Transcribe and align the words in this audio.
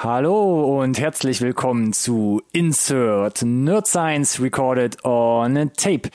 Hallo 0.00 0.80
und 0.80 1.00
herzlich 1.00 1.40
willkommen 1.40 1.92
zu 1.92 2.40
Insert 2.52 3.42
Nerd 3.42 3.88
Science 3.88 4.40
Recorded 4.40 5.04
on 5.04 5.72
Tape. 5.76 6.10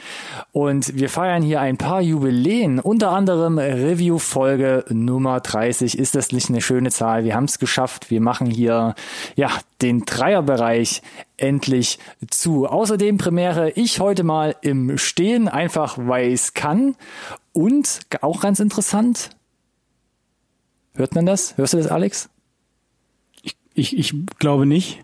Und 0.53 0.95
wir 0.95 1.09
feiern 1.09 1.43
hier 1.43 1.59
ein 1.59 1.75
paar 1.75 1.99
Jubiläen, 1.99 2.79
unter 2.79 3.11
anderem 3.11 3.57
Review 3.57 4.19
Folge 4.19 4.85
Nummer 4.87 5.41
30. 5.41 5.99
Ist 5.99 6.15
das 6.15 6.31
nicht 6.31 6.47
eine 6.47 6.61
schöne 6.61 6.91
Zahl? 6.91 7.25
Wir 7.25 7.35
haben 7.35 7.43
es 7.43 7.59
geschafft. 7.59 8.09
Wir 8.09 8.21
machen 8.21 8.47
hier 8.47 8.95
ja 9.35 9.49
den 9.81 10.05
Dreierbereich 10.05 11.01
endlich 11.35 11.99
zu. 12.29 12.67
Außerdem 12.67 13.17
Premiere 13.17 13.71
ich 13.71 13.99
heute 13.99 14.23
mal 14.23 14.55
im 14.61 14.97
Stehen, 14.97 15.49
einfach 15.49 15.97
weil 15.97 16.31
es 16.31 16.53
kann. 16.53 16.95
Und 17.51 17.99
auch 18.21 18.39
ganz 18.39 18.61
interessant. 18.61 19.31
Hört 20.93 21.15
man 21.15 21.25
das? 21.25 21.57
Hörst 21.57 21.73
du 21.73 21.79
das, 21.79 21.87
Alex? 21.87 22.29
Ich, 23.73 23.97
ich 23.97 24.13
glaube 24.39 24.65
nicht. 24.65 25.03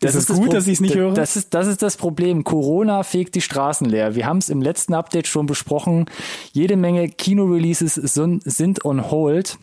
Das, 0.00 0.16
ist, 0.16 0.30
ist 0.30 0.36
gut, 0.36 0.48
das 0.48 0.54
dass 0.54 0.66
ich 0.66 0.74
es 0.74 0.80
nicht 0.80 0.94
höre. 0.96 1.14
Das 1.14 1.36
ist, 1.36 1.54
das 1.54 1.68
ist 1.68 1.80
das 1.80 1.96
Problem. 1.96 2.42
Corona 2.42 3.04
fegt 3.04 3.34
die 3.36 3.40
Straßen 3.40 3.88
leer. 3.88 4.16
Wir 4.16 4.26
haben 4.26 4.38
es 4.38 4.48
im 4.48 4.60
letzten 4.60 4.94
Update 4.94 5.28
schon 5.28 5.46
besprochen. 5.46 6.06
Jede 6.52 6.76
Menge 6.76 7.08
Kino-Releases 7.08 7.94
sind 7.94 8.84
on 8.84 9.10
hold. 9.10 9.58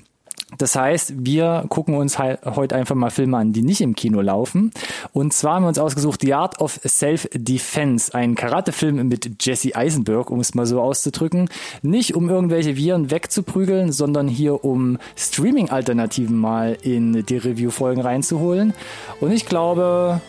Das 0.57 0.75
heißt, 0.75 1.13
wir 1.25 1.65
gucken 1.69 1.95
uns 1.95 2.17
heute 2.17 2.75
einfach 2.75 2.95
mal 2.95 3.11
Filme 3.11 3.37
an, 3.37 3.53
die 3.53 3.61
nicht 3.61 3.81
im 3.81 3.95
Kino 3.95 4.19
laufen. 4.21 4.71
Und 5.13 5.33
zwar 5.33 5.55
haben 5.55 5.63
wir 5.63 5.69
uns 5.69 5.77
ausgesucht 5.77 6.21
The 6.21 6.33
Art 6.33 6.59
of 6.59 6.79
Self-Defense, 6.83 8.13
ein 8.15 8.35
Karatefilm 8.35 9.07
mit 9.07 9.43
Jesse 9.45 9.75
Eisenberg, 9.75 10.31
um 10.31 10.39
es 10.39 10.55
mal 10.55 10.65
so 10.65 10.81
auszudrücken. 10.81 11.49
Nicht 11.83 12.15
um 12.15 12.29
irgendwelche 12.29 12.75
Viren 12.75 13.11
wegzuprügeln, 13.11 13.91
sondern 13.91 14.27
hier 14.27 14.65
um 14.65 14.97
Streaming-Alternativen 15.15 16.35
mal 16.35 16.77
in 16.81 17.25
die 17.25 17.37
Review-Folgen 17.37 18.01
reinzuholen. 18.01 18.73
Und 19.21 19.31
ich 19.31 19.45
glaube, 19.45 20.19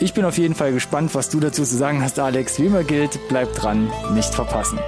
ich 0.00 0.12
bin 0.12 0.24
auf 0.24 0.38
jeden 0.38 0.56
Fall 0.56 0.72
gespannt, 0.72 1.14
was 1.14 1.30
du 1.30 1.38
dazu 1.38 1.62
zu 1.62 1.76
sagen 1.76 2.02
hast, 2.02 2.18
Alex. 2.18 2.58
Wie 2.58 2.66
immer 2.66 2.82
gilt, 2.82 3.20
bleib 3.28 3.54
dran, 3.54 3.88
nicht 4.14 4.34
verpassen. 4.34 4.80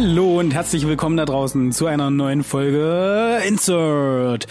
Hallo 0.00 0.38
und 0.38 0.54
herzlich 0.54 0.86
willkommen 0.86 1.16
da 1.16 1.24
draußen 1.24 1.72
zu 1.72 1.86
einer 1.86 2.08
neuen 2.08 2.44
Folge 2.44 3.42
Insert 3.44 4.46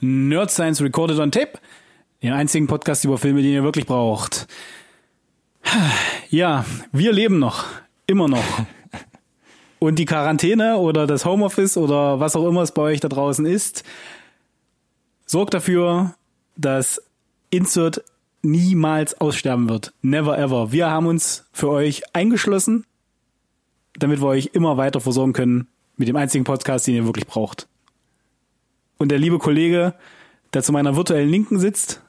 Nerd 0.00 0.50
Science 0.50 0.82
Recorded 0.82 1.20
on 1.20 1.30
Tape, 1.30 1.52
den 2.20 2.32
einzigen 2.32 2.66
Podcast 2.66 3.04
über 3.04 3.16
Filme, 3.16 3.40
den 3.42 3.52
ihr 3.52 3.62
wirklich 3.62 3.86
braucht. 3.86 4.48
Ja, 6.30 6.64
wir 6.90 7.12
leben 7.12 7.38
noch, 7.38 7.66
immer 8.08 8.26
noch. 8.26 8.42
Und 9.78 10.00
die 10.00 10.04
Quarantäne 10.04 10.78
oder 10.78 11.06
das 11.06 11.24
Homeoffice 11.24 11.76
oder 11.76 12.18
was 12.18 12.34
auch 12.34 12.48
immer 12.48 12.62
es 12.62 12.72
bei 12.72 12.82
euch 12.82 12.98
da 12.98 13.06
draußen 13.06 13.46
ist, 13.46 13.84
sorgt 15.26 15.54
dafür, 15.54 16.16
dass 16.56 17.00
Insert 17.50 18.02
niemals 18.42 19.20
aussterben 19.20 19.68
wird. 19.68 19.92
Never 20.02 20.36
ever. 20.36 20.72
Wir 20.72 20.90
haben 20.90 21.06
uns 21.06 21.46
für 21.52 21.68
euch 21.68 22.02
eingeschlossen 22.16 22.84
damit 23.98 24.20
wir 24.20 24.28
euch 24.28 24.50
immer 24.52 24.76
weiter 24.76 25.00
versorgen 25.00 25.32
können 25.32 25.68
mit 25.96 26.08
dem 26.08 26.16
einzigen 26.16 26.44
Podcast, 26.44 26.86
den 26.86 26.94
ihr 26.94 27.04
wirklich 27.04 27.26
braucht. 27.26 27.66
Und 28.98 29.10
der 29.10 29.18
liebe 29.18 29.38
Kollege, 29.38 29.94
der 30.52 30.62
zu 30.62 30.72
meiner 30.72 30.96
virtuellen 30.96 31.28
Linken 31.28 31.58
sitzt, 31.58 32.02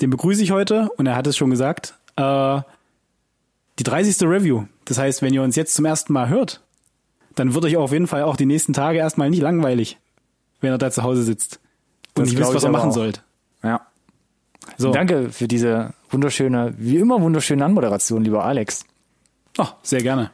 den 0.00 0.10
begrüße 0.10 0.42
ich 0.42 0.50
heute 0.52 0.90
und 0.96 1.06
er 1.06 1.16
hat 1.16 1.26
es 1.26 1.36
schon 1.36 1.50
gesagt, 1.50 1.94
äh, 2.16 2.60
die 3.78 3.84
30. 3.84 4.28
Review. 4.28 4.64
Das 4.84 4.98
heißt, 4.98 5.22
wenn 5.22 5.34
ihr 5.34 5.42
uns 5.42 5.56
jetzt 5.56 5.74
zum 5.74 5.84
ersten 5.84 6.12
Mal 6.12 6.28
hört, 6.28 6.62
dann 7.34 7.54
wird 7.54 7.64
euch 7.64 7.76
auf 7.76 7.92
jeden 7.92 8.06
Fall 8.06 8.22
auch 8.22 8.36
die 8.36 8.46
nächsten 8.46 8.72
Tage 8.72 8.98
erstmal 8.98 9.30
nicht 9.30 9.42
langweilig, 9.42 9.98
wenn 10.60 10.72
ihr 10.72 10.78
da 10.78 10.90
zu 10.90 11.02
Hause 11.02 11.22
sitzt 11.22 11.60
und 12.16 12.22
das 12.22 12.30
nicht 12.30 12.38
wisst, 12.38 12.54
was 12.54 12.64
ihr 12.64 12.70
machen 12.70 12.90
auch. 12.90 12.94
sollt. 12.94 13.22
Ja. 13.62 13.86
So. 14.76 14.92
Danke 14.92 15.30
für 15.30 15.48
diese 15.48 15.94
wunderschöne, 16.10 16.74
wie 16.76 16.96
immer 16.96 17.20
wunderschöne 17.20 17.64
Anmoderation, 17.64 18.24
lieber 18.24 18.44
Alex. 18.44 18.84
Ach, 19.56 19.74
sehr 19.82 20.02
gerne. 20.02 20.30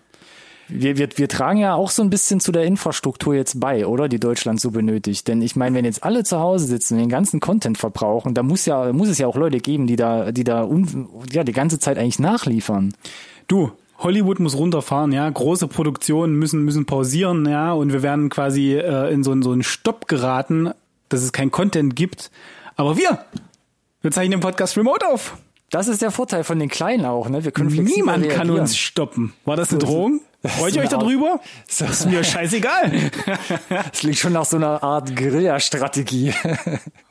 Wir, 0.69 0.97
wir, 0.97 1.09
wir 1.17 1.29
tragen 1.29 1.59
ja 1.59 1.75
auch 1.75 1.91
so 1.91 2.03
ein 2.03 2.11
bisschen 2.11 2.41
zu 2.41 2.51
der 2.53 2.65
Infrastruktur 2.65 3.35
jetzt 3.35 3.61
bei, 3.61 3.87
oder? 3.87 4.09
Die 4.09 4.19
Deutschland 4.19 4.61
so 4.61 4.71
benötigt. 4.71 5.29
Denn 5.29 5.43
ich 5.43 5.57
meine, 5.57 5.77
wenn 5.77 5.85
jetzt 5.85 6.03
alle 6.03 6.25
zu 6.25 6.41
Hause 6.41 6.67
sitzen 6.67 6.95
und 6.95 7.01
den 7.01 7.09
ganzen 7.09 7.41
Content 7.41 7.79
verbrauchen, 7.79 8.35
da 8.35 8.43
muss 8.43 8.65
ja, 8.67 8.93
muss 8.93 9.09
es 9.09 9.19
ja 9.19 9.27
auch 9.27 9.37
Leute 9.37 9.59
geben, 9.59 9.87
die 9.87 9.97
da, 9.97 10.33
die 10.33 10.45
da 10.45 10.65
un, 10.65 11.09
ja, 11.31 11.45
die 11.45 11.53
ganze 11.53 11.79
Zeit 11.79 11.99
eigentlich 11.99 12.19
nachliefern. 12.19 12.95
Du, 13.47 13.73
Hollywood 13.99 14.41
muss 14.41 14.57
runterfahren, 14.57 15.13
ja, 15.13 15.29
große 15.29 15.69
Produktionen 15.69 16.35
müssen 16.35 16.65
müssen 16.65 16.87
pausieren, 16.87 17.47
ja, 17.47 17.73
und 17.73 17.93
wir 17.93 18.03
werden 18.03 18.29
quasi 18.29 18.75
äh, 18.75 19.13
in 19.13 19.23
so, 19.23 19.41
so 19.43 19.53
einen 19.53 19.63
Stopp 19.63 20.09
geraten, 20.09 20.71
dass 21.09 21.23
es 21.23 21.33
kein 21.33 21.51
Content 21.51 21.95
gibt. 21.95 22.31
Aber 22.77 22.97
wir, 22.97 23.25
wir 24.03 24.11
zeichnen 24.11 24.33
den 24.33 24.41
Podcast 24.41 24.77
remote 24.77 25.07
auf. 25.07 25.37
Das 25.71 25.89
ist 25.89 26.03
der 26.03 26.11
Vorteil 26.11 26.45
von 26.45 26.59
den 26.59 26.69
Kleinen 26.69 27.05
auch, 27.05 27.29
ne? 27.29 27.45
Wir 27.45 27.51
können 27.51 27.71
Niemand 27.71 28.29
kann 28.29 28.51
uns 28.51 28.77
stoppen. 28.77 29.33
War 29.45 29.57
das 29.57 29.71
eine 29.71 29.79
Drohung? 29.79 30.21
Freut 30.45 30.77
ihr 30.77 30.83
euch 30.83 30.89
darüber? 30.89 31.41
Das 31.79 32.01
ist 32.01 32.07
mir 32.07 32.23
scheißegal. 32.25 33.11
Es 33.93 34.03
liegt 34.03 34.19
schon 34.19 34.33
nach 34.33 34.45
so 34.45 34.57
einer 34.57 34.83
Art 34.83 35.17
Guerilla-Strategie. 35.17 36.33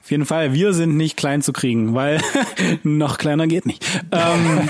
Auf 0.01 0.11
jeden 0.11 0.25
Fall, 0.25 0.53
wir 0.53 0.73
sind 0.73 0.95
nicht 0.95 1.17
klein 1.17 1.41
zu 1.41 1.53
kriegen, 1.53 1.95
weil 1.95 2.21
noch 2.83 3.17
kleiner 3.17 3.47
geht 3.47 3.65
nicht. 3.65 3.85
Ähm, 4.11 4.69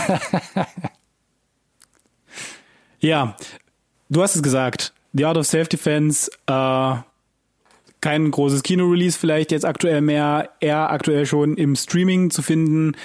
ja, 3.00 3.36
du 4.10 4.22
hast 4.22 4.36
es 4.36 4.44
gesagt. 4.44 4.94
The 5.14 5.26
Art 5.26 5.38
of 5.38 5.46
Self-Defense, 5.46 6.32
äh, 6.48 6.96
kein 8.02 8.32
großes 8.32 8.64
Kino-Release 8.64 9.18
vielleicht 9.18 9.52
jetzt 9.52 9.66
aktuell 9.66 10.02
mehr, 10.02 10.50
eher 10.60 10.90
aktuell 10.90 11.26
schon 11.26 11.56
im 11.56 11.76
Streaming 11.76 12.32
zu 12.32 12.42
finden 12.42 12.96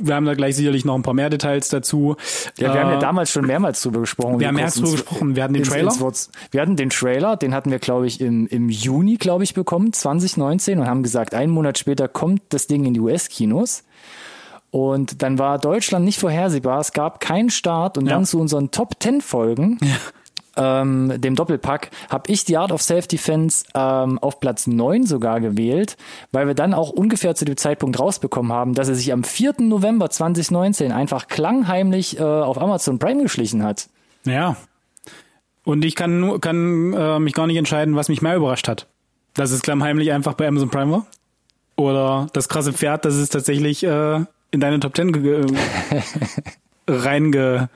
wir 0.00 0.14
haben 0.14 0.24
da 0.24 0.34
gleich 0.34 0.56
sicherlich 0.56 0.84
noch 0.84 0.94
ein 0.94 1.02
paar 1.02 1.14
mehr 1.14 1.30
Details 1.30 1.68
dazu. 1.68 2.16
Ja, 2.58 2.68
wir 2.68 2.74
äh, 2.74 2.82
haben 2.82 2.90
ja 2.90 2.96
äh, 2.96 3.00
damals 3.00 3.30
schon 3.30 3.46
mehrmals 3.46 3.82
drüber 3.82 4.00
gesprochen. 4.00 4.40
Wir 4.40 4.48
haben 4.48 4.54
mehrmals 4.54 4.76
drüber 4.76 4.92
gesprochen. 4.92 5.36
Wir 5.36 5.44
hatten 5.44 5.54
den 5.54 5.62
ins, 5.62 5.70
Trailer. 5.70 5.92
Ins 5.92 6.30
wir 6.50 6.60
hatten 6.60 6.76
den 6.76 6.90
Trailer, 6.90 7.36
den 7.36 7.54
hatten 7.54 7.70
wir, 7.70 7.78
glaube 7.78 8.06
ich, 8.06 8.20
im, 8.20 8.46
im 8.46 8.68
Juni, 8.70 9.16
glaube 9.16 9.44
ich, 9.44 9.54
bekommen, 9.54 9.92
2019 9.92 10.78
und 10.78 10.86
haben 10.86 11.02
gesagt, 11.02 11.34
einen 11.34 11.52
Monat 11.52 11.78
später 11.78 12.08
kommt 12.08 12.42
das 12.48 12.66
Ding 12.66 12.84
in 12.84 12.94
die 12.94 13.00
US-Kinos. 13.00 13.84
Und 14.70 15.22
dann 15.22 15.38
war 15.38 15.58
Deutschland 15.58 16.04
nicht 16.04 16.18
vorhersehbar. 16.18 16.80
Es 16.80 16.92
gab 16.92 17.20
keinen 17.20 17.50
Start 17.50 17.96
und 17.96 18.06
ja. 18.06 18.14
dann 18.14 18.24
zu 18.24 18.40
unseren 18.40 18.70
Top 18.72 18.94
10 19.00 19.20
Folgen. 19.20 19.78
Ja 19.82 19.96
ähm, 20.56 21.20
dem 21.20 21.34
Doppelpack, 21.34 21.90
habe 22.08 22.30
ich 22.30 22.44
die 22.44 22.56
Art 22.56 22.72
of 22.72 22.82
Self-Defense 22.82 23.66
ähm, 23.74 24.18
auf 24.18 24.40
Platz 24.40 24.66
9 24.66 25.06
sogar 25.06 25.40
gewählt, 25.40 25.96
weil 26.32 26.46
wir 26.46 26.54
dann 26.54 26.74
auch 26.74 26.90
ungefähr 26.90 27.34
zu 27.34 27.44
dem 27.44 27.56
Zeitpunkt 27.56 27.98
rausbekommen 27.98 28.52
haben, 28.52 28.74
dass 28.74 28.88
er 28.88 28.94
sich 28.94 29.12
am 29.12 29.24
4. 29.24 29.54
November 29.60 30.10
2019 30.10 30.92
einfach 30.92 31.28
klangheimlich 31.28 32.18
äh, 32.18 32.22
auf 32.22 32.60
Amazon 32.60 32.98
Prime 32.98 33.22
geschlichen 33.22 33.62
hat. 33.62 33.88
Ja. 34.24 34.56
Und 35.64 35.84
ich 35.84 35.94
kann, 35.94 36.40
kann 36.40 36.92
äh, 36.92 37.18
mich 37.18 37.32
gar 37.32 37.46
nicht 37.46 37.56
entscheiden, 37.56 37.96
was 37.96 38.08
mich 38.08 38.22
mehr 38.22 38.36
überrascht 38.36 38.68
hat. 38.68 38.86
Dass 39.34 39.50
es 39.50 39.62
klammheimlich 39.62 40.12
einfach 40.12 40.34
bei 40.34 40.46
Amazon 40.46 40.70
Prime 40.70 40.92
war? 40.92 41.06
Oder 41.76 42.28
das 42.32 42.48
krasse 42.48 42.72
Pferd, 42.72 43.04
dass 43.04 43.14
es 43.14 43.30
tatsächlich 43.30 43.82
äh, 43.82 44.24
in 44.50 44.60
deine 44.60 44.78
Top 44.78 44.94
10 44.94 45.12
reinge 46.88 47.68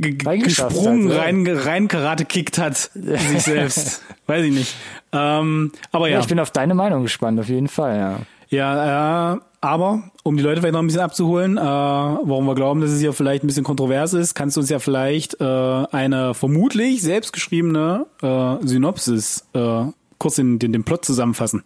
gesprungen, 0.00 1.12
hat, 1.12 1.18
rein, 1.18 1.46
rein 1.46 1.88
Karate 1.88 2.24
kickt 2.24 2.58
hat, 2.58 2.76
sich 2.94 3.42
selbst. 3.42 4.02
Weiß 4.26 4.44
ich 4.44 4.52
nicht. 4.52 4.74
Ähm, 5.12 5.72
aber 5.92 6.08
ja. 6.08 6.14
ja. 6.14 6.20
Ich 6.20 6.26
bin 6.26 6.40
auf 6.40 6.50
deine 6.50 6.74
Meinung 6.74 7.02
gespannt, 7.02 7.38
auf 7.40 7.48
jeden 7.48 7.68
Fall, 7.68 7.98
ja. 7.98 8.18
Ja, 8.48 9.34
äh, 9.34 9.40
aber 9.60 10.10
um 10.22 10.36
die 10.36 10.42
Leute 10.42 10.60
vielleicht 10.60 10.74
noch 10.74 10.80
ein 10.80 10.86
bisschen 10.86 11.02
abzuholen, 11.02 11.56
äh, 11.56 11.60
warum 11.60 12.46
wir 12.46 12.54
glauben, 12.54 12.80
dass 12.80 12.90
es 12.90 13.02
ja 13.02 13.12
vielleicht 13.12 13.42
ein 13.42 13.48
bisschen 13.48 13.64
kontrovers 13.64 14.12
ist, 14.12 14.34
kannst 14.34 14.56
du 14.56 14.60
uns 14.60 14.70
ja 14.70 14.78
vielleicht 14.78 15.40
äh, 15.40 15.44
eine 15.44 16.34
vermutlich 16.34 17.02
selbstgeschriebene 17.02 18.06
äh, 18.22 18.66
Synopsis 18.66 19.46
äh, 19.54 19.86
kurz 20.18 20.38
in 20.38 20.58
den, 20.58 20.72
den 20.72 20.84
Plot 20.84 21.04
zusammenfassen. 21.04 21.62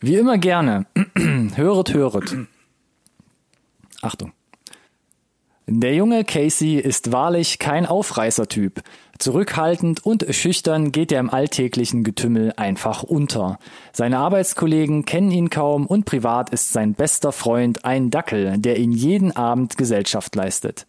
Wie 0.00 0.16
immer 0.16 0.36
gerne. 0.36 0.86
höret, 1.54 1.94
höret. 1.94 2.36
Achtung. 4.02 4.32
Der 5.68 5.94
junge 5.96 6.22
Casey 6.22 6.76
ist 6.76 7.10
wahrlich 7.10 7.58
kein 7.58 7.86
Aufreißertyp. 7.86 8.82
Zurückhaltend 9.18 10.06
und 10.06 10.24
schüchtern 10.30 10.92
geht 10.92 11.10
er 11.10 11.18
im 11.18 11.28
alltäglichen 11.28 12.04
Getümmel 12.04 12.52
einfach 12.56 13.02
unter. 13.02 13.58
Seine 13.92 14.18
Arbeitskollegen 14.18 15.06
kennen 15.06 15.32
ihn 15.32 15.50
kaum 15.50 15.86
und 15.86 16.04
privat 16.04 16.50
ist 16.50 16.72
sein 16.72 16.94
bester 16.94 17.32
Freund 17.32 17.84
ein 17.84 18.10
Dackel, 18.10 18.58
der 18.58 18.78
ihn 18.78 18.92
jeden 18.92 19.34
Abend 19.34 19.76
Gesellschaft 19.76 20.36
leistet. 20.36 20.86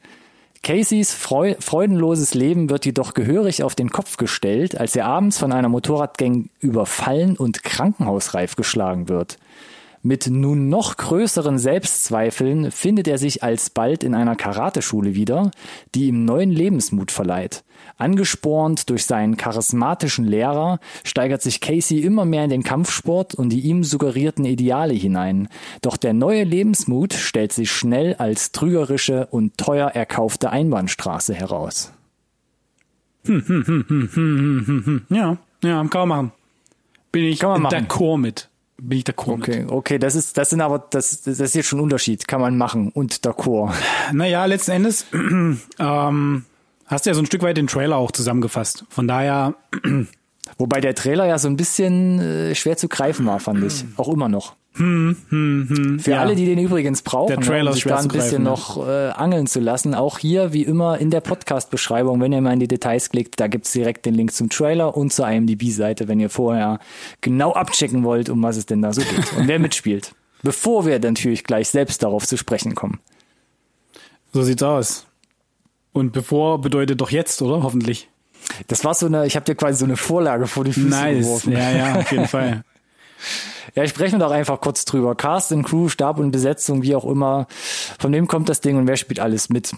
Caseys 0.62 1.12
freu 1.12 1.56
freudenloses 1.60 2.36
Leben 2.36 2.70
wird 2.70 2.86
jedoch 2.86 3.16
gehörig 3.16 3.64
auf 3.64 3.74
den 3.74 3.90
Kopf 3.90 4.18
gestellt, 4.18 4.80
als 4.80 4.96
er 4.96 5.08
abends 5.08 5.40
von 5.40 5.54
einer 5.54 5.70
Motorradgang 5.70 6.50
überfallen 6.60 7.36
und 7.36 7.64
krankenhausreif 7.64 8.56
geschlagen 8.56 9.10
wird. 9.10 9.40
Mit 10.08 10.28
nun 10.28 10.70
noch 10.70 10.96
größeren 10.96 11.60
Selbstzweifeln 11.60 12.72
findet 12.72 13.10
er 13.10 13.18
sich 13.18 13.44
alsbald 13.44 14.06
in 14.06 14.16
einer 14.16 14.38
Karateschule 14.38 15.16
wieder, 15.16 15.52
die 15.96 16.08
ihm 16.08 16.24
neuen 16.24 16.50
Lebensmut 16.50 17.12
verleiht. 17.12 17.66
Angespornt 17.98 18.90
durch 18.90 19.06
seinen 19.06 19.36
charismatischen 19.36 20.24
Lehrer 20.24 20.80
steigert 21.04 21.42
sich 21.42 21.60
Casey 21.60 22.00
immer 22.00 22.24
mehr 22.24 22.46
in 22.46 22.50
den 22.50 22.64
Kampfsport 22.64 23.36
und 23.36 23.50
die 23.50 23.60
ihm 23.60 23.84
suggerierten 23.84 24.46
Ideale 24.46 24.94
hinein. 24.94 25.50
Doch 25.82 25.98
der 25.98 26.14
neue 26.14 26.46
Lebensmut 26.46 27.14
stellt 27.14 27.52
sich 27.52 27.70
schnell 27.70 28.16
als 28.16 28.54
trügerische 28.54 29.28
und 29.30 29.58
teuer 29.58 29.90
erkaufte 29.90 30.52
Einbahnstraße 30.52 31.34
heraus. 31.34 31.92
Hm, 33.26 33.44
hm, 33.46 33.64
hm, 33.68 33.86
hm, 33.90 34.10
hm, 34.14 34.40
hm, 34.40 34.68
hm. 34.68 34.86
hm. 34.86 35.02
Ja, 35.10 35.38
ja, 35.66 35.84
kann 35.90 36.08
man 36.08 36.08
machen. 36.08 36.32
Bin 37.12 37.26
ich 37.26 37.42
d'accord 37.42 38.20
mit. 38.20 38.50
Bin 38.80 39.00
ich 39.00 39.06
d'accord 39.06 39.40
okay, 39.40 39.60
mit. 39.62 39.72
Okay, 39.72 40.00
das 40.00 40.16
ist, 40.16 40.38
das 40.38 40.52
sind 40.52 40.62
aber, 40.62 40.80
das, 40.80 41.24
das 41.24 41.40
ist 41.40 41.56
jetzt 41.56 41.68
schon 41.68 41.80
ein 41.80 41.84
Unterschied. 41.84 42.28
Kann 42.28 42.42
man 42.42 42.58
machen 42.58 42.92
und 42.92 43.26
d'accord. 43.26 43.74
Naja, 44.14 44.46
letzten 44.46 44.72
Endes, 44.72 45.06
ähm, 45.80 46.46
Hast 46.88 47.06
du 47.06 47.10
ja 47.10 47.14
so 47.14 47.22
ein 47.22 47.26
Stück 47.26 47.42
weit 47.42 47.58
den 47.58 47.68
Trailer 47.68 47.98
auch 47.98 48.12
zusammengefasst. 48.12 48.86
Von 48.90 49.08
daher. 49.08 49.56
Wobei 50.58 50.80
der 50.80 50.96
Trailer 50.96 51.26
ja 51.26 51.38
so 51.38 51.50
ein 51.50 51.58
bisschen 51.58 52.20
äh, 52.20 52.56
schwer 52.56 52.78
zu 52.78 52.88
greifen 52.88 53.26
war, 53.26 53.40
fand 53.42 53.64
ich. 53.66 53.84
Auch 53.98 54.08
immer 54.08 54.30
noch. 54.30 54.56
Hm, 54.78 55.18
hm, 55.30 55.68
hm, 55.70 56.00
Für 56.00 56.12
ja. 56.12 56.22
alle, 56.22 56.36
die 56.36 56.46
den 56.46 56.60
übrigens 56.60 57.02
brauchen, 57.02 57.36
um 57.36 57.74
sich 57.74 57.84
da 57.84 57.98
ein 57.98 58.08
bisschen 58.08 58.44
greifen, 58.44 58.44
noch 58.44 58.88
äh, 58.88 59.10
angeln 59.10 59.48
zu 59.48 59.60
lassen, 59.60 59.96
auch 59.96 60.20
hier 60.20 60.54
wie 60.54 60.64
immer 60.64 61.00
in 61.00 61.10
der 61.10 61.22
Podcast-Beschreibung, 61.22 62.22
wenn 62.22 62.32
ihr 62.32 62.42
mal 62.42 62.54
in 62.54 62.60
die 62.60 62.68
Details 62.68 63.10
klickt, 63.10 63.40
da 63.40 63.48
gibt's 63.48 63.72
direkt 63.72 64.06
den 64.06 64.14
Link 64.14 64.32
zum 64.34 64.50
Trailer 64.50 64.96
und 64.96 65.12
zur 65.12 65.28
IMDb-Seite, 65.28 66.08
wenn 66.08 66.20
ihr 66.20 66.30
vorher 66.30 66.80
genau 67.22 67.54
abchecken 67.54 68.04
wollt, 68.04 68.30
um 68.30 68.44
was 68.44 68.58
es 68.58 68.68
denn 68.68 68.82
da 68.82 68.94
so 68.94 69.02
geht 69.02 69.34
und 69.38 69.48
wer 69.48 69.60
mitspielt. 69.60 70.14
Bevor 70.44 70.86
wir 70.86 71.00
natürlich 71.00 71.44
gleich 71.44 71.70
selbst 71.70 72.04
darauf 72.04 72.28
zu 72.28 72.38
sprechen 72.38 72.76
kommen. 72.76 73.00
So 74.32 74.44
sieht's 74.44 74.62
aus. 74.62 75.08
Und 75.94 76.14
bevor 76.14 76.62
bedeutet 76.62 77.02
doch 77.02 77.10
jetzt, 77.10 77.42
oder? 77.42 77.64
Hoffentlich. 77.64 78.08
Das 78.68 78.86
war 78.86 78.94
so 78.94 79.08
eine, 79.08 79.26
ich 79.26 79.36
habe 79.36 79.46
dir 79.46 79.56
quasi 79.56 79.80
so 79.80 79.86
eine 79.86 79.98
Vorlage 79.98 80.46
vor 80.46 80.64
die 80.64 80.74
Füße 80.74 80.90
nice. 80.90 81.26
geworfen. 81.26 81.54
Ja, 81.54 81.72
ja, 81.72 81.96
auf 81.96 82.12
jeden 82.12 82.28
Fall. 82.28 82.64
Ja, 83.76 83.84
ich 83.84 83.92
spreche 83.92 84.18
doch 84.18 84.32
einfach 84.32 84.60
kurz 84.62 84.86
drüber. 84.86 85.16
Cast 85.16 85.52
and 85.52 85.66
Crew, 85.66 85.90
Stab 85.90 86.20
und 86.20 86.32
Besetzung, 86.32 86.84
wie 86.84 86.96
auch 86.96 87.06
immer. 87.06 87.48
Von 88.00 88.14
wem 88.14 88.28
kommt 88.28 88.50
das 88.50 88.62
Ding 88.62 88.78
und 88.78 88.88
wer 88.88 88.98
spielt 88.98 89.20
alles 89.20 89.50
mit? 89.50 89.72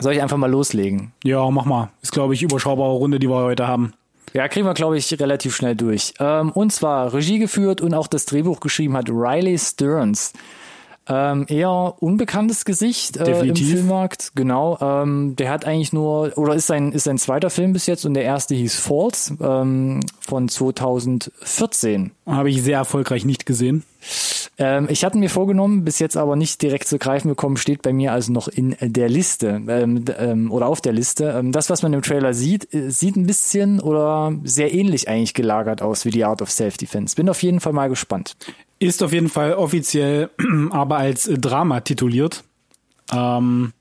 Soll 0.00 0.14
ich 0.14 0.22
einfach 0.22 0.38
mal 0.38 0.50
loslegen? 0.50 1.12
Ja, 1.22 1.48
mach 1.50 1.66
mal. 1.66 1.90
Ist, 2.00 2.12
glaube 2.12 2.34
ich, 2.34 2.42
überschaubare 2.42 2.92
Runde, 2.92 3.18
die 3.18 3.28
wir 3.28 3.36
heute 3.36 3.68
haben. 3.68 3.92
Ja, 4.32 4.48
kriegen 4.48 4.66
wir, 4.66 4.72
glaube 4.72 4.96
ich, 4.96 5.20
relativ 5.20 5.54
schnell 5.54 5.76
durch. 5.76 6.14
Ähm, 6.18 6.52
und 6.52 6.72
zwar 6.72 7.12
Regie 7.12 7.38
geführt 7.38 7.82
und 7.82 7.92
auch 7.92 8.06
das 8.06 8.24
Drehbuch 8.24 8.60
geschrieben 8.60 8.96
hat 8.96 9.10
Riley 9.10 9.58
Stearns. 9.58 10.32
Ähm, 11.08 11.46
eher 11.48 11.94
unbekanntes 11.98 12.64
Gesicht 12.64 13.16
äh, 13.16 13.40
im 13.40 13.56
Filmmarkt, 13.56 14.32
genau. 14.36 14.78
Ähm, 14.80 15.34
der 15.34 15.50
hat 15.50 15.64
eigentlich 15.64 15.92
nur, 15.92 16.36
oder 16.38 16.54
ist 16.54 16.68
sein, 16.68 16.92
ist 16.92 17.04
sein 17.04 17.18
zweiter 17.18 17.50
Film 17.50 17.72
bis 17.72 17.86
jetzt 17.86 18.06
und 18.06 18.14
der 18.14 18.22
erste 18.22 18.54
hieß 18.54 18.76
Falls 18.76 19.32
ähm, 19.40 20.00
von 20.20 20.48
2014. 20.48 22.12
Habe 22.24 22.50
ich 22.50 22.62
sehr 22.62 22.78
erfolgreich 22.78 23.24
nicht 23.24 23.46
gesehen. 23.46 23.84
Ähm, 24.58 24.86
ich 24.90 25.04
hatte 25.04 25.18
mir 25.18 25.30
vorgenommen, 25.30 25.84
bis 25.84 25.98
jetzt 25.98 26.16
aber 26.16 26.36
nicht 26.36 26.62
direkt 26.62 26.86
zu 26.86 26.98
greifen 26.98 27.28
bekommen, 27.28 27.56
steht 27.56 27.82
bei 27.82 27.92
mir 27.92 28.12
also 28.12 28.32
noch 28.32 28.48
in 28.48 28.76
der 28.80 29.08
Liste 29.08 29.60
ähm, 29.66 30.04
ähm, 30.18 30.52
oder 30.52 30.66
auf 30.68 30.80
der 30.80 30.92
Liste. 30.92 31.34
Ähm, 31.36 31.50
das, 31.50 31.70
was 31.70 31.82
man 31.82 31.92
im 31.92 32.02
Trailer 32.02 32.34
sieht, 32.34 32.72
äh, 32.72 32.90
sieht 32.90 33.16
ein 33.16 33.26
bisschen 33.26 33.80
oder 33.80 34.32
sehr 34.44 34.72
ähnlich 34.72 35.08
eigentlich 35.08 35.34
gelagert 35.34 35.82
aus 35.82 36.04
wie 36.04 36.10
die 36.10 36.24
Art 36.24 36.42
of 36.42 36.50
Self-Defense. 36.50 37.16
Bin 37.16 37.28
auf 37.28 37.42
jeden 37.42 37.60
Fall 37.60 37.72
mal 37.72 37.88
gespannt. 37.88 38.36
Ist 38.82 39.02
auf 39.02 39.12
jeden 39.12 39.28
Fall 39.28 39.54
offiziell 39.54 40.30
aber 40.70 40.96
als 40.96 41.30
Drama 41.32 41.80
tituliert. 41.80 42.42
Ähm, 43.12 43.72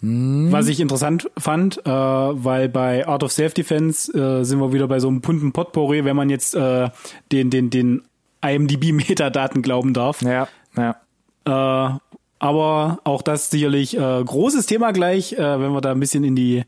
hm. 0.00 0.52
Was 0.52 0.68
ich 0.68 0.78
interessant 0.78 1.28
fand, 1.36 1.84
äh, 1.84 1.90
weil 1.90 2.68
bei 2.68 3.08
Art 3.08 3.24
of 3.24 3.32
Self-Defense 3.32 4.12
äh, 4.12 4.44
sind 4.44 4.60
wir 4.60 4.72
wieder 4.72 4.86
bei 4.86 5.00
so 5.00 5.08
einem 5.08 5.20
bunten 5.20 5.52
Potpourri, 5.52 6.04
wenn 6.04 6.14
man 6.14 6.30
jetzt 6.30 6.54
äh, 6.54 6.90
den, 7.32 7.50
den, 7.50 7.70
den 7.70 8.02
IMDb-Metadaten 8.40 9.62
glauben 9.62 9.94
darf. 9.94 10.22
Ja, 10.22 10.46
ja. 10.76 10.96
Äh, 11.44 11.98
aber 12.38 13.00
auch 13.02 13.22
das 13.22 13.50
sicherlich 13.50 13.96
äh, 13.96 14.22
großes 14.24 14.66
Thema 14.66 14.92
gleich, 14.92 15.32
äh, 15.32 15.60
wenn 15.60 15.72
wir 15.72 15.80
da 15.80 15.90
ein 15.90 16.00
bisschen 16.00 16.22
in 16.22 16.36
die 16.36 16.62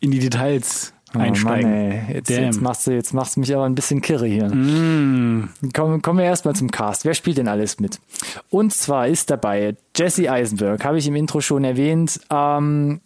in 0.00 0.10
die 0.10 0.18
Details 0.18 0.92
oh, 1.18 1.22
einsteigen. 1.22 1.70
Mann, 1.70 1.80
ey. 2.08 2.14
Jetzt, 2.14 2.30
jetzt, 2.30 2.62
machst 2.62 2.86
du, 2.86 2.92
jetzt 2.92 3.14
machst 3.14 3.36
du 3.36 3.40
mich 3.40 3.54
aber 3.54 3.64
ein 3.64 3.74
bisschen 3.74 4.00
kirre 4.00 4.26
hier. 4.26 4.48
Mm. 4.48 5.50
Kommen, 5.74 6.02
kommen 6.02 6.18
wir 6.18 6.26
erstmal 6.26 6.54
zum 6.54 6.70
Cast. 6.70 7.04
Wer 7.04 7.14
spielt 7.14 7.38
denn 7.38 7.48
alles 7.48 7.80
mit? 7.80 8.00
Und 8.50 8.72
zwar 8.72 9.08
ist 9.08 9.30
dabei 9.30 9.76
Jesse 9.94 10.30
Eisenberg, 10.30 10.84
habe 10.84 10.98
ich 10.98 11.06
im 11.06 11.16
Intro 11.16 11.40
schon 11.40 11.64
erwähnt. 11.64 12.20
Ähm, 12.30 13.00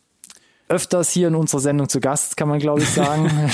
öfters 0.70 1.10
hier 1.10 1.28
in 1.28 1.34
unserer 1.34 1.60
Sendung 1.60 1.88
zu 1.88 2.00
Gast, 2.00 2.36
kann 2.36 2.48
man 2.48 2.60
glaube 2.60 2.80
ich 2.80 2.88
sagen. 2.88 3.28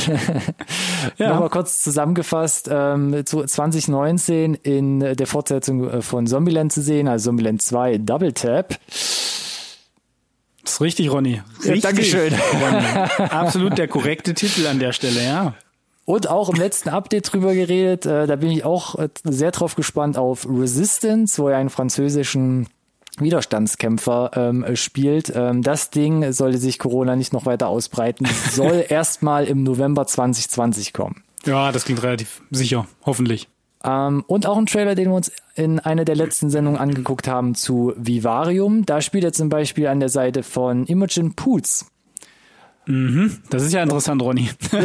ja. 1.18 1.30
Nochmal 1.30 1.48
kurz 1.48 1.82
zusammengefasst, 1.82 2.68
ähm, 2.70 3.24
2019 3.24 4.54
in 4.54 5.00
der 5.00 5.26
Fortsetzung 5.26 5.88
äh, 5.88 6.02
von 6.02 6.26
Zombieland 6.26 6.72
zu 6.72 6.82
sehen, 6.82 7.08
also 7.08 7.30
Zombieland 7.30 7.62
2 7.62 7.98
Double 7.98 8.32
Tap. 8.32 8.78
Das 10.66 10.74
ist 10.74 10.80
richtig, 10.80 11.12
Ronny. 11.12 11.42
Richtig, 11.58 11.76
ja, 11.76 11.80
Dankeschön. 11.80 12.34
Ronny. 12.34 13.30
Absolut 13.30 13.78
der 13.78 13.86
korrekte 13.86 14.34
Titel 14.34 14.66
an 14.66 14.80
der 14.80 14.92
Stelle, 14.92 15.22
ja. 15.24 15.54
Und 16.04 16.28
auch 16.28 16.48
im 16.48 16.56
letzten 16.56 16.88
Update 16.88 17.32
drüber 17.32 17.54
geredet, 17.54 18.04
äh, 18.04 18.26
da 18.26 18.34
bin 18.34 18.50
ich 18.50 18.64
auch 18.64 18.96
äh, 18.96 19.08
sehr 19.22 19.52
drauf 19.52 19.76
gespannt 19.76 20.18
auf 20.18 20.44
Resistance, 20.48 21.40
wo 21.40 21.48
er 21.48 21.58
einen 21.58 21.70
französischen 21.70 22.66
Widerstandskämpfer 23.18 24.32
ähm, 24.34 24.74
spielt. 24.74 25.32
Ähm, 25.34 25.62
das 25.62 25.90
Ding 25.90 26.32
sollte 26.32 26.58
sich 26.58 26.80
Corona 26.80 27.14
nicht 27.14 27.32
noch 27.32 27.46
weiter 27.46 27.68
ausbreiten, 27.68 28.26
soll 28.50 28.84
erstmal 28.88 29.44
im 29.44 29.62
November 29.62 30.04
2020 30.04 30.92
kommen. 30.92 31.22
Ja, 31.44 31.70
das 31.70 31.84
klingt 31.84 32.02
relativ 32.02 32.42
sicher, 32.50 32.88
hoffentlich. 33.04 33.48
Ähm, 33.86 34.24
und 34.26 34.46
auch 34.46 34.58
ein 34.58 34.66
Trailer, 34.66 34.94
den 34.94 35.10
wir 35.10 35.14
uns 35.14 35.30
in 35.54 35.78
einer 35.78 36.04
der 36.04 36.16
letzten 36.16 36.50
Sendungen 36.50 36.78
angeguckt 36.78 37.28
haben 37.28 37.54
zu 37.54 37.92
Vivarium. 37.96 38.84
Da 38.84 39.00
spielt 39.00 39.24
er 39.24 39.32
zum 39.32 39.48
Beispiel 39.48 39.86
an 39.86 40.00
der 40.00 40.08
Seite 40.08 40.42
von 40.42 40.86
Imogen 40.86 41.34
Poots. 41.34 41.86
Mhm, 42.86 43.38
das 43.50 43.64
ist 43.64 43.72
ja 43.72 43.82
interessant, 43.82 44.22
Ronny. 44.22 44.50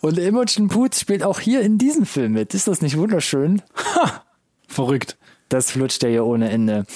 und 0.00 0.18
Imogen 0.18 0.68
Poots 0.68 1.00
spielt 1.00 1.22
auch 1.22 1.40
hier 1.40 1.62
in 1.62 1.78
diesem 1.78 2.06
Film 2.06 2.32
mit. 2.32 2.54
Ist 2.54 2.68
das 2.68 2.82
nicht 2.82 2.96
wunderschön? 2.96 3.62
Ha, 3.76 4.22
verrückt. 4.66 5.16
Das 5.50 5.72
flutscht 5.72 6.02
ja 6.04 6.08
hier 6.08 6.24
ohne 6.24 6.48
Ende. 6.48 6.86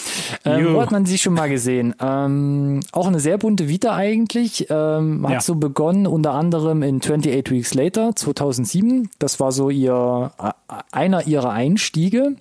Ähm, 0.44 0.74
wo 0.74 0.80
hat 0.80 0.92
man 0.92 1.06
sie 1.06 1.18
schon 1.18 1.34
mal 1.34 1.48
gesehen? 1.48 1.94
Ähm, 2.00 2.80
auch 2.92 3.08
eine 3.08 3.18
sehr 3.18 3.36
bunte 3.36 3.68
Vita 3.68 3.94
eigentlich. 3.94 4.68
Ähm, 4.70 5.26
hat 5.26 5.32
ja. 5.32 5.40
so 5.40 5.56
begonnen 5.56 6.06
unter 6.06 6.32
anderem 6.32 6.82
in 6.82 7.00
28 7.00 7.50
Weeks 7.50 7.74
Later 7.74 8.14
2007. 8.14 9.10
Das 9.18 9.40
war 9.40 9.50
so 9.50 9.70
ihr 9.70 10.30
äh, 10.40 10.52
einer 10.92 11.26
ihrer 11.26 11.50
Einstiege. 11.50 12.36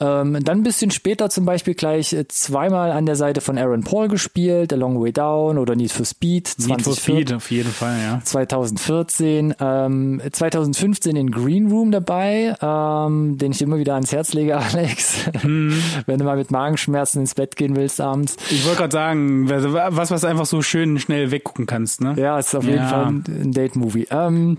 Ähm, 0.00 0.38
dann 0.42 0.58
ein 0.58 0.62
bisschen 0.62 0.90
später 0.90 1.30
zum 1.30 1.44
Beispiel 1.44 1.74
gleich 1.74 2.12
äh, 2.12 2.26
zweimal 2.28 2.92
an 2.92 3.06
der 3.06 3.16
Seite 3.16 3.40
von 3.40 3.58
Aaron 3.58 3.84
Paul 3.84 4.08
gespielt, 4.08 4.72
A 4.72 4.76
Long 4.76 5.00
Way 5.00 5.12
Down 5.12 5.58
oder 5.58 5.76
Need 5.76 5.92
for 5.92 6.06
Speed. 6.06 6.54
Need 6.58 6.82
for 6.82 6.96
Speed 6.96 7.32
auf 7.32 7.50
jeden 7.50 7.70
Fall, 7.70 7.98
ja. 8.00 8.20
2014, 8.22 9.54
ähm, 9.60 10.20
2015 10.30 11.16
in 11.16 11.30
Green 11.30 11.70
Room 11.70 11.90
dabei, 11.90 12.54
ähm, 12.60 13.38
den 13.38 13.52
ich 13.52 13.62
immer 13.62 13.78
wieder 13.78 13.94
ans 13.94 14.12
Herz 14.12 14.32
lege, 14.32 14.56
Alex. 14.74 15.18
Mhm. 15.42 15.82
Wenn 16.06 16.18
du 16.18 16.24
mal 16.24 16.36
mit 16.36 16.50
Magenschmerzen 16.50 17.20
ins 17.20 17.34
Bett 17.34 17.56
gehen 17.56 17.76
willst 17.76 18.00
abends. 18.00 18.36
Ich 18.50 18.64
wollte 18.64 18.78
gerade 18.78 18.92
sagen, 18.92 19.48
was, 19.48 20.10
was 20.10 20.24
einfach 20.24 20.46
so 20.46 20.62
schön 20.62 20.98
schnell 20.98 21.30
weggucken 21.30 21.66
kannst, 21.66 22.00
ne? 22.00 22.14
Ja, 22.16 22.38
ist 22.38 22.54
auf 22.54 22.64
jeden 22.64 22.78
ja. 22.78 22.88
Fall 22.88 23.06
ein, 23.06 23.24
ein 23.28 23.52
Date-Movie. 23.52 24.08
Ähm, 24.10 24.58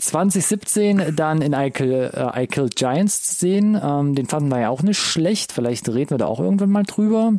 2017 0.00 1.14
dann 1.14 1.42
in 1.42 1.52
I 1.52 1.70
Kill, 1.70 2.10
uh, 2.16 2.38
I 2.38 2.46
Kill 2.46 2.68
Giants 2.74 3.38
sehen, 3.38 3.78
ähm, 3.82 4.14
den 4.14 4.26
fanden 4.30 4.48
wir 4.48 4.60
ja 4.60 4.70
auch 4.70 4.82
nicht 4.82 4.98
schlecht. 4.98 5.52
Vielleicht 5.52 5.88
reden 5.88 6.10
wir 6.10 6.18
da 6.18 6.26
auch 6.26 6.40
irgendwann 6.40 6.70
mal 6.70 6.84
drüber. 6.84 7.34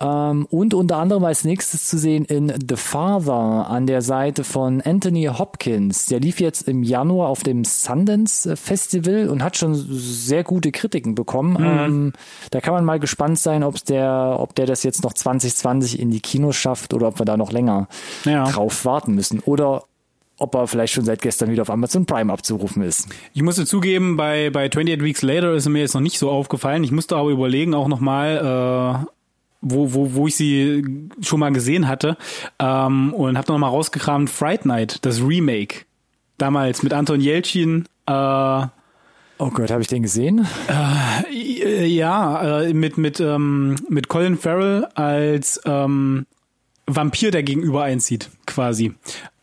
Ähm, 0.00 0.46
und 0.50 0.74
unter 0.74 0.96
anderem 0.96 1.24
als 1.24 1.44
nächstes 1.44 1.86
zu 1.86 1.98
sehen 1.98 2.24
in 2.24 2.52
The 2.68 2.76
Father 2.76 3.68
an 3.68 3.86
der 3.86 4.02
Seite 4.02 4.42
von 4.42 4.80
Anthony 4.80 5.24
Hopkins. 5.26 6.06
Der 6.06 6.20
lief 6.20 6.40
jetzt 6.40 6.66
im 6.66 6.82
Januar 6.82 7.28
auf 7.28 7.42
dem 7.42 7.64
Sundance 7.64 8.56
Festival 8.56 9.28
und 9.28 9.42
hat 9.42 9.56
schon 9.56 9.74
sehr 9.74 10.42
gute 10.42 10.72
Kritiken 10.72 11.14
bekommen. 11.14 11.52
Mhm. 11.52 11.78
Ähm, 11.78 12.12
da 12.50 12.60
kann 12.60 12.74
man 12.74 12.84
mal 12.84 12.98
gespannt 12.98 13.38
sein, 13.38 13.62
ob 13.62 13.84
der, 13.84 14.36
ob 14.38 14.54
der 14.54 14.66
das 14.66 14.82
jetzt 14.82 15.04
noch 15.04 15.12
2020 15.12 16.00
in 16.00 16.10
die 16.10 16.20
Kinos 16.20 16.56
schafft 16.56 16.94
oder 16.94 17.08
ob 17.08 17.18
wir 17.18 17.26
da 17.26 17.36
noch 17.36 17.52
länger 17.52 17.88
ja. 18.24 18.44
drauf 18.44 18.84
warten 18.84 19.14
müssen. 19.14 19.40
Oder 19.40 19.84
ob 20.44 20.54
er 20.54 20.66
vielleicht 20.66 20.92
schon 20.92 21.04
seit 21.04 21.22
gestern 21.22 21.50
wieder 21.50 21.62
auf 21.62 21.70
Amazon 21.70 22.06
Prime 22.06 22.32
abzurufen 22.32 22.82
ist. 22.82 23.08
Ich 23.32 23.42
musste 23.42 23.64
zugeben, 23.64 24.16
bei, 24.16 24.50
bei 24.50 24.66
28 24.66 25.02
Weeks 25.02 25.22
Later 25.22 25.54
ist 25.54 25.68
mir 25.68 25.80
jetzt 25.80 25.94
noch 25.94 26.00
nicht 26.00 26.18
so 26.18 26.30
aufgefallen. 26.30 26.84
Ich 26.84 26.92
musste 26.92 27.16
aber 27.16 27.30
überlegen, 27.30 27.74
auch 27.74 27.88
nochmal, 27.88 28.36
äh, 28.36 29.06
wo, 29.62 29.94
wo, 29.94 30.14
wo 30.14 30.26
ich 30.26 30.36
sie 30.36 31.08
schon 31.22 31.40
mal 31.40 31.52
gesehen 31.52 31.88
hatte 31.88 32.16
ähm, 32.58 33.14
und 33.14 33.38
habe 33.38 33.50
nochmal 33.50 33.70
rausgekramt, 33.70 34.28
Fright 34.28 34.66
Night, 34.66 35.04
das 35.06 35.20
Remake. 35.20 35.86
Damals 36.36 36.82
mit 36.82 36.92
Anton 36.92 37.20
Jelchin. 37.20 37.86
Äh, 38.06 38.66
Oh 39.36 39.50
Gott, 39.50 39.72
habe 39.72 39.82
ich 39.82 39.88
den 39.88 40.02
gesehen? 40.02 40.46
Äh, 40.68 41.86
ja, 41.86 42.60
äh, 42.62 42.72
mit 42.72 42.98
mit 42.98 43.18
ähm, 43.18 43.74
mit 43.88 44.06
Colin 44.06 44.38
Farrell 44.38 44.84
als 44.94 45.60
ähm, 45.64 46.26
Vampir, 46.86 47.32
der 47.32 47.42
gegenüber 47.42 47.82
einzieht, 47.82 48.30
quasi. 48.46 48.94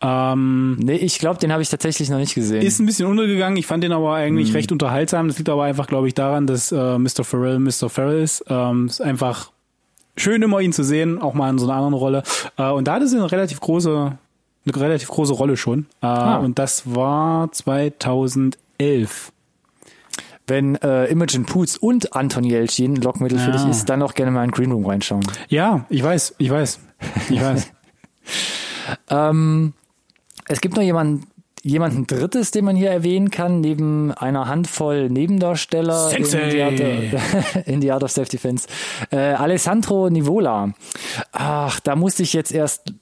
Ähm, 0.01 0.77
nee, 0.77 0.95
ich 0.95 1.19
glaube, 1.19 1.39
den 1.39 1.51
habe 1.51 1.61
ich 1.61 1.69
tatsächlich 1.69 2.09
noch 2.09 2.17
nicht 2.17 2.33
gesehen. 2.33 2.61
Ist 2.61 2.79
ein 2.79 2.85
bisschen 2.85 3.07
untergegangen. 3.07 3.57
Ich 3.57 3.67
fand 3.67 3.83
den 3.83 3.91
aber 3.91 4.15
eigentlich 4.15 4.49
hm. 4.49 4.55
recht 4.55 4.71
unterhaltsam. 4.71 5.27
Das 5.27 5.37
liegt 5.37 5.49
aber 5.49 5.63
einfach, 5.63 5.87
glaube 5.87 6.07
ich, 6.07 6.13
daran, 6.13 6.47
dass 6.47 6.71
äh, 6.71 6.97
Mr. 6.97 7.23
Farrell 7.23 7.59
Mr. 7.59 7.89
Farrell 7.89 8.21
ist. 8.21 8.43
Ähm, 8.47 8.87
ist 8.87 9.01
einfach 9.01 9.51
schön 10.17 10.41
immer 10.41 10.59
ihn 10.59 10.73
zu 10.73 10.83
sehen, 10.83 11.21
auch 11.21 11.33
mal 11.33 11.49
in 11.49 11.59
so 11.59 11.65
einer 11.65 11.75
anderen 11.75 11.93
Rolle. 11.93 12.23
Äh, 12.57 12.69
und 12.71 12.87
da 12.87 12.95
hatte 12.95 13.07
sie 13.07 13.17
eine 13.17 13.31
relativ 13.31 13.59
große, 13.59 14.17
eine 14.65 14.75
relativ 14.75 15.09
große 15.09 15.33
Rolle 15.33 15.55
schon. 15.55 15.85
Äh, 16.01 16.07
ah. 16.07 16.37
Und 16.37 16.57
das 16.57 16.83
war 16.95 17.51
2011 17.51 19.31
wenn 20.47 20.75
äh, 20.75 21.05
Imogen 21.05 21.45
Poots 21.45 21.77
und 21.77 22.13
Anton 22.13 22.43
Jelchin 22.43 22.97
Lockmittel 22.97 23.37
ja. 23.37 23.45
für 23.45 23.51
dich 23.51 23.65
ist, 23.67 23.85
dann 23.85 24.01
auch 24.01 24.13
gerne 24.13 24.31
mal 24.31 24.43
in 24.43 24.51
Green 24.51 24.71
Room 24.71 24.85
reinschauen. 24.85 25.25
Ja, 25.47 25.85
ich 25.87 26.03
weiß, 26.03 26.35
ich 26.39 26.49
weiß, 26.49 26.79
ich 27.29 27.41
weiß. 27.41 27.71
ähm, 29.09 29.73
es 30.47 30.61
gibt 30.61 30.75
noch 30.75 30.83
jemanden, 30.83 31.27
jemanden 31.63 32.07
Drittes, 32.07 32.51
den 32.51 32.65
man 32.65 32.75
hier 32.75 32.89
erwähnen 32.89 33.29
kann, 33.29 33.61
neben 33.61 34.11
einer 34.11 34.47
Handvoll 34.47 35.09
Nebendarsteller 35.09 36.11
in 36.15 36.25
the, 36.25 36.61
Art 36.61 36.79
of, 36.79 37.65
in 37.67 37.81
the 37.81 37.91
Art 37.91 38.03
of 38.03 38.11
Self-Defense. 38.11 38.67
Äh, 39.11 39.17
Alessandro 39.17 40.09
Nivola. 40.09 40.73
Ach, 41.31 41.79
da 41.79 41.95
musste 41.95 42.23
ich 42.23 42.33
jetzt 42.33 42.51
erst 42.51 42.93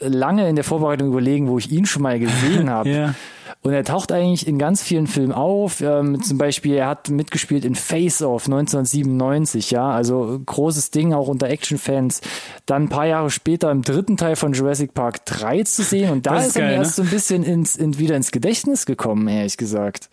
lange 0.00 0.48
in 0.48 0.56
der 0.56 0.64
Vorbereitung 0.64 1.08
überlegen, 1.08 1.48
wo 1.48 1.58
ich 1.58 1.70
ihn 1.70 1.86
schon 1.86 2.02
mal 2.02 2.18
gesehen 2.18 2.68
habe. 2.70 2.88
yeah. 2.88 3.14
Und 3.62 3.72
er 3.72 3.84
taucht 3.84 4.10
eigentlich 4.10 4.48
in 4.48 4.58
ganz 4.58 4.82
vielen 4.82 5.06
Filmen 5.06 5.30
auf. 5.30 5.80
Ähm, 5.82 6.20
zum 6.20 6.36
Beispiel, 6.36 6.74
er 6.74 6.88
hat 6.88 7.10
mitgespielt 7.10 7.64
in 7.64 7.76
Face 7.76 8.20
Off 8.20 8.46
1997, 8.46 9.70
ja, 9.70 9.88
also 9.88 10.40
großes 10.44 10.90
Ding 10.90 11.12
auch 11.12 11.28
unter 11.28 11.48
Actionfans. 11.48 12.22
Dann 12.66 12.84
ein 12.84 12.88
paar 12.88 13.06
Jahre 13.06 13.30
später 13.30 13.70
im 13.70 13.82
dritten 13.82 14.16
Teil 14.16 14.34
von 14.34 14.52
Jurassic 14.52 14.94
Park 14.94 15.24
3 15.26 15.62
zu 15.62 15.84
sehen. 15.84 16.10
Und 16.10 16.26
da 16.26 16.34
das 16.34 16.48
ist, 16.48 16.56
er 16.56 16.62
geil, 16.62 16.74
erst 16.74 16.98
ne? 16.98 17.04
so 17.04 17.08
ein 17.08 17.14
bisschen 17.14 17.44
ins, 17.44 17.76
in, 17.76 17.98
wieder 17.98 18.16
ins 18.16 18.32
Gedächtnis 18.32 18.84
gekommen, 18.84 19.28
ehrlich 19.28 19.56
gesagt. 19.56 20.10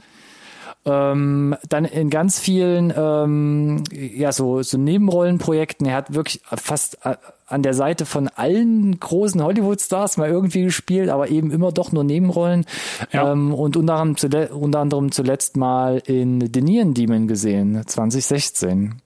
Ähm, 0.90 1.56
dann 1.68 1.86
in 1.86 2.10
ganz 2.10 2.40
vielen 2.40 2.92
ähm, 2.96 3.84
ja 3.92 4.32
so 4.32 4.64
so 4.64 4.78
Nebenrollenprojekten. 4.78 5.86
Er 5.86 5.98
hat 5.98 6.14
wirklich 6.14 6.42
fast 6.44 6.98
äh, 7.06 7.16
an 7.46 7.64
der 7.64 7.74
Seite 7.74 8.06
von 8.06 8.28
allen 8.28 9.00
großen 9.00 9.42
Hollywood-Stars 9.44 10.18
mal 10.18 10.30
irgendwie 10.30 10.64
gespielt, 10.64 11.10
aber 11.10 11.30
eben 11.30 11.52
immer 11.52 11.72
doch 11.72 11.92
nur 11.92 12.04
Nebenrollen. 12.04 12.66
Ja. 13.12 13.32
Ähm, 13.32 13.54
und 13.54 13.76
unter 13.76 13.96
anderem, 13.96 14.48
unter 14.56 14.80
anderem 14.80 15.12
zuletzt 15.12 15.58
mal 15.58 16.02
in 16.06 16.50
The 16.54 16.62
Neon 16.62 16.94
Demon 16.94 17.28
gesehen, 17.28 17.82
2016. 17.86 19.02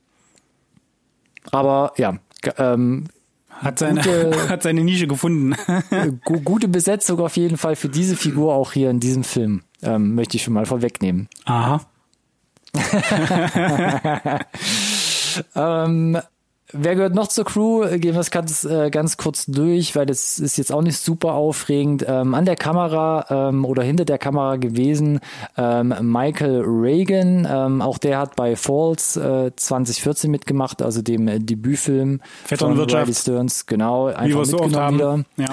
Aber 1.51 1.93
ja, 1.97 2.17
ähm, 2.57 3.07
hat 3.49 3.79
seine, 3.79 4.01
gute, 4.01 4.33
hat 4.49 4.63
seine 4.63 4.83
Nische 4.83 5.07
gefunden. 5.07 5.55
gute 6.43 6.67
Besetzung 6.67 7.19
auf 7.19 7.37
jeden 7.37 7.57
Fall 7.57 7.75
für 7.75 7.89
diese 7.89 8.15
Figur 8.15 8.53
auch 8.53 8.73
hier 8.73 8.89
in 8.89 8.99
diesem 8.99 9.23
Film. 9.23 9.63
Ähm, 9.83 10.15
möchte 10.15 10.37
ich 10.37 10.43
schon 10.43 10.53
mal 10.53 10.65
vorwegnehmen. 10.65 11.27
Aha. 11.45 11.81
ähm, 15.55 16.17
Wer 16.73 16.95
gehört 16.95 17.13
noch 17.13 17.27
zur 17.27 17.45
Crew? 17.45 17.85
Gehen 17.99 18.15
wir 18.15 18.21
es 18.21 18.31
ganz, 18.31 18.63
äh, 18.63 18.89
ganz 18.89 19.17
kurz 19.17 19.45
durch, 19.45 19.95
weil 19.95 20.07
das 20.07 20.39
ist 20.39 20.57
jetzt 20.57 20.71
auch 20.71 20.81
nicht 20.81 20.97
super 20.97 21.33
aufregend. 21.33 22.03
Ähm, 22.07 22.33
an 22.33 22.45
der 22.45 22.55
Kamera 22.55 23.25
ähm, 23.29 23.63
oder 23.63 23.83
hinter 23.83 24.05
der 24.05 24.17
Kamera 24.17 24.55
gewesen 24.55 25.19
ähm, 25.55 25.93
Michael 26.01 26.63
Reagan. 26.65 27.47
Ähm, 27.49 27.81
auch 27.81 27.99
der 27.99 28.17
hat 28.17 28.35
bei 28.35 28.55
Falls 28.55 29.15
äh, 29.17 29.51
2014 29.55 30.31
mitgemacht, 30.31 30.81
also 30.81 31.01
dem 31.03 31.27
äh, 31.27 31.39
Debütfilm 31.39 32.21
von 32.57 32.79
Riley 32.79 33.13
Stearns. 33.13 33.65
Genau, 33.67 34.07
einfach 34.07 34.45
mitgenommen 34.45 34.95
wieder. 34.95 35.25
Ja. 35.37 35.45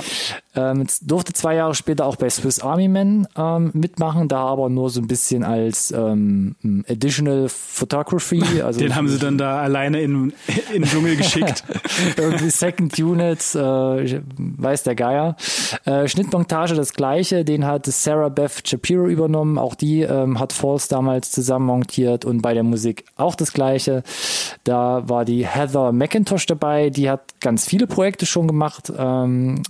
Ähm, 0.55 0.87
durfte 1.03 1.33
zwei 1.33 1.55
Jahre 1.55 1.75
später 1.75 2.07
auch 2.07 2.17
bei 2.17 2.29
Swiss 2.29 2.61
Army 2.61 2.89
Men 2.89 3.29
ähm, 3.37 3.71
mitmachen, 3.73 4.27
da 4.27 4.39
aber 4.39 4.69
nur 4.69 4.91
so 4.91 5.01
ein 5.01 5.07
bisschen 5.07 5.45
als 5.45 5.93
ähm, 5.93 6.57
Additional 6.89 7.49
Photography. 7.49 8.43
Also 8.61 8.81
Den 8.81 8.95
haben 8.95 9.09
sie 9.09 9.19
dann 9.19 9.39
da 9.39 9.61
alleine 9.61 10.03
in, 10.03 10.33
in 10.75 10.83
Dschungel 10.85 11.10
Dschungel 11.11 11.17
geschickt. 11.17 11.65
Irgendwie 12.17 12.51
Second 12.51 12.99
Unit, 12.99 13.41
äh, 13.55 14.21
weiß 14.37 14.83
der 14.83 14.95
Geier. 14.95 15.37
Äh, 15.85 16.09
Schnittmontage 16.09 16.75
das 16.75 16.93
gleiche, 16.93 17.45
den 17.45 17.67
hat 17.67 17.87
Sarah 17.87 18.29
Beth 18.29 18.67
Shapiro 18.67 19.07
übernommen. 19.07 19.59
Auch 19.59 19.75
die 19.75 20.03
ähm, 20.03 20.39
hat 20.39 20.53
Falls 20.53 20.89
damals 20.89 21.31
zusammen 21.31 21.67
montiert 21.67 22.25
und 22.25 22.43
bei 22.43 22.55
der 22.55 22.63
Musik 22.63 23.05
auch 23.17 23.35
das 23.35 23.53
gleiche. 23.53 24.03
Da 24.65 25.09
war 25.09 25.25
die 25.25 25.47
Heather 25.47 25.93
McIntosh 25.93 26.47
dabei, 26.47 26.91
die 26.91 27.11
hat 27.11 27.41
ganz 27.41 27.67
viele 27.67 27.87
Projekte 27.87 28.27
schon 28.27 28.47
gemacht. 28.47 28.93
Ähm, 28.97 29.63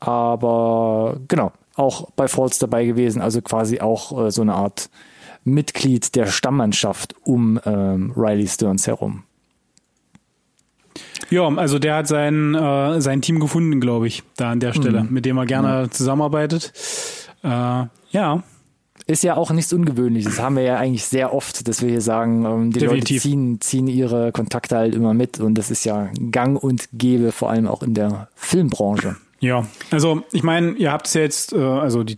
aber 0.00 1.18
genau, 1.28 1.52
auch 1.76 2.10
bei 2.16 2.28
Falls 2.28 2.58
dabei 2.58 2.84
gewesen, 2.84 3.22
also 3.22 3.40
quasi 3.42 3.80
auch 3.80 4.26
äh, 4.26 4.30
so 4.30 4.42
eine 4.42 4.54
Art 4.54 4.90
Mitglied 5.44 6.14
der 6.14 6.26
Stammmannschaft 6.26 7.14
um 7.24 7.60
ähm, 7.66 8.12
Riley 8.16 8.46
Stearns 8.46 8.86
herum. 8.86 9.24
Ja, 11.34 11.48
also 11.48 11.80
der 11.80 11.96
hat 11.96 12.06
sein, 12.06 12.54
äh, 12.54 13.00
sein 13.00 13.20
Team 13.20 13.40
gefunden, 13.40 13.80
glaube 13.80 14.06
ich, 14.06 14.22
da 14.36 14.52
an 14.52 14.60
der 14.60 14.72
Stelle, 14.72 15.02
mhm. 15.02 15.12
mit 15.12 15.26
dem 15.26 15.36
er 15.36 15.46
gerne 15.46 15.68
ja. 15.68 15.90
zusammenarbeitet. 15.90 16.72
Äh, 17.42 17.48
ja. 18.10 18.44
Ist 19.08 19.24
ja 19.24 19.36
auch 19.36 19.50
nichts 19.50 19.72
Ungewöhnliches. 19.72 20.36
Das 20.36 20.44
haben 20.44 20.54
wir 20.54 20.62
ja 20.62 20.76
eigentlich 20.76 21.04
sehr 21.04 21.34
oft, 21.34 21.66
dass 21.66 21.82
wir 21.82 21.88
hier 21.90 22.00
sagen, 22.00 22.44
ähm, 22.44 22.70
die 22.70 22.78
Definitiv. 22.78 23.16
Leute 23.16 23.22
ziehen, 23.22 23.60
ziehen 23.60 23.88
ihre 23.88 24.30
Kontakte 24.30 24.76
halt 24.76 24.94
immer 24.94 25.12
mit 25.12 25.40
und 25.40 25.56
das 25.56 25.72
ist 25.72 25.84
ja 25.84 26.08
gang 26.30 26.62
und 26.62 26.88
gäbe, 26.92 27.32
vor 27.32 27.50
allem 27.50 27.66
auch 27.66 27.82
in 27.82 27.94
der 27.94 28.28
Filmbranche. 28.36 29.16
Ja, 29.40 29.66
also 29.90 30.22
ich 30.30 30.44
meine, 30.44 30.72
ihr 30.74 30.92
habt 30.92 31.08
es 31.08 31.14
jetzt, 31.14 31.52
äh, 31.52 31.58
also 31.58 32.04
die 32.04 32.16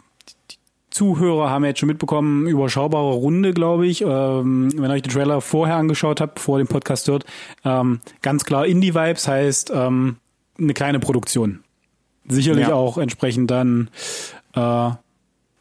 Zuhörer 0.96 1.50
haben 1.50 1.66
jetzt 1.66 1.80
schon 1.80 1.88
mitbekommen, 1.88 2.46
überschaubare 2.46 3.12
Runde, 3.12 3.52
glaube 3.52 3.86
ich. 3.86 4.00
Ähm, 4.00 4.70
wenn 4.74 4.90
ihr 4.90 4.94
euch 4.94 5.02
den 5.02 5.12
Trailer 5.12 5.42
vorher 5.42 5.76
angeschaut 5.76 6.22
habt, 6.22 6.36
bevor 6.36 6.58
ihr 6.58 6.64
den 6.64 6.68
Podcast 6.68 7.06
hört, 7.08 7.26
ähm, 7.66 8.00
ganz 8.22 8.46
klar 8.46 8.64
Indie-Vibes 8.64 9.28
heißt 9.28 9.72
ähm, 9.74 10.16
eine 10.58 10.72
kleine 10.72 10.98
Produktion. 10.98 11.60
Sicherlich 12.26 12.68
ja. 12.68 12.74
auch 12.74 12.96
entsprechend 12.96 13.50
dann 13.50 13.90
äh, 14.54 14.90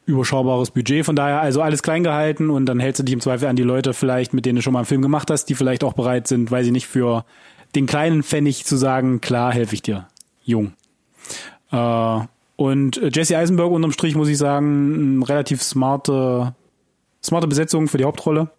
überschaubares 0.06 0.70
Budget. 0.70 1.04
Von 1.04 1.16
daher 1.16 1.42
also 1.42 1.60
alles 1.60 1.82
klein 1.82 2.02
gehalten 2.02 2.48
und 2.48 2.64
dann 2.64 2.80
hältst 2.80 3.00
du 3.00 3.04
dich 3.04 3.12
im 3.12 3.20
Zweifel 3.20 3.46
an 3.46 3.56
die 3.56 3.62
Leute 3.62 3.92
vielleicht, 3.92 4.32
mit 4.32 4.46
denen 4.46 4.56
du 4.56 4.62
schon 4.62 4.72
mal 4.72 4.78
einen 4.78 4.86
Film 4.86 5.02
gemacht 5.02 5.30
hast, 5.30 5.44
die 5.50 5.54
vielleicht 5.54 5.84
auch 5.84 5.92
bereit 5.92 6.28
sind, 6.28 6.50
weiß 6.50 6.64
ich 6.64 6.72
nicht, 6.72 6.86
für 6.86 7.26
den 7.74 7.84
kleinen 7.84 8.22
Pfennig 8.22 8.64
zu 8.64 8.76
sagen, 8.76 9.20
klar, 9.20 9.52
helfe 9.52 9.74
ich 9.74 9.82
dir. 9.82 10.08
Jung. 10.44 10.72
Äh, 11.70 12.20
und 12.56 12.96
äh, 12.96 13.10
Jesse 13.12 13.36
Eisenberg 13.36 13.70
unterm 13.70 13.92
Strich, 13.92 14.14
muss 14.14 14.28
ich 14.28 14.38
sagen, 14.38 15.22
relativ 15.22 15.62
smarte, 15.62 16.54
smarte 17.22 17.46
Besetzung 17.46 17.88
für 17.88 17.98
die 17.98 18.04
Hauptrolle. 18.04 18.50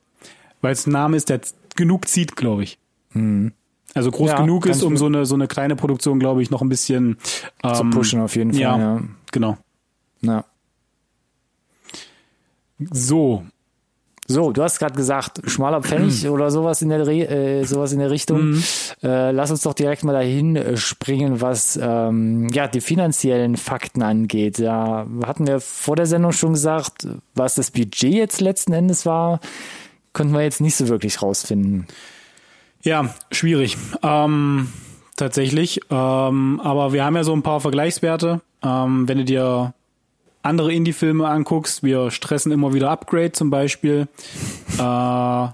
Weil 0.61 0.73
es 0.73 0.87
ein 0.87 0.91
Name 0.91 1.17
ist, 1.17 1.29
der 1.29 1.41
genug 1.75 2.07
zieht, 2.07 2.35
glaube 2.35 2.63
ich. 2.63 2.79
Mhm. 3.13 3.53
Also 3.93 4.11
groß 4.11 4.31
ja, 4.31 4.41
genug 4.41 4.65
ist, 4.67 4.83
um 4.83 4.97
so 4.97 5.07
eine, 5.07 5.25
so 5.25 5.35
eine 5.35 5.47
kleine 5.47 5.75
Produktion, 5.75 6.19
glaube 6.19 6.41
ich, 6.43 6.51
noch 6.51 6.61
ein 6.61 6.69
bisschen 6.69 7.17
ähm, 7.63 7.73
zu 7.73 7.89
pushen 7.89 8.21
auf 8.21 8.35
jeden 8.35 8.53
Fall. 8.53 8.61
Ja, 8.61 8.77
ja. 8.77 9.01
genau. 9.31 9.57
Ja. 10.21 10.45
So, 12.91 13.43
so, 14.29 14.51
du 14.51 14.61
hast 14.61 14.79
gerade 14.79 14.95
gesagt, 14.95 15.39
schmaler 15.49 15.81
Pfennig 15.81 16.23
mhm. 16.25 16.31
oder 16.31 16.51
sowas 16.51 16.81
in 16.81 16.89
der 16.89 17.07
äh, 17.07 17.63
sowas 17.63 17.93
in 17.93 17.99
der 17.99 18.11
Richtung. 18.11 18.51
Mhm. 18.51 18.63
Äh, 19.01 19.31
lass 19.31 19.51
uns 19.51 19.61
doch 19.61 19.73
direkt 19.73 20.03
mal 20.03 20.11
dahin 20.11 20.57
äh, 20.57 20.75
springen, 20.75 21.39
was 21.39 21.79
ähm, 21.81 22.49
ja 22.49 22.67
die 22.67 22.81
finanziellen 22.81 23.55
Fakten 23.55 24.03
angeht. 24.03 24.59
Ja, 24.59 25.07
hatten 25.25 25.47
wir 25.47 25.61
vor 25.61 25.95
der 25.95 26.05
Sendung 26.07 26.33
schon 26.33 26.53
gesagt, 26.53 27.07
was 27.35 27.55
das 27.55 27.71
Budget 27.71 28.13
jetzt 28.13 28.41
letzten 28.41 28.73
Endes 28.73 29.05
war. 29.05 29.39
konnten 30.11 30.33
wir 30.33 30.41
jetzt 30.41 30.59
nicht 30.59 30.75
so 30.75 30.89
wirklich 30.89 31.21
rausfinden. 31.21 31.87
Ja, 32.83 33.13
schwierig. 33.31 33.77
Ähm, 34.03 34.67
tatsächlich. 35.15 35.79
Ähm, 35.89 36.59
aber 36.61 36.91
wir 36.91 37.05
haben 37.05 37.15
ja 37.15 37.23
so 37.23 37.33
ein 37.33 37.43
paar 37.43 37.61
Vergleichswerte. 37.61 38.41
Ähm, 38.61 39.07
wenn 39.07 39.19
du 39.19 39.23
dir 39.25 39.73
andere 40.47 40.73
Indie-Filme 40.73 41.27
anguckst, 41.27 41.83
wir 41.83 42.11
stressen 42.11 42.51
immer 42.51 42.73
wieder 42.73 42.89
Upgrade 42.89 43.31
zum 43.31 43.49
Beispiel. 43.49 44.07
Äh, 44.77 45.47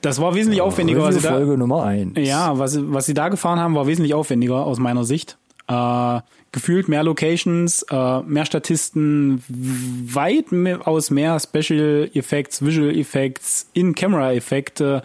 das 0.00 0.20
war 0.20 0.34
wesentlich 0.34 0.60
aufwendiger. 0.60 1.02
Was 1.02 1.20
da, 1.20 1.32
Folge 1.32 1.56
Nummer 1.56 1.84
eins. 1.84 2.16
Ja, 2.16 2.58
was, 2.58 2.78
was 2.80 3.06
sie 3.06 3.14
da 3.14 3.28
gefahren 3.28 3.58
haben, 3.58 3.74
war 3.74 3.86
wesentlich 3.86 4.14
aufwendiger 4.14 4.64
aus 4.64 4.78
meiner 4.78 5.04
Sicht. 5.04 5.36
Äh, 5.68 6.20
gefühlt 6.52 6.88
mehr 6.88 7.02
Locations, 7.02 7.82
äh, 7.90 8.20
mehr 8.20 8.46
Statisten, 8.46 9.42
weit 9.48 10.46
aus 10.86 11.10
mehr 11.10 11.38
Special 11.40 12.08
Effects, 12.14 12.64
Visual 12.64 12.96
Effects, 12.96 13.68
In-Camera-Effekte. 13.74 15.02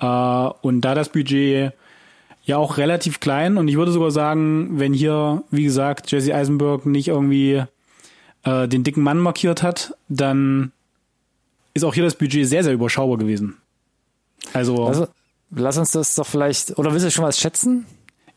Äh, 0.00 0.06
und 0.06 0.80
da 0.80 0.94
das 0.94 1.08
Budget 1.08 1.72
ja 2.44 2.56
auch 2.56 2.78
relativ 2.78 3.18
klein 3.18 3.56
und 3.56 3.66
ich 3.66 3.76
würde 3.76 3.90
sogar 3.90 4.12
sagen, 4.12 4.78
wenn 4.78 4.94
hier, 4.94 5.42
wie 5.50 5.64
gesagt, 5.64 6.10
Jesse 6.12 6.34
Eisenberg 6.34 6.86
nicht 6.86 7.08
irgendwie 7.08 7.64
äh, 8.46 8.68
den 8.68 8.84
dicken 8.84 9.02
Mann 9.02 9.18
markiert 9.18 9.62
hat, 9.62 9.94
dann 10.08 10.72
ist 11.74 11.84
auch 11.84 11.94
hier 11.94 12.04
das 12.04 12.14
Budget 12.14 12.46
sehr, 12.48 12.64
sehr 12.64 12.72
überschaubar 12.72 13.18
gewesen. 13.18 13.56
Also. 14.52 14.86
also 14.86 15.08
lass 15.50 15.76
uns 15.76 15.90
das 15.90 16.14
doch 16.14 16.26
vielleicht, 16.26 16.78
oder 16.78 16.92
willst 16.92 17.04
du 17.04 17.10
schon 17.10 17.24
was 17.24 17.38
schätzen? 17.38 17.86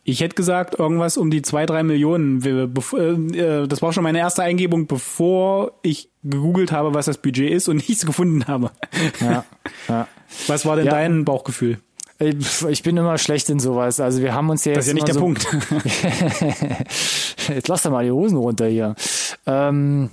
Ich 0.03 0.21
hätte 0.21 0.35
gesagt, 0.35 0.79
irgendwas 0.79 1.17
um 1.17 1.29
die 1.29 1.43
zwei, 1.43 1.65
drei 1.65 1.83
Millionen. 1.83 2.43
Äh, 2.43 2.63
äh, 2.63 3.67
das 3.67 3.81
war 3.81 3.93
schon 3.93 4.03
meine 4.03 4.17
erste 4.17 4.41
Eingebung, 4.41 4.87
bevor 4.87 5.73
ich 5.83 6.09
gegoogelt 6.23 6.71
habe, 6.71 6.93
was 6.93 7.05
das 7.05 7.19
Budget 7.19 7.51
ist 7.51 7.67
und 7.67 7.75
nichts 7.87 8.05
gefunden 8.05 8.47
habe. 8.47 8.71
Ja, 9.21 9.45
ja. 9.87 10.07
Was 10.47 10.65
war 10.65 10.75
denn 10.75 10.85
ja. 10.85 10.91
dein 10.91 11.25
Bauchgefühl? 11.25 11.79
Ich 12.19 12.83
bin 12.83 12.97
immer 12.97 13.17
schlecht 13.17 13.49
in 13.49 13.59
sowas. 13.59 14.01
Also 14.01 14.21
wir 14.21 14.33
haben 14.33 14.49
uns 14.49 14.65
ja 14.65 14.73
jetzt. 14.73 14.79
Das 14.79 14.87
ist 14.87 14.89
ja 14.89 14.95
nicht 14.95 15.07
der 15.07 15.13
so 15.13 15.21
Punkt. 15.21 15.47
jetzt 17.47 17.69
lass 17.69 17.83
doch 17.83 17.91
mal 17.91 18.03
die 18.03 18.11
Hosen 18.11 18.37
runter 18.37 18.67
hier. 18.67 18.95
Ähm, 19.45 20.09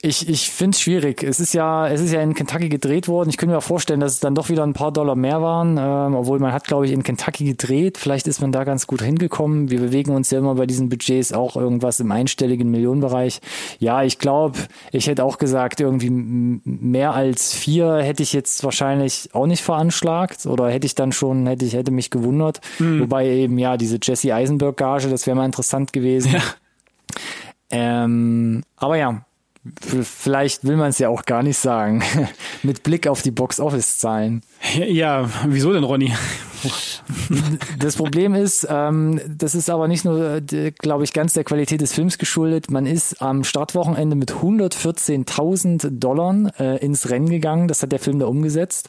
ich, 0.00 0.28
ich 0.28 0.50
finde 0.50 0.76
es 0.76 0.80
schwierig. 0.80 1.24
Es 1.24 1.40
ist 1.40 1.54
ja, 1.54 1.88
es 1.88 2.00
ist 2.00 2.12
ja 2.12 2.22
in 2.22 2.34
Kentucky 2.34 2.68
gedreht 2.68 3.08
worden. 3.08 3.30
Ich 3.30 3.36
könnte 3.36 3.56
mir 3.56 3.60
vorstellen, 3.60 3.98
dass 3.98 4.12
es 4.12 4.20
dann 4.20 4.36
doch 4.36 4.48
wieder 4.48 4.62
ein 4.62 4.72
paar 4.72 4.92
Dollar 4.92 5.16
mehr 5.16 5.42
waren, 5.42 5.76
ähm, 5.76 6.14
obwohl 6.14 6.38
man 6.38 6.52
hat, 6.52 6.68
glaube 6.68 6.86
ich, 6.86 6.92
in 6.92 7.02
Kentucky 7.02 7.44
gedreht. 7.44 7.98
Vielleicht 7.98 8.28
ist 8.28 8.40
man 8.40 8.52
da 8.52 8.62
ganz 8.62 8.86
gut 8.86 9.02
hingekommen. 9.02 9.70
Wir 9.70 9.80
bewegen 9.80 10.12
uns 10.12 10.30
ja 10.30 10.38
immer 10.38 10.54
bei 10.54 10.66
diesen 10.66 10.88
Budgets 10.88 11.32
auch 11.32 11.56
irgendwas 11.56 11.98
im 11.98 12.12
einstelligen 12.12 12.70
Millionenbereich. 12.70 13.40
Ja, 13.80 14.04
ich 14.04 14.20
glaube, 14.20 14.58
ich 14.92 15.08
hätte 15.08 15.24
auch 15.24 15.36
gesagt, 15.36 15.80
irgendwie 15.80 16.10
mehr 16.10 17.14
als 17.14 17.52
vier 17.52 17.96
hätte 17.96 18.22
ich 18.22 18.32
jetzt 18.32 18.62
wahrscheinlich 18.62 19.30
auch 19.32 19.46
nicht 19.46 19.64
veranschlagt 19.64 20.46
oder 20.46 20.70
hätte 20.70 20.86
ich 20.86 20.94
dann 20.94 21.10
schon, 21.10 21.44
hätte 21.48 21.64
ich, 21.64 21.74
hätte 21.74 21.90
mich 21.90 22.10
gewundert. 22.10 22.60
Mhm. 22.78 23.00
Wobei 23.00 23.28
eben, 23.28 23.58
ja, 23.58 23.76
diese 23.76 23.98
Jesse 24.00 24.32
Eisenberg 24.32 24.76
Gage, 24.76 25.08
das 25.08 25.26
wäre 25.26 25.36
mal 25.36 25.44
interessant 25.44 25.92
gewesen. 25.92 26.34
Ja. 26.34 26.42
Ähm, 27.70 28.62
aber 28.76 28.96
ja, 28.96 29.26
vielleicht 30.02 30.64
will 30.64 30.76
man 30.76 30.90
es 30.90 30.98
ja 30.98 31.08
auch 31.08 31.24
gar 31.24 31.42
nicht 31.42 31.58
sagen. 31.58 32.02
Mit 32.62 32.82
Blick 32.82 33.06
auf 33.06 33.22
die 33.22 33.30
Box-Office-Zahlen. 33.30 34.42
Ja, 34.86 35.28
wieso 35.46 35.72
denn, 35.72 35.84
Ronny? 35.84 36.12
Das 37.78 37.96
Problem 37.96 38.34
ist, 38.34 38.66
ähm, 38.68 39.20
das 39.28 39.54
ist 39.54 39.70
aber 39.70 39.88
nicht 39.88 40.04
nur, 40.04 40.40
glaube 40.40 41.04
ich, 41.04 41.12
ganz 41.12 41.32
der 41.32 41.44
Qualität 41.44 41.80
des 41.80 41.94
Films 41.94 42.18
geschuldet. 42.18 42.70
Man 42.70 42.84
ist 42.84 43.22
am 43.22 43.44
Startwochenende 43.44 44.16
mit 44.16 44.32
114.000 44.32 45.98
Dollar 45.98 46.52
äh, 46.58 46.84
ins 46.84 47.08
Rennen 47.10 47.30
gegangen. 47.30 47.68
Das 47.68 47.82
hat 47.82 47.92
der 47.92 48.00
Film 48.00 48.18
da 48.18 48.26
umgesetzt. 48.26 48.88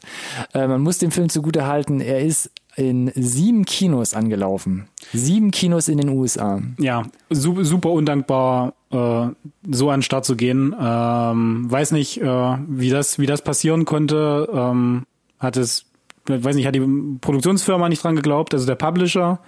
Äh, 0.52 0.66
man 0.66 0.82
muss 0.82 0.98
dem 0.98 1.12
Film 1.12 1.28
zugute 1.28 1.66
halten, 1.66 2.00
er 2.00 2.20
ist 2.20 2.50
in 2.76 3.10
sieben 3.14 3.64
Kinos 3.64 4.14
angelaufen. 4.14 4.88
Sieben 5.12 5.50
Kinos 5.50 5.88
in 5.88 5.98
den 5.98 6.08
USA. 6.10 6.62
Ja, 6.78 7.02
super, 7.28 7.64
super 7.64 7.90
undankbar, 7.90 8.74
äh, 8.90 9.28
so 9.70 9.90
an 9.90 9.98
den 9.98 10.02
Start 10.02 10.24
zu 10.24 10.36
gehen. 10.36 10.74
Ähm, 10.78 11.70
weiß 11.70 11.92
nicht, 11.92 12.20
äh, 12.20 12.56
wie 12.68 12.90
das, 12.90 13.18
wie 13.18 13.26
das 13.26 13.42
passieren 13.42 13.84
konnte. 13.84 14.48
Ähm, 14.52 15.04
hat 15.38 15.56
es, 15.56 15.86
weiß 16.26 16.54
nicht, 16.56 16.66
hat 16.66 16.74
die 16.74 16.86
Produktionsfirma 17.20 17.88
nicht 17.88 18.04
dran 18.04 18.16
geglaubt, 18.16 18.54
also 18.54 18.66
der 18.66 18.76
Publisher. 18.76 19.40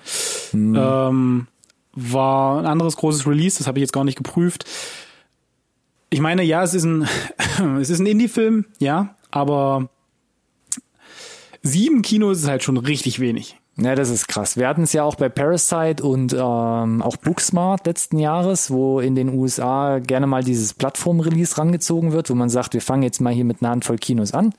Hm. 0.51 0.75
Ähm, 0.77 1.47
war 1.95 2.59
ein 2.59 2.67
anderes 2.67 2.97
großes 2.97 3.27
Release, 3.27 3.59
das 3.59 3.67
habe 3.67 3.79
ich 3.79 3.83
jetzt 3.83 3.93
gar 3.93 4.05
nicht 4.05 4.17
geprüft. 4.17 4.65
Ich 6.11 6.21
meine, 6.21 6.43
ja, 6.43 6.63
es 6.63 6.75
ist 6.75 6.85
ein, 6.85 7.07
es 7.81 7.91
ist 7.91 8.01
ein 8.01 8.07
Indie-Film, 8.07 8.67
ja, 8.79 9.15
aber 9.31 9.89
sieben 11.63 12.03
Kinos 12.03 12.41
ist 12.41 12.49
halt 12.49 12.63
schon 12.63 12.77
richtig 12.77 13.21
wenig. 13.21 13.57
Ja, 13.79 13.95
das 13.95 14.11
ist 14.11 14.29
krass. 14.29 14.59
Wir 14.59 14.69
hatten 14.69 14.83
es 14.83 14.93
ja 14.93 15.03
auch 15.03 15.15
bei 15.15 15.31
Parasite 15.31 16.05
und 16.05 16.35
ähm, 16.35 17.01
auch 17.01 17.17
Booksmart 17.17 17.87
letzten 17.87 18.19
Jahres, 18.19 18.71
wo 18.71 19.01
in 19.01 19.15
den 19.15 19.31
USA 19.31 19.99
gerne 19.99 20.27
mal 20.27 20.45
dieses 20.45 20.75
Plattform-Release 20.75 21.57
rangezogen 21.57 22.13
wird, 22.13 22.29
wo 22.29 22.35
man 22.35 22.51
sagt, 22.51 22.75
wir 22.75 22.83
fangen 22.83 23.03
jetzt 23.03 23.21
mal 23.21 23.33
hier 23.33 23.47
mit 23.47 23.63
einer 23.63 23.71
Handvoll 23.71 23.97
Kinos 23.97 24.35
an. 24.35 24.53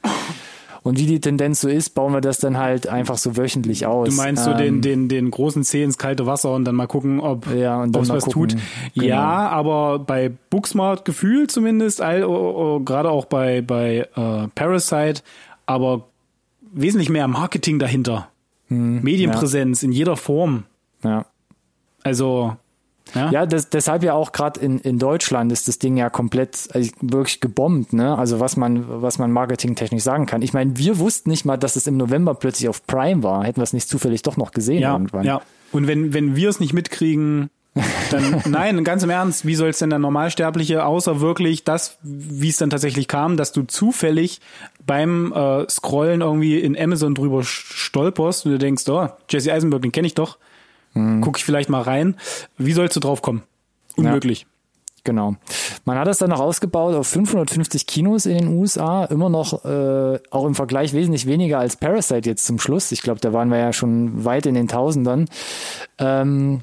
Und 0.82 1.00
wie 1.00 1.06
die 1.06 1.22
Tendenz 1.22 1.62
so 1.62 1.70
ist, 1.70 1.92
bauen 1.92 2.12
wir 2.12 2.20
das 2.20 2.40
dann 2.40 2.58
halt 2.58 2.88
einfach 2.88 3.18
so 3.18 3.38
wöchentlich 3.38 3.86
aus. 3.86 4.10
Du 4.10 4.16
meinst 4.16 4.46
ähm, 4.46 4.52
so 4.52 4.58
den, 4.58 4.82
den, 4.82 5.08
den 5.08 5.32
großen 5.32 5.64
Zeh 5.64 5.82
ins 5.84 5.98
kalte 5.98 6.26
Wasser 6.26 6.54
und 6.54 6.66
dann 6.66 6.76
mal 6.76 6.88
gucken, 6.88 7.22
ob 7.22 7.48
ja, 7.56 7.86
es 7.86 8.10
was 8.10 8.26
gucken. 8.26 8.50
tut. 8.50 8.58
Genau. 8.96 9.08
Ja, 9.08 9.48
aber 9.48 10.00
bei 10.00 10.30
Booksmart 10.50 11.06
Gefühl 11.06 11.48
zumindest, 11.48 12.02
all, 12.02 12.26
oh, 12.26 12.76
oh, 12.76 12.80
gerade 12.82 13.12
auch 13.12 13.26
bei, 13.26 13.62
bei 13.62 14.08
äh, 14.16 14.48
Parasite, 14.56 15.22
aber 15.66 16.08
wesentlich 16.74 17.10
mehr 17.10 17.28
Marketing 17.28 17.80
dahinter. 17.80 18.30
Hm, 18.68 19.02
Medienpräsenz 19.02 19.82
ja. 19.82 19.88
in 19.88 19.92
jeder 19.92 20.18
Form. 20.18 20.64
Ja. 21.04 21.26
Also. 22.04 22.56
Ja, 23.14 23.32
ja 23.32 23.46
das, 23.46 23.70
deshalb 23.70 24.02
ja 24.04 24.14
auch 24.14 24.32
gerade 24.32 24.60
in, 24.62 24.80
in 24.80 24.98
Deutschland 24.98 25.52
ist 25.52 25.68
das 25.68 25.78
Ding 25.78 25.98
ja 25.98 26.10
komplett 26.10 26.70
also 26.72 26.90
wirklich 27.02 27.42
gebombt, 27.42 27.92
ne? 27.92 28.18
Also 28.18 28.40
was 28.40 28.56
man, 28.56 28.86
was 29.02 29.20
man 29.20 29.32
marketingtechnisch 29.32 30.02
sagen 30.04 30.26
kann. 30.26 30.42
Ich 30.42 30.54
meine, 30.54 30.78
wir 30.78 31.00
wussten 31.00 31.30
nicht 31.30 31.44
mal, 31.46 31.58
dass 31.58 31.76
es 31.76 31.86
im 31.86 31.98
November 31.98 32.34
plötzlich 32.34 32.70
auf 32.70 32.88
Prime 32.88 33.22
war. 33.22 33.44
Hätten 33.44 33.58
wir 33.60 33.64
es 33.64 33.74
nicht 33.74 33.90
zufällig 33.90 34.22
doch 34.22 34.38
noch 34.38 34.52
gesehen 34.52 34.82
ja, 34.82 34.94
irgendwann. 34.94 35.26
Ja. 35.26 35.42
Und 35.74 35.88
wenn, 35.88 36.14
wenn 36.14 36.36
wir 36.36 36.50
es 36.50 36.60
nicht 36.60 36.74
mitkriegen, 36.74 37.50
dann, 38.12 38.42
nein, 38.46 38.84
ganz 38.84 39.04
im 39.04 39.10
Ernst, 39.10 39.46
wie 39.46 39.56
soll 39.56 39.70
es 39.70 39.80
denn 39.80 39.90
der 39.90 40.00
Normalsterbliche, 40.00 40.86
außer 40.86 41.22
wirklich 41.22 41.64
das, 41.64 41.98
wie 42.02 42.50
es 42.50 42.58
dann 42.58 42.70
tatsächlich 42.70 43.08
kam, 43.08 43.38
dass 43.38 43.52
du 43.52 43.64
zufällig 43.64 44.42
beim 44.86 45.34
äh, 45.34 45.68
Scrollen 45.70 46.22
irgendwie 46.22 46.60
in 46.60 46.78
Amazon 46.78 47.16
drüber 47.16 47.44
stolperst 47.44 48.46
und 48.46 48.52
du 48.52 48.60
denkst, 48.60 48.88
oh, 48.90 49.10
Jesse 49.30 49.54
Eisenberg, 49.54 49.82
den 49.82 49.92
kenne 49.92 50.08
ich 50.08 50.14
doch, 50.14 50.38
hm. 50.94 51.22
gucke 51.22 51.40
ich 51.40 51.46
vielleicht 51.46 51.70
mal 51.70 51.82
rein. 51.82 52.16
Wie 52.58 52.74
sollst 52.74 52.96
du 52.96 53.00
drauf 53.00 53.22
kommen? 53.22 53.44
Unmöglich. 53.96 54.42
Ja. 54.42 54.48
Genau. 55.06 55.36
Man 55.84 55.98
hat 55.98 56.08
es 56.08 56.20
dann 56.20 56.30
noch 56.30 56.40
ausgebaut 56.40 56.96
auf 56.96 57.08
550 57.08 57.88
Kinos 57.88 58.26
in 58.26 58.38
den 58.38 58.48
USA, 58.48 59.04
immer 59.06 59.30
noch 59.30 59.66
äh, 59.66 60.20
auch 60.32 60.46
im 60.46 60.56
Vergleich 60.56 60.94
wesentlich 60.94 61.26
weniger 61.26 61.60
als 61.60 61.76
Parasite 61.76 62.30
jetzt 62.30 62.46
zum 62.46 62.58
Schluss. 62.58 62.92
Ich 62.94 63.02
glaube, 63.02 63.20
da 63.20 63.34
waren 63.34 63.50
wir 63.50 63.58
ja 63.58 63.74
schon 63.74 64.24
weit 64.24 64.46
in 64.46 64.54
den 64.54 64.70
Tausendern. 64.70 65.28
Ähm, 66.00 66.62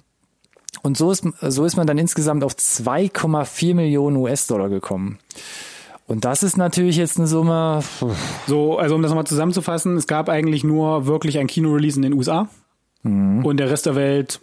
und 0.82 0.96
so 0.96 1.10
ist, 1.10 1.24
so 1.40 1.64
ist 1.64 1.76
man 1.76 1.86
dann 1.86 1.98
insgesamt 1.98 2.44
auf 2.44 2.54
2,4 2.54 3.74
Millionen 3.74 4.16
US-Dollar 4.16 4.68
gekommen. 4.68 5.18
Und 6.06 6.24
das 6.24 6.42
ist 6.42 6.56
natürlich 6.56 6.96
jetzt 6.96 7.18
eine 7.18 7.28
Summe. 7.28 7.82
So, 8.46 8.78
also 8.78 8.96
um 8.96 9.02
das 9.02 9.10
nochmal 9.10 9.26
zusammenzufassen, 9.26 9.96
es 9.96 10.08
gab 10.08 10.28
eigentlich 10.28 10.64
nur 10.64 11.06
wirklich 11.06 11.38
ein 11.38 11.46
Kino-Release 11.46 11.96
in 11.96 12.02
den 12.02 12.14
USA. 12.14 12.48
Mhm. 13.02 13.44
Und 13.44 13.58
der 13.58 13.70
Rest 13.70 13.86
der 13.86 13.94
Welt 13.94 14.40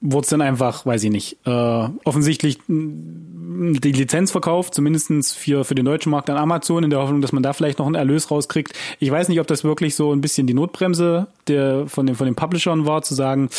wurde 0.00 0.24
es 0.24 0.30
dann 0.30 0.40
einfach, 0.40 0.86
weiß 0.86 1.04
ich 1.04 1.10
nicht, 1.10 1.38
äh, 1.44 1.88
offensichtlich 2.04 2.58
die 2.68 3.92
Lizenz 3.92 4.30
verkauft, 4.30 4.74
zumindestens 4.74 5.32
für, 5.32 5.64
für 5.64 5.74
den 5.74 5.84
deutschen 5.84 6.10
Markt 6.10 6.30
an 6.30 6.36
Amazon, 6.36 6.84
in 6.84 6.90
der 6.90 7.00
Hoffnung, 7.00 7.20
dass 7.20 7.32
man 7.32 7.42
da 7.42 7.52
vielleicht 7.52 7.78
noch 7.78 7.86
einen 7.86 7.96
Erlös 7.96 8.30
rauskriegt. 8.30 8.72
Ich 8.98 9.10
weiß 9.10 9.28
nicht, 9.28 9.40
ob 9.40 9.46
das 9.46 9.64
wirklich 9.64 9.94
so 9.94 10.12
ein 10.12 10.20
bisschen 10.20 10.46
die 10.46 10.54
Notbremse 10.54 11.26
der, 11.48 11.86
von, 11.86 12.06
den, 12.06 12.16
von 12.16 12.26
den 12.26 12.36
Publishern 12.36 12.86
war, 12.86 13.02
zu 13.02 13.14
sagen, 13.14 13.50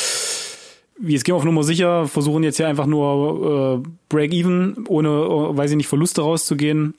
jetzt 1.03 1.23
gehen 1.23 1.33
wir 1.33 1.37
auf 1.37 1.43
Nummer 1.43 1.63
sicher, 1.63 2.07
versuchen 2.07 2.43
jetzt 2.43 2.57
hier 2.57 2.67
einfach 2.67 2.85
nur 2.85 3.83
äh, 3.83 3.89
Break-Even, 4.09 4.85
ohne, 4.87 5.09
äh, 5.09 5.57
weiß 5.57 5.71
ich 5.71 5.77
nicht, 5.77 5.87
Verluste 5.87 6.21
rauszugehen. 6.21 6.93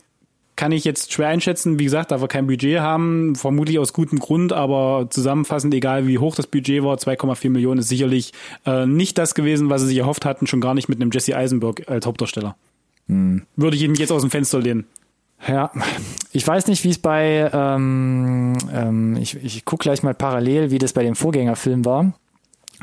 Kann 0.55 0.73
ich 0.73 0.85
jetzt 0.85 1.13
schwer 1.13 1.29
einschätzen. 1.29 1.79
Wie 1.79 1.85
gesagt, 1.85 2.11
da 2.11 2.21
wir 2.21 2.29
kein 2.29 2.47
Budget 2.47 2.81
haben, 2.81 3.35
vermutlich 3.37 3.79
aus 3.79 3.93
gutem 3.93 4.19
Grund, 4.19 4.53
aber 4.53 5.07
zusammenfassend, 5.11 5.73
egal 5.73 6.07
wie 6.07 6.19
hoch 6.19 6.35
das 6.35 6.47
Budget 6.47 6.85
war, 6.85 6.97
2,4 6.97 7.51
Millionen 7.51 7.81
ist 7.81 7.89
sicherlich 7.89 8.33
äh, 8.67 8.87
nicht 8.87 9.17
das 9.17 9.35
gewesen, 9.35 9.71
was 9.71 9.81
sie 9.81 9.89
sich 9.89 9.99
erhofft 9.99 10.25
hatten, 10.25 10.47
schon 10.47 10.61
gar 10.61 10.75
nicht 10.75 10.89
mit 10.89 11.01
einem 11.01 11.11
Jesse 11.11 11.37
Eisenberg 11.37 11.89
als 11.89 12.07
Hauptdarsteller. 12.07 12.55
Hm. 13.09 13.43
Würde 13.57 13.77
ich 13.77 13.89
mich 13.89 13.99
jetzt 13.99 14.13
aus 14.13 14.23
dem 14.23 14.31
Fenster 14.31 14.61
lehnen. 14.61 14.85
Ja, 15.47 15.73
ich 16.31 16.47
weiß 16.47 16.69
nicht, 16.69 16.85
wie 16.85 16.91
es 16.91 16.99
bei, 16.99 17.51
ähm, 17.53 18.57
ähm, 18.73 19.17
ich, 19.17 19.43
ich 19.43 19.65
gucke 19.65 19.83
gleich 19.83 20.03
mal 20.03 20.15
parallel, 20.15 20.71
wie 20.71 20.79
das 20.79 20.93
bei 20.93 21.03
dem 21.03 21.17
Vorgängerfilm 21.17 21.85
war. 21.85 22.13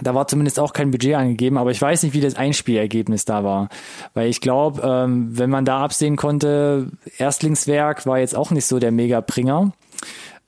Da 0.02 0.16
war 0.16 0.28
zumindest 0.28 0.60
auch 0.60 0.74
kein 0.74 0.92
Budget 0.92 1.16
angegeben, 1.16 1.58
aber 1.58 1.72
ich 1.72 1.82
weiß 1.82 2.04
nicht, 2.04 2.14
wie 2.14 2.22
das 2.22 2.36
Einspielergebnis 2.36 3.26
da 3.26 3.44
war. 3.44 3.70
Weil 4.14 4.30
ich 4.30 4.42
glaube, 4.42 4.82
ähm, 4.84 5.38
wenn 5.38 5.50
man 5.50 5.66
da 5.66 5.84
absehen 5.84 6.16
konnte, 6.16 6.92
Erstlingswerk 7.18 8.06
war 8.06 8.20
jetzt 8.20 8.36
auch 8.36 8.52
nicht 8.52 8.66
so 8.66 8.80
der 8.80 8.92
Mega-Bringer. 8.92 9.72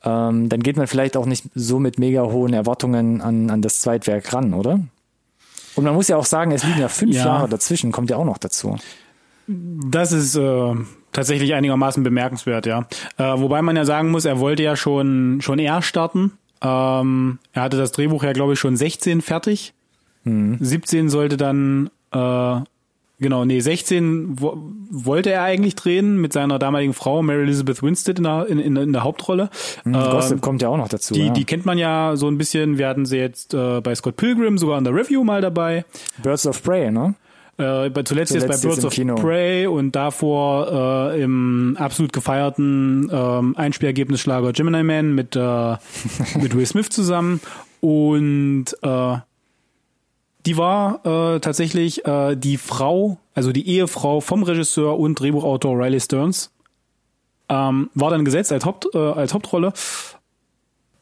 Ähm, 0.04 0.48
dann 0.48 0.60
geht 0.60 0.76
man 0.76 0.86
vielleicht 0.86 1.16
auch 1.16 1.26
nicht 1.26 1.44
so 1.54 1.78
mit 1.78 1.98
mega 1.98 2.22
hohen 2.22 2.54
Erwartungen 2.54 3.20
an, 3.20 3.50
an 3.50 3.62
das 3.62 3.80
Zweitwerk 3.80 4.32
ran, 4.32 4.54
oder? 4.54 4.80
Und 5.74 5.84
man 5.84 5.94
muss 5.94 6.08
ja 6.08 6.16
auch 6.16 6.24
sagen, 6.24 6.52
es 6.52 6.64
liegen 6.64 6.80
ja 6.80 6.88
fünf 6.88 7.14
ja. 7.14 7.26
Jahre 7.26 7.48
dazwischen, 7.48 7.92
kommt 7.92 8.10
ja 8.10 8.16
auch 8.16 8.24
noch 8.24 8.38
dazu. 8.38 8.76
Das 9.46 10.12
ist 10.12 10.36
äh, 10.36 10.74
tatsächlich 11.12 11.54
einigermaßen 11.54 12.02
bemerkenswert, 12.02 12.66
ja. 12.66 12.86
Äh, 13.16 13.24
wobei 13.38 13.62
man 13.62 13.76
ja 13.76 13.84
sagen 13.84 14.10
muss, 14.10 14.24
er 14.24 14.38
wollte 14.38 14.62
ja 14.62 14.76
schon, 14.76 15.40
schon 15.40 15.58
eher 15.58 15.82
starten. 15.82 16.32
Ähm, 16.62 17.38
er 17.52 17.62
hatte 17.62 17.76
das 17.76 17.92
Drehbuch 17.92 18.22
ja, 18.22 18.32
glaube 18.32 18.52
ich, 18.52 18.58
schon 18.58 18.76
16 18.76 19.20
fertig. 19.20 19.74
Hm. 20.24 20.58
17 20.60 21.08
sollte 21.08 21.36
dann, 21.36 21.90
äh, 22.12 22.60
genau, 23.18 23.44
nee, 23.44 23.58
16 23.58 24.40
wo, 24.40 24.56
wollte 24.88 25.32
er 25.32 25.42
eigentlich 25.42 25.74
drehen 25.74 26.20
mit 26.20 26.32
seiner 26.32 26.60
damaligen 26.60 26.94
Frau, 26.94 27.22
Mary 27.22 27.42
Elizabeth 27.42 27.82
Winstead 27.82 28.18
in 28.18 28.24
der, 28.24 28.46
in, 28.46 28.60
in, 28.60 28.76
in 28.76 28.92
der 28.92 29.02
Hauptrolle. 29.02 29.50
Hm, 29.82 29.92
Gossip 29.94 30.40
kommt 30.40 30.62
ja 30.62 30.68
auch 30.68 30.76
noch 30.76 30.88
dazu. 30.88 31.14
Die, 31.14 31.26
ja. 31.26 31.32
die 31.32 31.44
kennt 31.44 31.66
man 31.66 31.78
ja 31.78 32.14
so 32.14 32.28
ein 32.28 32.38
bisschen. 32.38 32.78
Wir 32.78 32.86
hatten 32.88 33.06
sie 33.06 33.16
jetzt 33.16 33.54
äh, 33.54 33.80
bei 33.80 33.94
Scott 33.96 34.16
Pilgrim 34.16 34.56
sogar 34.58 34.78
in 34.78 34.84
der 34.84 34.94
Review 34.94 35.24
mal 35.24 35.40
dabei. 35.40 35.84
Birds 36.22 36.46
of 36.46 36.62
Prey, 36.62 36.92
ne? 36.92 37.14
Äh, 37.58 37.90
zuletzt, 37.92 38.08
zuletzt 38.08 38.34
jetzt 38.34 38.48
bei 38.48 38.56
Birds 38.56 38.84
of 38.84 38.92
Kino. 38.92 39.14
Prey 39.16 39.66
und 39.66 39.92
davor 39.94 41.12
äh, 41.12 41.22
im 41.22 41.76
absolut 41.78 42.12
gefeierten 42.12 43.10
äh, 43.10 43.58
Einspielergebnisschlager 43.60 44.52
Gemini 44.52 44.82
Man 44.82 45.14
mit, 45.14 45.36
äh, 45.36 45.40
mit 46.40 46.56
Will 46.56 46.66
Smith 46.66 46.88
zusammen. 46.88 47.40
Und 47.80 48.66
äh, 48.82 49.16
die 50.46 50.56
war 50.56 51.04
äh, 51.04 51.40
tatsächlich 51.40 52.04
äh, 52.06 52.36
die 52.36 52.56
Frau, 52.56 53.18
also 53.34 53.52
die 53.52 53.68
Ehefrau 53.68 54.20
vom 54.20 54.42
Regisseur 54.42 54.98
und 54.98 55.20
Drehbuchautor 55.20 55.78
Riley 55.78 56.00
Stearns. 56.00 56.50
Ähm, 57.48 57.90
war 57.94 58.10
dann 58.10 58.24
gesetzt 58.24 58.50
als, 58.50 58.64
Haupt, 58.64 58.88
äh, 58.94 58.98
als 58.98 59.34
Hauptrolle. 59.34 59.72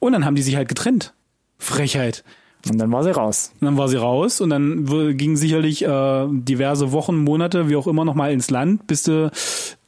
Und 0.01 0.13
dann 0.13 0.25
haben 0.25 0.35
die 0.35 0.43
sich 0.43 0.57
halt 0.57 0.69
getrennt. 0.69 1.15
Frechheit. 1.59 2.25
Und 2.69 2.79
dann 2.79 2.93
war 2.93 3.03
sie 3.03 3.15
raus. 3.15 3.53
Und 3.61 3.65
dann 3.65 3.77
war 3.79 3.89
sie 3.89 3.97
raus 3.97 4.41
und 4.41 4.51
dann 4.51 5.17
ging 5.17 5.37
sicherlich 5.37 5.83
äh, 5.83 6.27
diverse 6.31 6.93
Wochen, 6.93 7.17
Monate, 7.17 7.69
wie 7.69 7.77
auch 7.77 7.87
immer, 7.87 8.05
nochmal 8.05 8.33
ins 8.33 8.51
Land, 8.51 8.87
bis 8.87 9.05
du 9.05 9.31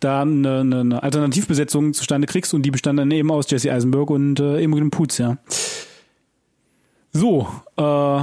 da 0.00 0.22
eine, 0.22 0.60
eine 0.60 1.02
Alternativbesetzung 1.02 1.92
zustande 1.92 2.26
kriegst 2.26 2.54
und 2.54 2.62
die 2.62 2.70
bestand 2.70 2.98
dann 2.98 3.10
eben 3.10 3.30
aus 3.30 3.50
Jesse 3.50 3.72
Eisenberg 3.72 4.10
und 4.10 4.40
äh, 4.40 4.62
Imogen 4.62 4.90
Putz, 4.90 5.18
ja. 5.18 5.36
So, 7.12 7.46
äh, 7.76 8.22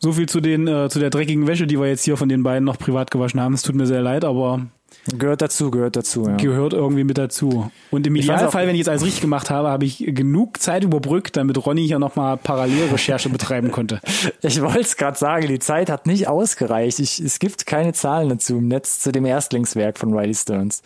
so 0.00 0.12
viel 0.12 0.28
zu 0.28 0.40
den 0.40 0.66
äh, 0.66 0.88
zu 0.88 0.98
der 0.98 1.10
dreckigen 1.10 1.46
Wäsche, 1.46 1.66
die 1.66 1.78
wir 1.78 1.86
jetzt 1.86 2.04
hier 2.04 2.16
von 2.16 2.28
den 2.28 2.42
beiden 2.42 2.64
noch 2.64 2.78
privat 2.78 3.10
gewaschen 3.10 3.40
haben. 3.40 3.54
Es 3.54 3.62
tut 3.62 3.76
mir 3.76 3.86
sehr 3.86 4.02
leid, 4.02 4.24
aber 4.24 4.66
Gehört 5.06 5.40
dazu, 5.40 5.70
gehört 5.70 5.96
dazu, 5.96 6.26
ja. 6.28 6.36
Gehört 6.36 6.74
irgendwie 6.74 7.04
mit 7.04 7.16
dazu. 7.16 7.70
Und 7.90 8.06
im 8.06 8.16
Idealfall, 8.16 8.66
wenn 8.66 8.74
ich 8.74 8.80
jetzt 8.80 8.88
alles 8.88 9.04
richtig 9.04 9.22
gemacht 9.22 9.48
habe, 9.48 9.68
habe 9.68 9.84
ich 9.84 9.98
genug 9.98 10.60
Zeit 10.60 10.84
überbrückt, 10.84 11.36
damit 11.36 11.64
Ronny 11.64 11.86
hier 11.86 11.98
nochmal 11.98 12.36
Parallelrecherche 12.36 13.28
betreiben 13.30 13.72
konnte. 13.72 14.00
Ich 14.42 14.60
wollte 14.60 14.80
es 14.80 14.96
gerade 14.96 15.18
sagen, 15.18 15.48
die 15.48 15.58
Zeit 15.58 15.90
hat 15.90 16.06
nicht 16.06 16.28
ausgereicht. 16.28 16.98
Ich, 17.00 17.18
es 17.18 17.38
gibt 17.38 17.66
keine 17.66 17.92
Zahlen 17.92 18.28
dazu 18.28 18.58
im 18.58 18.68
Netz 18.68 19.00
zu 19.00 19.10
dem 19.10 19.24
Erstlingswerk 19.24 19.98
von 19.98 20.12
Riley 20.12 20.34
Stearns. 20.34 20.82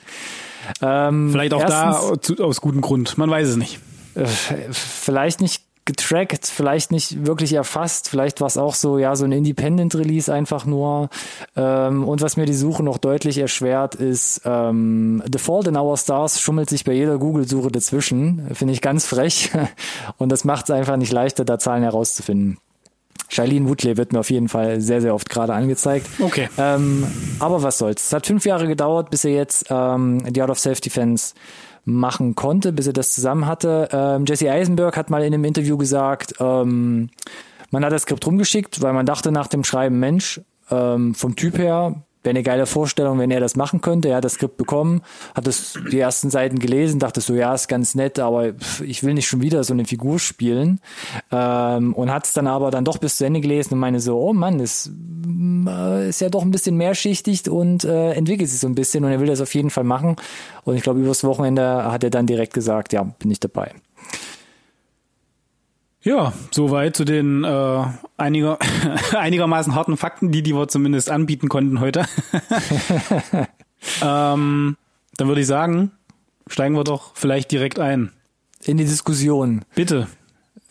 Ähm, 0.80 1.30
Vielleicht 1.32 1.52
auch 1.52 1.60
erstens, 1.60 2.36
da 2.36 2.44
aus 2.44 2.60
gutem 2.60 2.80
Grund, 2.80 3.18
man 3.18 3.30
weiß 3.30 3.48
es 3.48 3.56
nicht. 3.56 3.80
Äh, 4.14 4.26
vielleicht 4.70 5.40
nicht 5.40 5.63
getrackt, 5.84 6.46
vielleicht 6.46 6.92
nicht 6.92 7.26
wirklich 7.26 7.52
erfasst, 7.52 8.08
vielleicht 8.08 8.40
war 8.40 8.46
es 8.46 8.56
auch 8.56 8.74
so, 8.74 8.98
ja, 8.98 9.14
so 9.16 9.24
ein 9.24 9.32
Independent-Release 9.32 10.32
einfach 10.32 10.64
nur. 10.64 11.10
Ähm, 11.56 12.04
und 12.04 12.22
was 12.22 12.36
mir 12.36 12.46
die 12.46 12.54
Suche 12.54 12.82
noch 12.82 12.98
deutlich 12.98 13.38
erschwert, 13.38 13.94
ist 13.94 14.40
ähm, 14.44 15.22
The 15.30 15.38
Fault 15.38 15.66
in 15.66 15.76
Our 15.76 15.96
Stars 15.96 16.40
schummelt 16.40 16.70
sich 16.70 16.84
bei 16.84 16.92
jeder 16.92 17.18
Google-Suche 17.18 17.70
dazwischen. 17.70 18.48
Finde 18.54 18.72
ich 18.72 18.80
ganz 18.80 19.06
frech. 19.06 19.50
und 20.18 20.32
das 20.32 20.44
macht 20.44 20.64
es 20.64 20.70
einfach 20.70 20.96
nicht 20.96 21.12
leichter, 21.12 21.44
da 21.44 21.58
Zahlen 21.58 21.82
herauszufinden. 21.82 22.58
Shailene 23.28 23.68
Woodley 23.68 23.96
wird 23.96 24.12
mir 24.12 24.20
auf 24.20 24.30
jeden 24.30 24.48
Fall 24.48 24.80
sehr, 24.80 25.00
sehr 25.00 25.14
oft 25.14 25.28
gerade 25.28 25.54
angezeigt. 25.54 26.06
Okay. 26.20 26.48
Ähm, 26.56 27.06
aber 27.40 27.62
was 27.62 27.78
soll's. 27.78 28.06
Es 28.06 28.12
hat 28.12 28.26
fünf 28.26 28.44
Jahre 28.46 28.66
gedauert, 28.68 29.10
bis 29.10 29.24
er 29.24 29.32
jetzt 29.32 29.66
ähm, 29.70 30.22
die 30.32 30.42
Out 30.42 30.50
of 30.50 30.58
Self-Defense 30.58 31.34
machen 31.84 32.34
konnte, 32.34 32.72
bis 32.72 32.86
er 32.86 32.92
das 32.92 33.12
zusammen 33.12 33.46
hatte. 33.46 33.88
Ähm, 33.92 34.24
Jesse 34.26 34.50
Eisenberg 34.50 34.96
hat 34.96 35.10
mal 35.10 35.22
in 35.22 35.34
einem 35.34 35.44
Interview 35.44 35.76
gesagt, 35.76 36.34
ähm, 36.40 37.10
man 37.70 37.84
hat 37.84 37.92
das 37.92 38.02
Skript 38.02 38.26
rumgeschickt, 38.26 38.82
weil 38.82 38.92
man 38.92 39.06
dachte 39.06 39.32
nach 39.32 39.48
dem 39.48 39.64
Schreiben, 39.64 39.98
Mensch, 39.98 40.40
ähm, 40.70 41.14
vom 41.14 41.36
Typ 41.36 41.58
her 41.58 42.04
wäre 42.24 42.30
eine 42.30 42.42
geile 42.42 42.66
Vorstellung, 42.66 43.18
wenn 43.18 43.30
er 43.30 43.40
das 43.40 43.56
machen 43.56 43.80
könnte. 43.80 44.08
Er 44.08 44.16
hat 44.16 44.24
das 44.24 44.34
Skript 44.34 44.56
bekommen, 44.56 45.02
hat 45.34 45.46
das 45.46 45.74
die 45.90 45.98
ersten 45.98 46.30
Seiten 46.30 46.58
gelesen, 46.58 46.98
dachte 46.98 47.20
so, 47.20 47.34
ja, 47.34 47.54
ist 47.54 47.68
ganz 47.68 47.94
nett, 47.94 48.18
aber 48.18 48.52
ich 48.84 49.04
will 49.04 49.14
nicht 49.14 49.28
schon 49.28 49.42
wieder 49.42 49.62
so 49.64 49.74
eine 49.74 49.84
Figur 49.84 50.18
spielen. 50.18 50.80
Ähm, 51.30 51.94
und 51.94 52.10
hat 52.10 52.26
es 52.26 52.32
dann 52.32 52.46
aber 52.46 52.70
dann 52.70 52.84
doch 52.84 52.98
bis 52.98 53.18
zu 53.18 53.24
Ende 53.24 53.40
gelesen 53.40 53.74
und 53.74 53.80
meine 53.80 54.00
so, 54.00 54.18
oh 54.18 54.32
Mann, 54.32 54.58
das 54.58 54.90
äh, 55.66 56.08
ist 56.08 56.20
ja 56.20 56.28
doch 56.28 56.42
ein 56.42 56.50
bisschen 56.50 56.76
mehrschichtig 56.76 57.48
und 57.48 57.84
äh, 57.84 58.12
entwickelt 58.12 58.48
sich 58.48 58.60
so 58.60 58.66
ein 58.66 58.74
bisschen 58.74 59.04
und 59.04 59.10
er 59.10 59.20
will 59.20 59.26
das 59.26 59.40
auf 59.40 59.54
jeden 59.54 59.70
Fall 59.70 59.84
machen. 59.84 60.16
Und 60.64 60.76
ich 60.76 60.82
glaube, 60.82 61.00
übers 61.00 61.24
Wochenende 61.24 61.84
hat 61.92 62.04
er 62.04 62.10
dann 62.10 62.26
direkt 62.26 62.54
gesagt, 62.54 62.92
ja, 62.92 63.02
bin 63.02 63.30
ich 63.30 63.40
dabei. 63.40 63.72
Ja, 66.04 66.34
soweit 66.50 66.94
zu 66.94 67.06
den 67.06 67.44
äh, 67.44 67.84
einiger, 68.18 68.58
einigermaßen 69.16 69.74
harten 69.74 69.96
Fakten, 69.96 70.30
die, 70.30 70.42
die 70.42 70.54
wir 70.54 70.68
zumindest 70.68 71.10
anbieten 71.10 71.48
konnten 71.48 71.80
heute. 71.80 72.04
ähm, 74.02 74.76
dann 75.16 75.28
würde 75.28 75.40
ich 75.40 75.46
sagen, 75.46 75.92
steigen 76.46 76.76
wir 76.76 76.84
doch 76.84 77.12
vielleicht 77.14 77.50
direkt 77.50 77.78
ein. 77.78 78.12
In 78.64 78.76
die 78.76 78.84
Diskussion. 78.84 79.64
Bitte. 79.74 80.06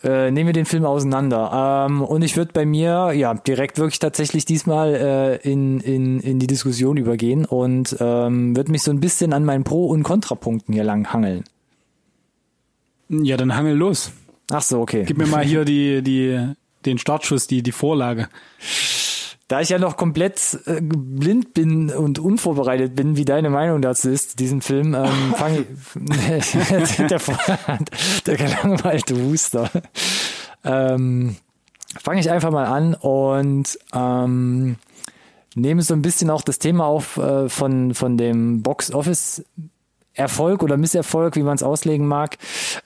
Äh, 0.04 0.30
nehmen 0.30 0.46
wir 0.46 0.52
den 0.52 0.66
Film 0.66 0.84
auseinander. 0.84 1.86
Ähm, 1.88 2.02
und 2.02 2.22
ich 2.22 2.36
würde 2.36 2.52
bei 2.52 2.64
mir 2.64 3.12
ja 3.12 3.34
direkt 3.34 3.78
wirklich 3.78 3.98
tatsächlich 3.98 4.44
diesmal 4.44 4.94
äh, 4.94 5.36
in, 5.50 5.80
in, 5.80 6.20
in 6.20 6.38
die 6.38 6.46
Diskussion 6.46 6.96
übergehen 6.96 7.44
und 7.44 7.96
ähm, 7.98 8.54
würde 8.54 8.70
mich 8.70 8.82
so 8.82 8.92
ein 8.92 9.00
bisschen 9.00 9.32
an 9.32 9.44
meinen 9.44 9.64
Pro- 9.64 9.86
und 9.86 10.04
Kontrapunkten 10.04 10.74
hier 10.74 10.84
lang 10.84 11.12
hangeln. 11.12 11.42
Ja, 13.08 13.36
dann 13.36 13.56
hangel 13.56 13.76
los. 13.76 14.12
Ach 14.50 14.62
so, 14.62 14.80
okay. 14.80 15.04
Gib 15.06 15.18
mir 15.18 15.26
mal 15.26 15.44
hier 15.44 15.64
die, 15.64 16.02
die, 16.02 16.54
den 16.84 16.98
Startschuss, 16.98 17.46
die, 17.46 17.62
die 17.62 17.72
Vorlage. 17.72 18.28
Da 19.48 19.60
ich 19.60 19.68
ja 19.68 19.78
noch 19.78 19.96
komplett 19.96 20.58
äh, 20.66 20.80
blind 20.80 21.52
bin 21.52 21.90
und 21.90 22.18
unvorbereitet 22.18 22.96
bin, 22.96 23.16
wie 23.16 23.26
deine 23.26 23.50
Meinung 23.50 23.82
dazu 23.82 24.08
ist, 24.08 24.40
diesen 24.40 24.62
Film, 24.62 24.94
ähm, 24.94 25.34
fange 25.36 25.66
ich, 26.38 26.96
der, 26.96 27.20
der 28.26 28.36
gelangweilte 28.36 29.16
Huster, 29.22 29.70
ähm, 30.64 31.36
fange 32.02 32.20
ich 32.20 32.30
einfach 32.30 32.50
mal 32.50 32.64
an 32.64 32.94
und 32.94 33.78
ähm, 33.94 34.76
nehme 35.54 35.82
so 35.82 35.94
ein 35.94 36.02
bisschen 36.02 36.30
auch 36.30 36.42
das 36.42 36.58
Thema 36.58 36.86
auf 36.86 37.18
äh, 37.18 37.48
von, 37.48 37.94
von 37.94 38.16
dem 38.16 38.62
Box 38.62 38.92
Office 38.92 39.44
Erfolg 40.14 40.62
oder 40.62 40.76
Misserfolg, 40.76 41.36
wie 41.36 41.42
man 41.42 41.56
es 41.56 41.62
auslegen 41.62 42.06
mag. 42.06 42.38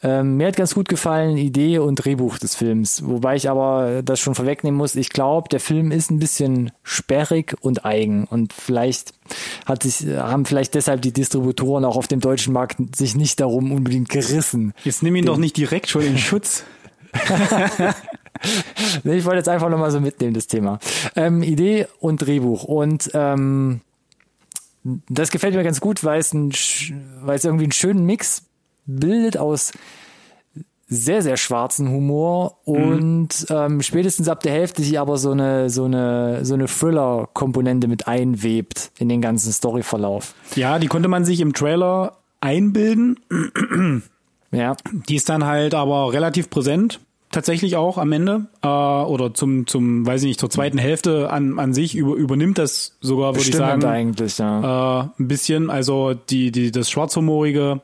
Ähm, 0.02 0.36
mir 0.36 0.48
hat 0.48 0.56
ganz 0.56 0.74
gut 0.74 0.88
gefallen 0.88 1.36
Idee 1.36 1.78
und 1.78 1.96
Drehbuch 1.96 2.38
des 2.38 2.54
Films, 2.54 3.06
wobei 3.06 3.36
ich 3.36 3.50
aber 3.50 4.02
das 4.02 4.20
schon 4.20 4.34
vorwegnehmen 4.34 4.78
muss. 4.78 4.96
Ich 4.96 5.10
glaube, 5.10 5.48
der 5.48 5.60
Film 5.60 5.92
ist 5.92 6.10
ein 6.10 6.18
bisschen 6.18 6.72
sperrig 6.82 7.56
und 7.60 7.84
eigen 7.84 8.24
und 8.24 8.52
vielleicht 8.52 9.12
hat 9.66 9.82
sich 9.82 10.06
haben 10.06 10.46
vielleicht 10.46 10.74
deshalb 10.74 11.02
die 11.02 11.12
Distributoren 11.12 11.84
auch 11.84 11.96
auf 11.96 12.08
dem 12.08 12.20
deutschen 12.20 12.52
Markt 12.52 12.78
sich 12.96 13.14
nicht 13.14 13.40
darum 13.40 13.72
unbedingt 13.72 14.08
gerissen. 14.08 14.72
Jetzt 14.84 15.02
nimm 15.02 15.16
ihn 15.16 15.26
doch 15.26 15.36
nicht 15.36 15.56
direkt 15.56 15.88
schon 15.88 16.02
in 16.02 16.18
Schutz. 16.18 16.64
ich 19.04 19.24
wollte 19.24 19.38
jetzt 19.38 19.48
einfach 19.48 19.68
nochmal 19.68 19.90
so 19.90 20.00
mitnehmen, 20.00 20.34
das 20.34 20.46
Thema. 20.46 20.78
Ähm, 21.16 21.42
Idee 21.42 21.86
und 22.00 22.18
Drehbuch. 22.18 22.64
Und 22.64 23.10
ähm, 23.14 23.80
das 25.08 25.30
gefällt 25.30 25.54
mir 25.54 25.64
ganz 25.64 25.80
gut, 25.80 26.04
weil 26.04 26.20
es, 26.20 26.32
ein, 26.32 26.52
weil 27.22 27.36
es 27.36 27.44
irgendwie 27.44 27.64
einen 27.64 27.72
schönen 27.72 28.04
Mix 28.04 28.44
bildet 28.86 29.36
aus 29.36 29.72
sehr, 30.90 31.20
sehr 31.20 31.36
schwarzen 31.36 31.90
Humor 31.90 32.58
mhm. 32.64 32.74
und 32.74 33.46
ähm, 33.50 33.82
spätestens 33.82 34.28
ab 34.28 34.42
der 34.42 34.52
Hälfte 34.52 34.82
sich 34.82 34.98
aber 34.98 35.18
so 35.18 35.32
eine, 35.32 35.68
so 35.68 35.84
eine, 35.84 36.44
so 36.44 36.54
eine 36.54 36.66
Thriller-Komponente 36.66 37.88
mit 37.88 38.08
einwebt 38.08 38.90
in 38.98 39.08
den 39.08 39.20
ganzen 39.20 39.52
Storyverlauf. 39.52 40.34
Ja, 40.56 40.78
die 40.78 40.86
konnte 40.86 41.08
man 41.08 41.26
sich 41.26 41.40
im 41.40 41.52
Trailer 41.52 42.18
einbilden. 42.40 43.20
ja. 44.50 44.76
Die 45.08 45.16
ist 45.16 45.28
dann 45.28 45.44
halt 45.44 45.74
aber 45.74 46.12
relativ 46.12 46.48
präsent 46.48 47.00
tatsächlich 47.30 47.76
auch 47.76 47.98
am 47.98 48.12
Ende 48.12 48.46
äh, 48.62 48.68
oder 48.68 49.34
zum 49.34 49.66
zum 49.66 50.06
weiß 50.06 50.22
ich 50.22 50.28
nicht 50.28 50.40
zur 50.40 50.50
zweiten 50.50 50.78
Hälfte 50.78 51.30
an 51.30 51.58
an 51.58 51.74
sich 51.74 51.94
über, 51.94 52.14
übernimmt 52.14 52.58
das 52.58 52.96
sogar 53.00 53.34
würde 53.34 53.48
ich 53.48 53.54
sagen 53.54 53.84
eigentlich 53.84 54.38
ja 54.38 55.02
äh, 55.02 55.08
ein 55.18 55.28
bisschen 55.28 55.70
also 55.70 56.14
die 56.14 56.50
die 56.50 56.70
das 56.70 56.90
schwarzhumorige 56.90 57.80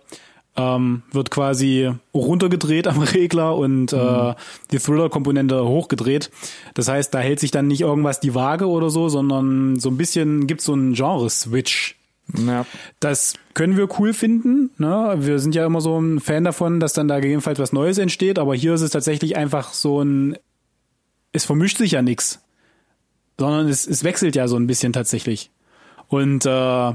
ähm, 0.57 1.03
wird 1.11 1.31
quasi 1.31 1.91
runtergedreht 2.15 2.87
am 2.87 3.03
Regler 3.03 3.57
und 3.57 3.93
äh, 3.93 3.97
mhm. 3.97 4.31
äh, 4.31 4.35
die 4.71 4.79
Thriller-Komponente 4.79 5.65
hochgedreht. 5.65 6.31
Das 6.75 6.89
heißt, 6.89 7.13
da 7.13 7.19
hält 7.19 7.41
sich 7.41 7.51
dann 7.51 7.67
nicht 7.67 7.81
irgendwas 7.81 8.21
die 8.21 8.35
Waage 8.35 8.69
oder 8.69 8.91
so, 8.91 9.09
sondern 9.09 9.79
so 9.81 9.91
ein 9.91 9.97
bisschen 9.97 10.47
gibt 10.47 10.61
so 10.61 10.73
einen 10.73 10.95
Genre-Switch. 10.95 11.97
Ja. 12.33 12.67
Das 13.01 13.35
können 13.53 13.77
wir 13.77 13.89
cool 13.99 14.15
finden. 14.15 14.71
Ne? 14.79 15.15
Wir 15.19 15.39
sind 15.39 15.55
ja 15.55 15.67
immer 15.67 15.81
so 15.81 15.99
ein 15.99 16.21
Fan 16.21 16.45
davon, 16.45 16.81
dass 16.81 16.93
dann 16.95 17.09
da 17.09 17.17
gegebenenfalls 17.17 17.59
was 17.59 17.73
Neues 17.73 17.99
entsteht, 17.99 18.39
aber 18.39 18.55
hier 18.55 18.75
ist 18.75 18.81
es 18.81 18.91
tatsächlich 18.91 19.37
einfach 19.37 19.73
so 19.73 20.03
ein, 20.03 20.37
es 21.33 21.45
vermischt 21.45 21.79
sich 21.79 21.93
ja 21.93 22.03
nix, 22.03 22.41
sondern 23.39 23.69
es, 23.69 23.87
es 23.87 24.05
wechselt 24.05 24.37
ja 24.37 24.49
so 24.49 24.57
ein 24.57 24.67
bisschen 24.67 24.93
tatsächlich. 24.93 25.51
Und 26.09 26.47
äh, 26.47 26.93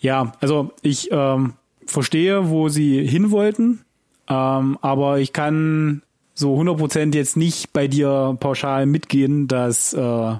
ja, 0.00 0.32
also 0.40 0.72
ich 0.82 1.08
ähm, 1.10 1.54
verstehe, 1.86 2.50
wo 2.50 2.68
sie 2.68 3.06
hin 3.06 3.30
wollten, 3.30 3.84
ähm, 4.28 4.78
aber 4.80 5.18
ich 5.18 5.32
kann 5.32 6.02
so 6.34 6.58
100% 6.58 7.14
jetzt 7.14 7.36
nicht 7.36 7.72
bei 7.72 7.88
dir 7.88 8.36
pauschal 8.38 8.86
mitgehen, 8.86 9.48
dass, 9.48 9.92
äh, 9.92 10.36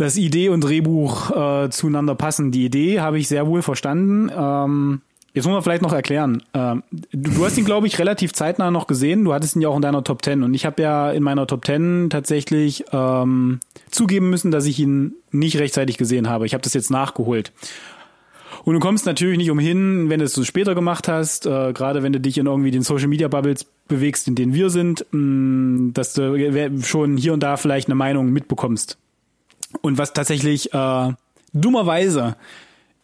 dass 0.00 0.16
Idee 0.16 0.48
und 0.48 0.62
Drehbuch 0.62 1.30
äh, 1.30 1.70
zueinander 1.70 2.14
passen. 2.14 2.50
Die 2.50 2.64
Idee 2.64 3.00
habe 3.00 3.18
ich 3.18 3.28
sehr 3.28 3.46
wohl 3.46 3.62
verstanden. 3.62 4.30
Ähm, 4.34 5.00
Jetzt 5.32 5.44
muss 5.44 5.52
man 5.52 5.62
vielleicht 5.62 5.82
noch 5.82 5.92
erklären. 5.92 6.42
Ähm, 6.54 6.82
du, 6.90 7.30
du 7.30 7.44
hast 7.44 7.56
ihn, 7.56 7.64
glaube 7.64 7.86
ich, 7.86 8.00
relativ 8.00 8.32
zeitnah 8.32 8.72
noch 8.72 8.88
gesehen. 8.88 9.24
Du 9.24 9.32
hattest 9.32 9.54
ihn 9.54 9.62
ja 9.62 9.68
auch 9.68 9.76
in 9.76 9.82
deiner 9.82 10.02
Top 10.02 10.24
10. 10.24 10.42
Und 10.42 10.54
ich 10.54 10.66
habe 10.66 10.82
ja 10.82 11.12
in 11.12 11.22
meiner 11.22 11.46
Top 11.46 11.64
10 11.64 12.08
tatsächlich 12.10 12.84
ähm, 12.90 13.60
zugeben 13.90 14.28
müssen, 14.28 14.50
dass 14.50 14.66
ich 14.66 14.80
ihn 14.80 15.14
nicht 15.30 15.58
rechtzeitig 15.58 15.98
gesehen 15.98 16.28
habe. 16.28 16.46
Ich 16.46 16.54
habe 16.54 16.62
das 16.62 16.74
jetzt 16.74 16.90
nachgeholt. 16.90 17.52
Und 18.64 18.74
du 18.74 18.80
kommst 18.80 19.06
natürlich 19.06 19.38
nicht 19.38 19.52
umhin, 19.52 20.10
wenn 20.10 20.18
du 20.18 20.24
es 20.24 20.32
so 20.32 20.42
später 20.42 20.74
gemacht 20.74 21.06
hast, 21.06 21.46
äh, 21.46 21.72
gerade 21.72 22.02
wenn 22.02 22.12
du 22.12 22.20
dich 22.20 22.36
in 22.36 22.46
irgendwie 22.46 22.72
den 22.72 22.82
Social 22.82 23.08
Media 23.08 23.28
Bubbles 23.28 23.66
bewegst, 23.86 24.26
in 24.26 24.34
denen 24.34 24.52
wir 24.52 24.68
sind, 24.68 25.06
mh, 25.12 25.20
mm, 25.20 25.92
dass 25.94 26.12
du 26.12 26.82
schon 26.82 27.16
hier 27.16 27.32
und 27.32 27.42
da 27.42 27.56
vielleicht 27.56 27.86
eine 27.86 27.94
Meinung 27.94 28.30
mitbekommst. 28.30 28.98
Und 29.82 29.98
was 29.98 30.12
tatsächlich 30.12 30.72
äh, 30.74 31.12
dummerweise 31.52 32.36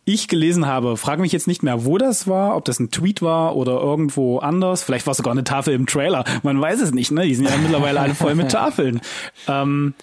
ich 0.05 0.29
gelesen 0.29 0.67
habe, 0.67 0.97
frage 0.97 1.21
mich 1.21 1.33
jetzt 1.33 1.49
nicht 1.49 1.65
mehr, 1.65 1.85
wo 1.85 1.99
das 1.99 2.29
war, 2.29 2.57
ob 2.57 2.65
das 2.65 2.79
ein 2.79 2.93
Tweet 2.93 3.23
war 3.23 3.57
oder 3.57 3.81
irgendwo 3.81 4.39
anders. 4.39 4.85
Vielleicht 4.85 5.07
war 5.07 5.11
es 5.11 5.17
sogar 5.17 5.33
eine 5.33 5.43
Tafel 5.43 5.75
im 5.75 5.87
Trailer. 5.87 6.25
Man 6.45 6.61
weiß 6.61 6.81
es 6.81 6.93
nicht, 6.93 7.11
ne? 7.11 7.25
Die 7.25 7.35
sind 7.35 7.49
ja 7.49 7.57
mittlerweile 7.57 8.01
alle 8.01 8.15
voll 8.15 8.37
mit 8.37 8.51
Tafeln. 8.53 9.01
Ähm, 9.49 9.95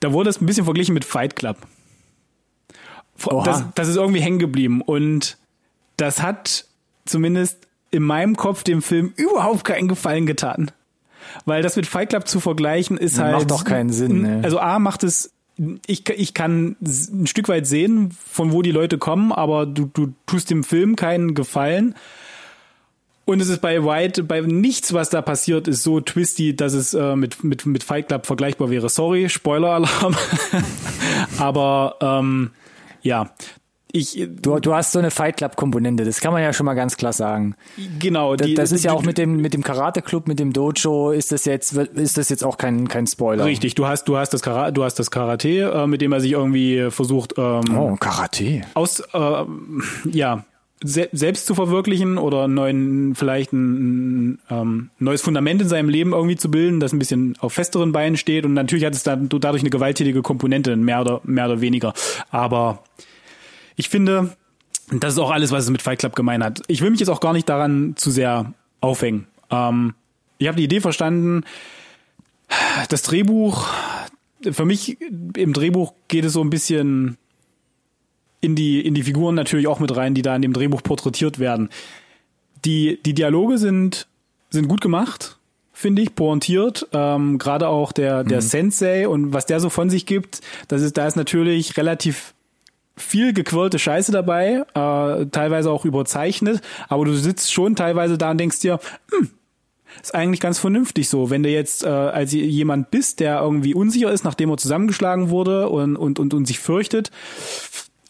da 0.00 0.12
wurde 0.12 0.30
es 0.30 0.40
ein 0.40 0.46
bisschen 0.46 0.64
verglichen 0.64 0.92
mit 0.94 1.04
Fight 1.04 1.36
Club. 1.36 1.56
Das, 3.44 3.64
das 3.74 3.88
ist 3.88 3.96
irgendwie 3.96 4.20
hängen 4.20 4.38
geblieben. 4.38 4.80
Und 4.80 5.36
das 5.96 6.22
hat 6.22 6.66
zumindest 7.04 7.58
in 7.90 8.02
meinem 8.02 8.36
Kopf 8.36 8.62
dem 8.62 8.82
Film 8.82 9.12
überhaupt 9.16 9.64
keinen 9.64 9.88
Gefallen 9.88 10.26
getan. 10.26 10.70
Weil 11.44 11.62
das 11.62 11.76
mit 11.76 11.86
Fight 11.86 12.10
Club 12.10 12.26
zu 12.26 12.40
vergleichen 12.40 12.96
ist 12.96 13.18
halt. 13.18 13.34
Macht 13.34 13.50
doch 13.50 13.64
keinen 13.64 13.90
Sinn. 13.90 14.22
Ne? 14.22 14.40
Also 14.42 14.58
A 14.58 14.78
macht 14.78 15.04
es, 15.04 15.32
ich, 15.86 16.08
ich 16.08 16.34
kann 16.34 16.76
ein 16.80 17.26
Stück 17.26 17.48
weit 17.48 17.66
sehen, 17.66 18.10
von 18.10 18.52
wo 18.52 18.62
die 18.62 18.70
Leute 18.70 18.98
kommen, 18.98 19.32
aber 19.32 19.66
du, 19.66 19.90
du 19.92 20.14
tust 20.26 20.50
dem 20.50 20.64
Film 20.64 20.96
keinen 20.96 21.34
Gefallen. 21.34 21.94
Und 23.24 23.40
es 23.40 23.50
ist 23.50 23.60
bei 23.60 23.84
White, 23.84 24.22
bei 24.22 24.40
nichts, 24.40 24.94
was 24.94 25.10
da 25.10 25.20
passiert, 25.20 25.68
ist 25.68 25.82
so 25.82 26.00
twisty, 26.00 26.56
dass 26.56 26.72
es 26.72 26.94
äh, 26.94 27.14
mit, 27.14 27.44
mit, 27.44 27.66
mit 27.66 27.84
Fight 27.84 28.08
Club 28.08 28.24
vergleichbar 28.24 28.70
wäre. 28.70 28.88
Sorry, 28.88 29.28
Spoiler-Alarm. 29.28 30.16
aber 31.38 31.96
ähm, 32.00 32.52
ja, 33.02 33.30
ich, 33.92 34.28
du, 34.42 34.58
du 34.58 34.74
hast 34.74 34.92
so 34.92 34.98
eine 34.98 35.10
Fight 35.10 35.38
Club 35.38 35.56
Komponente, 35.56 36.04
das 36.04 36.20
kann 36.20 36.32
man 36.32 36.42
ja 36.42 36.52
schon 36.52 36.66
mal 36.66 36.74
ganz 36.74 36.96
klar 36.96 37.12
sagen. 37.12 37.54
Genau, 37.98 38.36
die, 38.36 38.54
das, 38.54 38.70
das 38.70 38.78
ist 38.78 38.84
ja 38.84 38.92
auch 38.92 39.02
mit 39.02 39.16
dem 39.18 39.40
mit 39.40 39.54
dem 39.54 39.62
Karate 39.62 40.02
Club, 40.02 40.28
mit 40.28 40.38
dem 40.38 40.52
Dojo 40.52 41.10
ist 41.10 41.32
das 41.32 41.44
jetzt 41.46 41.72
ist 41.72 42.18
das 42.18 42.28
jetzt 42.28 42.44
auch 42.44 42.58
kein 42.58 42.88
kein 42.88 43.06
Spoiler. 43.06 43.44
Richtig, 43.44 43.74
du 43.74 43.86
hast 43.86 44.04
du 44.04 44.16
hast 44.18 44.34
das 44.34 44.42
Karate, 44.42 44.72
du 44.72 44.84
hast 44.84 44.98
das 44.98 45.10
Karate, 45.10 45.72
äh, 45.72 45.86
mit 45.86 46.00
dem 46.02 46.12
er 46.12 46.20
sich 46.20 46.32
irgendwie 46.32 46.90
versucht 46.90 47.34
ähm, 47.38 47.62
Oh, 47.76 47.96
Karate. 47.96 48.62
aus 48.74 49.00
äh, 49.00 49.44
ja, 50.12 50.44
se 50.84 51.08
selbst 51.12 51.46
zu 51.46 51.54
verwirklichen 51.54 52.18
oder 52.18 52.46
neuen, 52.46 53.14
vielleicht 53.14 53.52
ein, 53.52 54.38
ähm, 54.50 54.90
neues 54.98 55.22
Fundament 55.22 55.62
in 55.62 55.68
seinem 55.68 55.88
Leben 55.88 56.12
irgendwie 56.12 56.36
zu 56.36 56.50
bilden, 56.50 56.78
das 56.80 56.92
ein 56.92 56.98
bisschen 56.98 57.36
auf 57.40 57.52
festeren 57.52 57.92
Beinen 57.92 58.16
steht. 58.16 58.44
Und 58.44 58.54
natürlich 58.54 58.84
hat 58.84 58.94
es 58.94 59.02
dann 59.02 59.28
dadurch 59.28 59.62
eine 59.62 59.70
gewalttätige 59.70 60.22
Komponente, 60.22 60.76
mehr 60.76 61.00
oder, 61.00 61.20
mehr 61.24 61.46
oder 61.46 61.60
weniger. 61.60 61.94
Aber 62.30 62.82
ich 63.78 63.88
finde, 63.88 64.36
das 64.90 65.14
ist 65.14 65.18
auch 65.18 65.30
alles, 65.30 65.52
was 65.52 65.64
es 65.64 65.70
mit 65.70 65.82
Fight 65.82 66.00
Club 66.00 66.16
gemein 66.16 66.42
hat. 66.42 66.62
Ich 66.66 66.82
will 66.82 66.90
mich 66.90 67.00
jetzt 67.00 67.08
auch 67.08 67.20
gar 67.20 67.32
nicht 67.32 67.48
daran 67.48 67.94
zu 67.96 68.10
sehr 68.10 68.52
aufhängen. 68.80 69.26
Ähm, 69.50 69.94
ich 70.38 70.48
habe 70.48 70.56
die 70.56 70.64
Idee 70.64 70.80
verstanden, 70.80 71.44
das 72.88 73.02
Drehbuch, 73.02 73.68
für 74.50 74.64
mich 74.64 74.98
im 75.00 75.52
Drehbuch 75.52 75.92
geht 76.08 76.24
es 76.24 76.32
so 76.32 76.42
ein 76.42 76.50
bisschen 76.50 77.16
in 78.40 78.56
die, 78.56 78.80
in 78.80 78.94
die 78.94 79.04
Figuren 79.04 79.34
natürlich 79.34 79.68
auch 79.68 79.78
mit 79.78 79.94
rein, 79.96 80.14
die 80.14 80.22
da 80.22 80.34
in 80.34 80.42
dem 80.42 80.52
Drehbuch 80.52 80.82
porträtiert 80.82 81.38
werden. 81.38 81.70
Die, 82.64 82.98
die 83.04 83.14
Dialoge 83.14 83.58
sind, 83.58 84.08
sind 84.50 84.66
gut 84.66 84.80
gemacht, 84.80 85.38
finde 85.72 86.02
ich, 86.02 86.16
pointiert. 86.16 86.88
Ähm, 86.92 87.38
Gerade 87.38 87.68
auch 87.68 87.92
der, 87.92 88.24
der 88.24 88.38
mhm. 88.38 88.46
Sensei 88.46 89.08
und 89.08 89.32
was 89.32 89.46
der 89.46 89.60
so 89.60 89.70
von 89.70 89.88
sich 89.88 90.04
gibt, 90.04 90.40
das 90.66 90.82
ist, 90.82 90.96
da 90.96 91.06
ist 91.06 91.16
natürlich 91.16 91.76
relativ 91.76 92.34
viel 92.98 93.32
gequirlte 93.32 93.78
Scheiße 93.78 94.12
dabei, 94.12 94.64
äh, 94.74 95.26
teilweise 95.26 95.70
auch 95.70 95.84
überzeichnet, 95.84 96.60
aber 96.88 97.04
du 97.04 97.14
sitzt 97.14 97.52
schon 97.52 97.76
teilweise 97.76 98.18
da 98.18 98.30
und 98.30 98.38
denkst 98.38 98.60
dir, 98.60 98.80
hm, 99.10 99.30
ist 100.02 100.14
eigentlich 100.14 100.40
ganz 100.40 100.58
vernünftig 100.58 101.08
so. 101.08 101.30
Wenn 101.30 101.42
du 101.42 101.48
jetzt 101.48 101.84
äh, 101.84 101.88
als 101.88 102.32
jemand 102.32 102.90
bist, 102.90 103.20
der 103.20 103.40
irgendwie 103.40 103.74
unsicher 103.74 104.10
ist, 104.12 104.24
nachdem 104.24 104.50
er 104.50 104.56
zusammengeschlagen 104.56 105.30
wurde 105.30 105.68
und, 105.68 105.96
und, 105.96 106.18
und, 106.18 106.34
und 106.34 106.46
sich 106.46 106.58
fürchtet, 106.58 107.10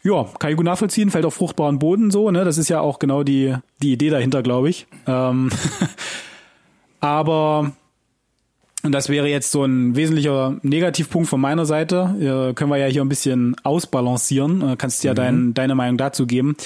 ja, 0.02 0.26
kann 0.38 0.50
ich 0.50 0.56
gut 0.56 0.64
nachvollziehen, 0.64 1.10
fällt 1.10 1.24
auf 1.24 1.34
fruchtbaren 1.34 1.78
Boden 1.78 2.10
so, 2.10 2.30
ne? 2.30 2.44
Das 2.44 2.56
ist 2.56 2.68
ja 2.68 2.80
auch 2.80 2.98
genau 2.98 3.22
die, 3.24 3.54
die 3.82 3.92
Idee 3.92 4.10
dahinter, 4.10 4.42
glaube 4.42 4.70
ich. 4.70 4.86
Ähm, 5.06 5.50
aber 7.00 7.72
und 8.84 8.92
das 8.92 9.08
wäre 9.08 9.28
jetzt 9.28 9.50
so 9.50 9.64
ein 9.64 9.96
wesentlicher 9.96 10.56
Negativpunkt 10.62 11.28
von 11.28 11.40
meiner 11.40 11.66
Seite. 11.66 12.14
Ja, 12.20 12.52
können 12.52 12.70
wir 12.70 12.76
ja 12.76 12.86
hier 12.86 13.02
ein 13.02 13.08
bisschen 13.08 13.56
ausbalancieren. 13.64 14.62
Äh, 14.62 14.76
kannst 14.76 15.02
ja 15.02 15.12
mhm. 15.12 15.16
dein, 15.16 15.54
deine 15.54 15.74
Meinung 15.74 15.98
dazu 15.98 16.26
geben. 16.26 16.56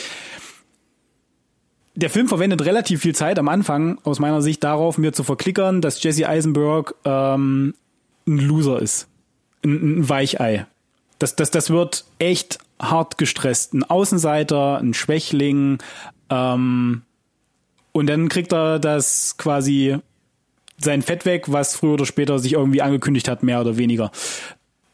Der 1.95 2.11
Film 2.11 2.29
verwendet 2.29 2.65
relativ 2.65 3.03
viel 3.03 3.15
Zeit 3.15 3.39
am 3.39 3.49
Anfang, 3.49 3.99
aus 4.05 4.19
meiner 4.19 4.41
Sicht, 4.41 4.65
darauf, 4.65 4.97
mir 4.99 5.13
zu 5.13 5.25
verklickern, 5.25 5.81
dass 5.81 6.03
Jesse 6.03 6.29
Eisenberg 6.29 6.95
ähm, 7.05 7.75
ein 8.27 8.39
Loser 8.39 8.81
ist. 8.81 9.09
Ein, 9.65 10.01
ein 10.01 10.09
Weichei. 10.09 10.67
Das, 11.19 11.37
das, 11.37 11.51
das 11.51 11.71
wird 11.71 12.05
echt 12.19 12.59
hart 12.81 13.17
gestresst. 13.17 13.75
Ein 13.75 13.85
Außenseiter, 13.85 14.79
ein 14.79 14.93
Schwächling. 14.93 15.79
Ähm, 16.31 17.03
und 17.93 18.07
dann 18.07 18.29
kriegt 18.29 18.53
er 18.53 18.79
das 18.79 19.37
quasi 19.37 19.99
sein 20.83 21.03
Fett 21.03 21.25
weg, 21.25 21.51
was 21.53 21.77
früher 21.77 21.95
oder 21.95 22.07
später 22.07 22.39
sich 22.39 22.55
irgendwie 22.55 22.83
angekündigt 22.83 23.29
hat, 23.29 23.43
mehr 23.43 23.61
oder 23.61 23.77
weniger. 23.77 24.11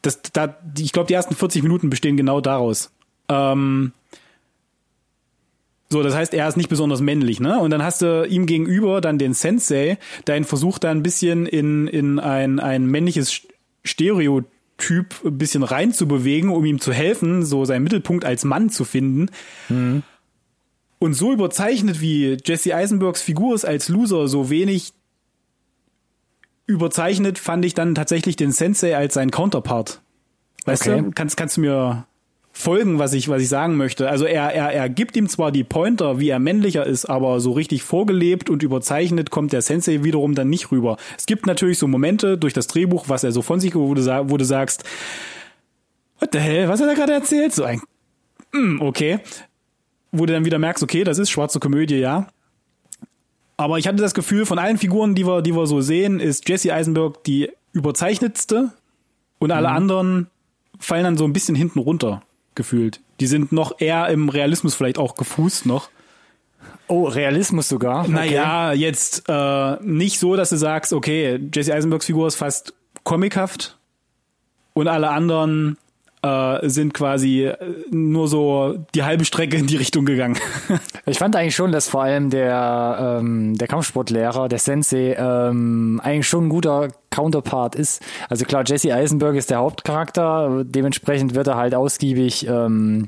Das, 0.01 0.21
da, 0.33 0.57
ich 0.77 0.91
glaube, 0.91 1.07
die 1.07 1.13
ersten 1.13 1.35
40 1.35 1.63
Minuten 1.63 1.89
bestehen 1.89 2.17
genau 2.17 2.41
daraus. 2.41 2.91
Ähm, 3.27 3.91
so, 5.89 6.03
das 6.03 6.13
heißt, 6.13 6.33
er 6.33 6.47
ist 6.47 6.57
nicht 6.57 6.69
besonders 6.69 7.01
männlich, 7.01 7.39
ne? 7.39 7.59
Und 7.59 7.71
dann 7.71 7.83
hast 7.83 8.01
du 8.01 8.25
ihm 8.25 8.45
gegenüber 8.45 9.01
dann 9.01 9.17
den 9.17 9.33
Sensei, 9.33 9.97
der 10.27 10.37
ihn 10.37 10.45
versucht 10.45 10.83
da 10.83 10.91
ein 10.91 11.03
bisschen 11.03 11.45
in, 11.45 11.87
in 11.87 12.19
ein, 12.19 12.59
ein 12.59 12.85
männliches 12.85 13.41
Stereotyp 13.83 14.49
Typ 14.79 15.13
ein 15.25 15.37
bisschen 15.37 15.63
reinzubewegen, 15.63 16.49
um 16.49 16.63
ihm 16.65 16.79
zu 16.79 16.93
helfen, 16.93 17.45
so 17.45 17.65
seinen 17.65 17.83
Mittelpunkt 17.83 18.23
als 18.23 18.45
Mann 18.45 18.69
zu 18.69 18.85
finden. 18.85 19.29
Mhm. 19.67 20.03
Und 20.99 21.13
so 21.13 21.33
überzeichnet 21.33 22.01
wie 22.01 22.37
Jesse 22.43 22.73
Eisenbergs 22.73 23.21
Figur 23.21 23.55
ist 23.55 23.65
als 23.65 23.89
Loser, 23.89 24.27
so 24.29 24.49
wenig 24.49 24.93
überzeichnet 26.69 27.39
fand 27.39 27.65
ich 27.65 27.73
dann 27.73 27.95
tatsächlich 27.95 28.35
den 28.35 28.51
Sensei 28.51 28.95
als 28.95 29.15
sein 29.15 29.31
Counterpart. 29.31 30.01
Weißt 30.65 30.87
okay. 30.87 31.01
du, 31.01 31.11
kannst, 31.11 31.35
kannst 31.35 31.57
du 31.57 31.61
mir 31.61 32.05
folgen, 32.51 32.99
was 32.99 33.13
ich, 33.13 33.27
was 33.27 33.41
ich 33.41 33.49
sagen 33.49 33.75
möchte. 33.75 34.07
Also 34.07 34.25
er, 34.25 34.53
er, 34.53 34.71
er 34.71 34.87
gibt 34.87 35.15
ihm 35.17 35.27
zwar 35.27 35.51
die 35.51 35.63
Pointer, 35.63 36.19
wie 36.19 36.29
er 36.29 36.39
männlicher 36.39 36.85
ist, 36.85 37.05
aber 37.05 37.39
so 37.39 37.53
richtig 37.53 37.81
vorgelebt 37.81 38.49
und 38.49 38.61
überzeichnet 38.61 39.31
kommt 39.31 39.51
der 39.51 39.61
Sensei 39.61 40.03
wiederum 40.03 40.35
dann 40.35 40.49
nicht 40.49 40.71
rüber. 40.71 40.97
Es 41.17 41.25
gibt 41.25 41.47
natürlich 41.47 41.79
so 41.79 41.87
Momente 41.87 42.37
durch 42.37 42.53
das 42.53 42.67
Drehbuch, 42.67 43.05
was 43.07 43.23
er 43.23 43.31
so 43.31 43.41
von 43.41 43.59
sich, 43.59 43.71
du, 43.71 43.79
wo 43.89 44.37
du 44.37 44.45
sagst, 44.45 44.83
what 46.19 46.29
the 46.33 46.39
hell, 46.39 46.67
was 46.67 46.81
hat 46.81 46.87
er 46.87 46.95
gerade 46.95 47.13
erzählt? 47.13 47.53
So 47.53 47.63
ein, 47.63 47.81
mm, 48.51 48.81
okay. 48.81 49.19
Wo 50.11 50.25
du 50.25 50.33
dann 50.33 50.45
wieder 50.45 50.59
merkst, 50.59 50.83
okay, 50.83 51.03
das 51.03 51.17
ist 51.17 51.31
schwarze 51.31 51.59
Komödie, 51.59 51.97
ja. 51.97 52.27
Aber 53.59 53.77
ich 53.77 53.89
hatte 53.89 53.97
das 53.97 54.13
Gefühl, 54.13 54.45
von 54.45 54.57
allen 54.57 54.77
Figuren, 54.77 55.15
die 55.15 55.27
wir, 55.27 55.41
die 55.41 55.53
wir 55.53 55.67
so 55.67 55.81
sehen, 55.81 56.21
ist 56.21 56.47
Jesse 56.47 56.73
Eisenberg 56.73 57.25
die 57.25 57.51
überzeichnetste 57.73 58.71
und 59.37 59.51
alle 59.51 59.67
mhm. 59.67 59.75
anderen 59.75 60.27
fallen 60.79 61.03
dann 61.03 61.17
so 61.17 61.25
ein 61.25 61.33
bisschen 61.33 61.55
hinten 61.55 61.79
runter 61.79 62.21
gefühlt. 62.55 63.01
Die 63.19 63.27
sind 63.27 63.51
noch 63.51 63.81
eher 63.81 64.07
im 64.07 64.29
Realismus 64.29 64.75
vielleicht 64.75 64.97
auch 64.97 65.15
gefußt 65.15 65.65
noch. 65.65 65.89
Oh, 66.87 67.03
Realismus 67.03 67.67
sogar. 67.67 68.03
Okay. 68.03 68.11
Naja, 68.11 68.71
jetzt 68.71 69.23
äh, 69.27 69.75
nicht 69.81 70.19
so, 70.19 70.37
dass 70.37 70.51
du 70.51 70.55
sagst, 70.55 70.93
okay, 70.93 71.37
Jesse 71.53 71.73
Eisenbergs 71.73 72.05
Figur 72.05 72.27
ist 72.27 72.35
fast 72.35 72.73
comichaft 73.03 73.77
und 74.71 74.87
alle 74.87 75.09
anderen 75.09 75.77
äh, 76.21 76.67
sind 76.67 76.93
quasi 76.93 77.45
äh, 77.45 77.57
nur 77.91 78.27
so 78.27 78.85
die 78.93 79.03
halbe 79.03 79.25
Strecke 79.25 79.57
in 79.57 79.67
die 79.67 79.77
Richtung 79.77 80.05
gegangen. 80.05 80.37
ich 81.05 81.17
fand 81.17 81.35
eigentlich 81.35 81.55
schon, 81.55 81.71
dass 81.71 81.87
vor 81.87 82.03
allem 82.03 82.29
der, 82.29 83.19
ähm, 83.19 83.57
der 83.57 83.67
Kampfsportlehrer, 83.67 84.49
der 84.49 84.59
Sensei, 84.59 85.15
ähm, 85.17 86.01
eigentlich 86.03 86.27
schon 86.27 86.47
ein 86.47 86.49
guter 86.49 86.89
Counterpart 87.09 87.75
ist. 87.75 88.01
Also 88.29 88.45
klar, 88.45 88.63
Jesse 88.65 88.93
Eisenberg 88.93 89.35
ist 89.35 89.49
der 89.49 89.59
Hauptcharakter, 89.59 90.63
dementsprechend 90.65 91.35
wird 91.35 91.47
er 91.47 91.55
halt 91.55 91.73
ausgiebig 91.73 92.47
ähm, 92.47 93.07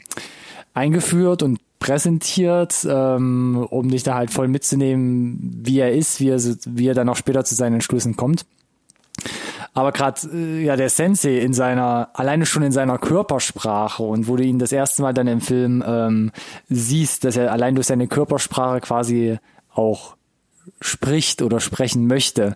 eingeführt 0.74 1.44
und 1.44 1.60
präsentiert, 1.80 2.88
ähm, 2.90 3.68
um 3.70 3.90
dich 3.90 4.04
da 4.04 4.14
halt 4.16 4.32
voll 4.32 4.48
mitzunehmen, 4.48 5.62
wie 5.64 5.80
er 5.80 5.92
ist, 5.92 6.20
wie 6.22 6.30
er, 6.30 6.40
wie 6.66 6.88
er 6.88 6.94
dann 6.94 7.10
auch 7.10 7.16
später 7.18 7.44
zu 7.44 7.56
seinen 7.56 7.74
Entschlüssen 7.74 8.16
kommt. 8.16 8.46
Aber 9.74 9.92
gerade 9.92 10.20
äh, 10.34 10.64
ja 10.64 10.76
der 10.76 10.90
Sensei 10.90 11.38
in 11.40 11.54
seiner, 11.54 12.10
alleine 12.14 12.46
schon 12.46 12.64
in 12.64 12.72
seiner 12.72 12.98
Körpersprache 12.98 14.04
und 14.04 14.28
wo 14.28 14.36
du 14.36 14.44
ihn 14.44 14.60
das 14.60 14.72
erste 14.72 15.02
Mal 15.02 15.14
dann 15.14 15.28
im 15.28 15.42
Film 15.42 15.84
ähm, 15.86 16.32
siehst, 16.68 17.24
dass 17.24 17.38
er 17.38 17.52
allein 17.52 17.76
durch 17.76 17.88
seine 17.88 18.08
Körpersprache 18.08 18.82
quasi 18.82 19.38
auch 19.74 20.16
spricht 20.80 21.42
oder 21.42 21.60
sprechen 21.60 22.08
möchte 22.08 22.56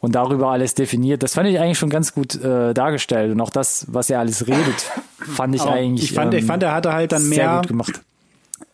und 0.00 0.14
darüber 0.14 0.48
alles 0.48 0.74
definiert. 0.74 1.22
Das 1.22 1.34
fand 1.34 1.48
ich 1.48 1.60
eigentlich 1.60 1.78
schon 1.78 1.90
ganz 1.90 2.14
gut 2.14 2.34
äh, 2.42 2.74
dargestellt 2.74 3.32
und 3.32 3.40
auch 3.40 3.50
das, 3.50 3.86
was 3.88 4.10
er 4.10 4.20
alles 4.20 4.46
redet, 4.46 4.90
fand 5.18 5.54
ich 5.54 5.60
Aber 5.62 5.72
eigentlich. 5.72 6.10
Ich 6.10 6.14
fand, 6.14 6.34
ähm, 6.34 6.40
ich 6.40 6.46
fand, 6.46 6.62
er 6.62 6.72
hatte 6.72 6.92
halt 6.92 7.12
dann 7.12 7.28
mehr 7.28 7.36
sehr 7.36 7.56
gut 7.58 7.68
gemacht. 7.68 8.00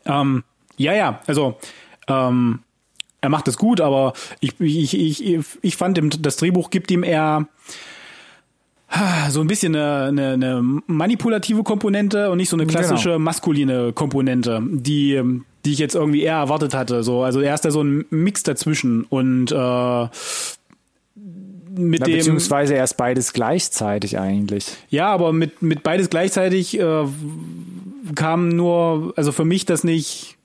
Ähm, 0.07 0.45
ja, 0.77 0.95
ja, 0.95 1.21
also 1.27 1.57
ähm, 2.09 2.61
er 3.21 3.29
macht 3.29 3.49
es 3.49 3.57
gut, 3.57 3.81
aber 3.81 4.13
ich, 4.41 4.59
ich, 4.61 4.99
ich, 4.99 5.39
ich 5.61 5.77
fand, 5.77 6.25
das 6.25 6.37
Drehbuch 6.37 6.71
gibt 6.71 6.91
ihm 6.91 7.03
eher 7.03 7.47
so 9.31 9.41
ein 9.41 9.47
bisschen 9.47 9.77
eine, 9.77 10.07
eine, 10.07 10.33
eine 10.33 10.81
manipulative 10.87 11.63
Komponente 11.63 12.31
und 12.31 12.39
nicht 12.39 12.49
so 12.49 12.57
eine 12.57 12.67
genau. 12.67 12.79
klassische 12.79 13.11
genau. 13.11 13.21
maskuline 13.21 13.93
Komponente, 13.93 14.61
die, 14.69 15.23
die 15.65 15.73
ich 15.73 15.79
jetzt 15.79 15.95
irgendwie 15.95 16.23
eher 16.23 16.37
erwartet 16.37 16.75
hatte. 16.75 17.05
So, 17.05 17.23
also 17.23 17.41
er 17.41 17.55
ist 17.55 17.65
da 17.65 17.71
so 17.71 17.83
ein 17.83 18.05
Mix 18.11 18.43
dazwischen 18.43 19.05
und 19.05 19.53
äh, 19.53 20.09
mit 21.73 22.01
Na, 22.01 22.07
dem 22.07 22.17
beziehungsweise 22.17 22.75
erst 22.75 22.97
beides 22.97 23.33
gleichzeitig 23.33 24.19
eigentlich. 24.19 24.67
Ja, 24.89 25.09
aber 25.09 25.33
mit 25.33 25.63
mit 25.63 25.85
beides 25.85 26.11
gleichzeitig 26.11 26.79
äh, 26.79 27.05
kam 28.17 28.49
nur, 28.49 29.13
also 29.17 29.31
für 29.31 29.45
mich 29.45 29.67
das 29.67 29.85
nicht 29.85 30.37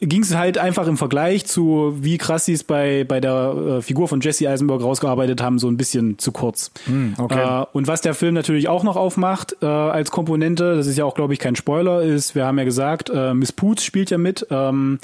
ging 0.00 0.22
es 0.22 0.34
halt 0.34 0.58
einfach 0.58 0.86
im 0.86 0.96
Vergleich 0.96 1.46
zu, 1.46 1.96
wie 2.00 2.18
krass 2.18 2.44
sie 2.44 2.52
es 2.52 2.64
bei, 2.64 3.04
bei 3.04 3.20
der 3.20 3.78
äh, 3.78 3.82
Figur 3.82 4.08
von 4.08 4.20
Jesse 4.20 4.48
Eisenberg 4.48 4.82
rausgearbeitet 4.82 5.42
haben, 5.42 5.58
so 5.58 5.68
ein 5.68 5.76
bisschen 5.76 6.18
zu 6.18 6.32
kurz. 6.32 6.70
Hm, 6.86 7.14
okay. 7.18 7.62
Äh, 7.62 7.66
und 7.72 7.86
was 7.86 8.00
der 8.00 8.14
Film 8.14 8.34
natürlich 8.34 8.68
auch 8.68 8.82
noch 8.82 8.96
aufmacht 8.96 9.56
äh, 9.62 9.66
als 9.66 10.10
Komponente, 10.10 10.76
das 10.76 10.86
ist 10.86 10.98
ja 10.98 11.04
auch, 11.04 11.14
glaube 11.14 11.32
ich, 11.32 11.38
kein 11.38 11.56
Spoiler, 11.56 12.02
ist, 12.02 12.34
wir 12.34 12.44
haben 12.44 12.58
ja 12.58 12.64
gesagt, 12.64 13.10
äh, 13.10 13.34
Miss 13.34 13.52
Poots 13.52 13.84
spielt 13.84 14.10
ja 14.10 14.18
mit, 14.18 14.46
ähm, 14.50 14.98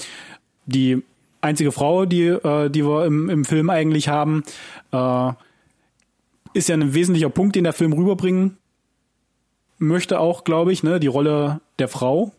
die 0.66 1.02
einzige 1.40 1.72
Frau, 1.72 2.04
die, 2.04 2.26
äh, 2.26 2.68
die 2.68 2.84
wir 2.84 3.06
im, 3.06 3.30
im 3.30 3.44
Film 3.44 3.70
eigentlich 3.70 4.08
haben, 4.08 4.42
äh, 4.92 5.32
ist 6.52 6.68
ja 6.68 6.76
ein 6.76 6.94
wesentlicher 6.94 7.30
Punkt, 7.30 7.56
den 7.56 7.64
der 7.64 7.72
Film 7.72 7.92
rüberbringen 7.92 8.56
möchte 9.80 10.20
auch, 10.20 10.44
glaube 10.44 10.72
ich, 10.72 10.82
ne, 10.82 11.00
die 11.00 11.08
Rolle 11.08 11.60
der 11.78 11.88
Frau 11.88 12.32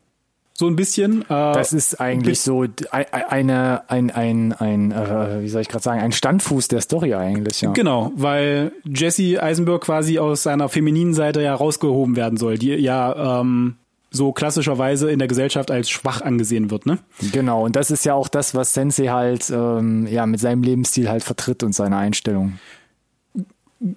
so 0.62 0.68
ein 0.68 0.76
bisschen. 0.76 1.24
Äh, 1.24 1.26
das 1.28 1.74
ist 1.74 2.00
eigentlich 2.00 2.40
so 2.40 2.66
eine, 2.92 3.90
ein, 3.90 4.12
ein, 4.12 4.54
ein, 4.54 4.92
äh, 4.92 5.42
wie 5.42 5.50
soll 5.50 5.64
ich 5.64 5.68
gerade 5.68 5.84
sagen, 5.84 6.02
ein 6.02 6.12
Standfuß 6.12 6.68
der 6.68 6.82
Story 6.82 7.16
eigentlich, 7.16 7.62
ja. 7.62 7.72
Genau, 7.72 8.12
weil 8.16 8.72
Jesse 8.86 9.42
Eisenberg 9.42 9.82
quasi 9.82 10.20
aus 10.20 10.44
seiner 10.44 10.70
femininen 10.70 11.16
Seite 11.16 11.42
ja 11.42 11.56
rausgehoben 11.56 12.16
werden 12.16 12.38
soll, 12.38 12.60
die 12.60 12.76
ja 12.76 13.42
ähm, 13.42 13.78
so 14.12 14.34
klassischerweise 14.34 15.10
in 15.10 15.18
der 15.18 15.28
Gesellschaft 15.28 15.72
als 15.72 15.90
schwach 15.90 16.22
angesehen 16.22 16.70
wird, 16.70 16.86
ne? 16.86 17.00
Genau, 17.32 17.66
und 17.66 17.76
das 17.76 17.90
ist 17.90 18.06
ja 18.06 18.14
auch 18.14 18.28
das, 18.28 18.54
was 18.54 18.76
Sensei 18.76 19.08
halt 19.08 19.50
ähm, 19.50 20.06
ja 20.06 20.28
mit 20.28 20.40
seinem 20.40 20.62
Lebensstil 20.62 21.10
halt 21.10 21.24
vertritt 21.24 21.64
und 21.64 21.74
seiner 21.74 21.98
Einstellung. 21.98 22.60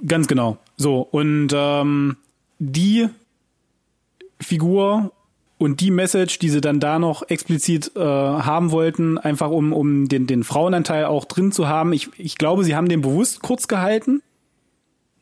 Ganz 0.06 0.28
genau. 0.28 0.56
So, 0.78 1.02
und 1.02 1.48
ähm, 1.52 2.16
die 2.58 3.10
Figur 4.40 5.12
und 5.56 5.80
die 5.80 5.90
Message, 5.90 6.38
die 6.38 6.48
sie 6.48 6.60
dann 6.60 6.80
da 6.80 6.98
noch 6.98 7.28
explizit 7.28 7.92
äh, 7.96 8.00
haben 8.00 8.70
wollten, 8.70 9.18
einfach 9.18 9.50
um, 9.50 9.72
um 9.72 10.08
den, 10.08 10.26
den 10.26 10.42
Frauenanteil 10.42 11.04
auch 11.04 11.24
drin 11.24 11.52
zu 11.52 11.68
haben, 11.68 11.92
ich, 11.92 12.10
ich 12.18 12.36
glaube, 12.36 12.64
sie 12.64 12.74
haben 12.74 12.88
den 12.88 13.00
bewusst 13.00 13.42
kurz 13.42 13.68
gehalten, 13.68 14.22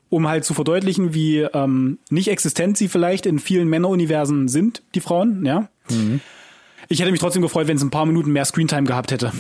um 0.09 0.29
halt 0.29 0.45
zu 0.45 0.55
verdeutlichen, 0.55 1.15
wie 1.15 1.41
ähm, 1.41 1.99
nicht 2.11 2.29
existent 2.29 2.77
sie 2.77 2.89
vielleicht 2.89 3.27
in 3.27 3.39
vielen 3.39 3.69
Männeruniversen 3.69 4.49
sind, 4.49 4.83
die 4.95 5.01
Frauen, 5.01 5.45
ja. 5.45 5.69
Mhm. 5.91 6.21
Ich 6.89 7.01
hätte 7.01 7.11
mich 7.11 7.21
trotzdem 7.21 7.43
gefreut, 7.43 7.69
wenn 7.69 7.77
es 7.77 7.83
ein 7.83 7.91
paar 7.91 8.07
Minuten 8.07 8.33
mehr 8.33 8.45
Screentime 8.45 8.85
gehabt 8.85 9.13
hätte. 9.13 9.33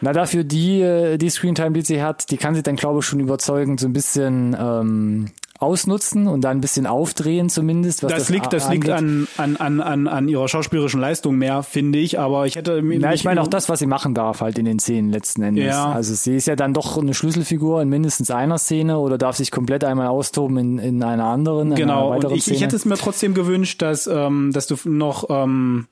Na, 0.00 0.12
dafür 0.12 0.44
die, 0.44 0.80
äh, 0.80 1.18
die 1.18 1.30
Screentime, 1.30 1.72
die 1.72 1.82
sie 1.82 2.02
hat, 2.02 2.30
die 2.30 2.36
kann 2.36 2.54
sie 2.54 2.62
dann, 2.62 2.76
glaube 2.76 3.00
ich, 3.00 3.06
schon 3.06 3.20
überzeugend 3.20 3.80
so 3.80 3.86
ein 3.86 3.92
bisschen 3.92 4.56
ähm, 4.58 5.26
ausnutzen 5.60 6.26
und 6.26 6.42
da 6.42 6.50
ein 6.50 6.60
bisschen 6.60 6.86
aufdrehen 6.86 7.48
zumindest. 7.48 8.02
Was 8.02 8.10
das, 8.10 8.22
das 8.22 8.28
liegt, 8.30 8.52
das 8.52 8.68
liegt 8.70 8.88
an, 8.90 9.28
an, 9.36 9.56
an, 9.56 9.80
an, 9.80 10.08
an 10.08 10.28
ihrer 10.28 10.48
schauspielerischen 10.48 11.00
Leistung 11.00 11.36
mehr, 11.36 11.62
finde 11.62 11.98
ich. 11.98 12.18
Aber 12.18 12.46
ich 12.46 12.56
hätte. 12.56 12.82
Ja, 12.82 13.12
ich 13.12 13.24
meine 13.24 13.40
auch 13.40 13.46
das, 13.46 13.68
was 13.68 13.78
sie 13.78 13.86
machen 13.86 14.14
darf, 14.14 14.40
halt 14.40 14.58
in 14.58 14.64
den 14.64 14.78
Szenen 14.78 15.10
letzten 15.10 15.42
Endes. 15.42 15.66
Ja. 15.66 15.92
Also 15.92 16.14
sie 16.14 16.36
ist 16.36 16.46
ja 16.46 16.56
dann 16.56 16.74
doch 16.74 16.98
eine 16.98 17.14
Schlüsselfigur 17.14 17.82
in 17.82 17.88
mindestens 17.88 18.30
einer 18.30 18.58
Szene 18.58 18.98
oder 18.98 19.16
darf 19.16 19.36
sich 19.36 19.50
komplett 19.50 19.84
einmal 19.84 20.08
austoben 20.08 20.56
in, 20.56 20.78
in 20.78 21.02
einer 21.02 21.26
anderen. 21.26 21.74
Genau. 21.74 22.10
Einer 22.10 22.28
und 22.28 22.36
ich, 22.36 22.50
ich 22.50 22.60
hätte 22.60 22.76
es 22.76 22.84
mir 22.84 22.96
trotzdem 22.96 23.34
gewünscht, 23.34 23.80
dass, 23.80 24.06
ähm, 24.06 24.50
dass 24.52 24.66
du 24.66 24.76
noch 24.84 25.26
ähm, 25.30 25.86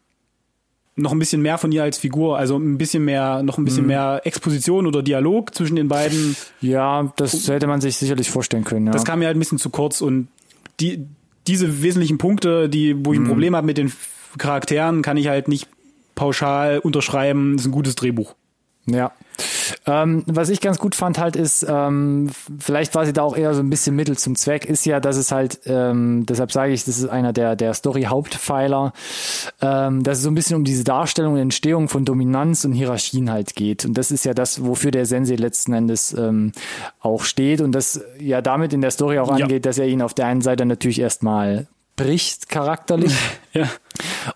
noch 0.95 1.13
ein 1.13 1.19
bisschen 1.19 1.41
mehr 1.41 1.59
von 1.59 1.73
ihr 1.73 1.83
als 1.83 1.99
Figur, 1.99 2.37
also 2.39 2.57
ein 2.59 2.77
bisschen 2.77 3.05
mehr, 3.05 3.43
noch 3.43 3.59
ein 3.59 3.65
bisschen 3.65 3.83
mhm. 3.83 3.89
mehr 3.89 4.21
Exposition 4.25 4.87
oder 4.87 5.03
Dialog 5.03 5.55
zwischen 5.55 5.77
den 5.77 5.89
beiden. 5.89 6.37
Ja, 6.61 7.13
das 7.17 7.49
hätte 7.49 7.67
man 7.67 7.81
sich 7.81 7.97
sicherlich 7.97 8.31
vorstellen 8.31 8.65
können. 8.65 8.87
Ja. 8.87 8.93
Das 8.93 9.05
kam 9.05 9.21
mir 9.21 9.27
halt 9.27 9.37
ein 9.37 9.41
bisschen 9.41 9.59
zu 9.59 9.71
kurz 9.71 10.03
und 10.03 10.29
die, 10.81 11.07
diese 11.47 11.83
wesentlichen 11.83 12.19
Punkte, 12.19 12.69
die, 12.69 12.95
wo 13.05 13.13
ich 13.13 13.19
ein 13.19 13.25
mhm. 13.25 13.29
Problem 13.29 13.57
habe 13.57 13.67
mit 13.67 13.79
den 13.79 13.93
Charakteren, 14.37 15.03
kann 15.03 15.17
ich 15.17 15.29
halt 15.29 15.49
nicht 15.49 15.69
pauschal 16.15 16.79
unterschreiben. 16.79 17.53
Das 17.57 17.63
ist 17.63 17.69
ein 17.69 17.73
gutes 17.73 17.95
Drehbuch. 17.95 18.35
Ja. 18.87 19.13
Ähm, 19.87 20.25
was 20.27 20.49
ich 20.49 20.61
ganz 20.61 20.79
gut 20.79 20.95
fand 20.95 21.19
halt 21.19 21.37
ist, 21.37 21.65
ähm, 21.69 22.31
vielleicht 22.59 22.95
war 22.95 23.07
sie 23.07 23.13
da 23.13 23.23
auch 23.23 23.37
eher 23.37 23.55
so 23.55 23.61
ein 23.61 23.71
bisschen 23.71 23.97
Mittel 23.97 24.17
zum 24.19 24.37
Zweck, 24.37 24.65
ist 24.65 24.85
ja, 24.85 25.01
dass 25.01 25.17
es 25.17 25.33
halt, 25.33 25.61
ähm, 25.67 26.27
deshalb 26.27 26.53
sage 26.53 26.73
ich, 26.73 26.85
das 26.85 26.99
ist 26.99 27.09
einer 27.09 27.33
der, 27.33 27.57
der 27.57 27.75
Story-Hauptpfeiler, 27.75 28.93
ähm, 29.61 30.03
dass 30.03 30.19
es 30.19 30.25
so 30.25 30.31
ein 30.31 30.35
bisschen 30.35 30.57
um 30.57 30.65
diese 30.65 30.85
Darstellung 30.85 31.35
und 31.35 31.41
Entstehung 31.41 31.89
von 31.89 32.05
Dominanz 32.05 32.65
und 32.65 32.73
Hierarchien 32.73 33.31
halt 33.31 33.55
geht. 33.55 33.85
Und 33.85 33.95
das 33.95 34.11
ist 34.11 34.25
ja 34.25 34.35
das, 34.35 34.65
wofür 34.65 34.91
der 34.91 35.07
Sensei 35.07 35.37
letzten 35.37 35.73
Endes 35.73 36.13
ähm, 36.13 36.53
auch 37.01 37.25
steht 37.25 37.61
und 37.61 37.73
das 37.73 38.01
ja 38.19 38.43
damit 38.43 38.73
in 38.73 38.81
der 38.81 38.91
Story 38.91 39.19
auch 39.19 39.31
angeht, 39.31 39.51
ja. 39.51 39.71
dass 39.71 39.79
er 39.79 39.87
ihn 39.87 40.03
auf 40.03 40.15
der 40.15 40.27
einen 40.27 40.43
Seite 40.43 40.67
natürlich 40.67 41.01
erstmal 41.01 41.67
bricht 41.97 42.49
charakterlich. 42.49 43.15
ja. 43.53 43.69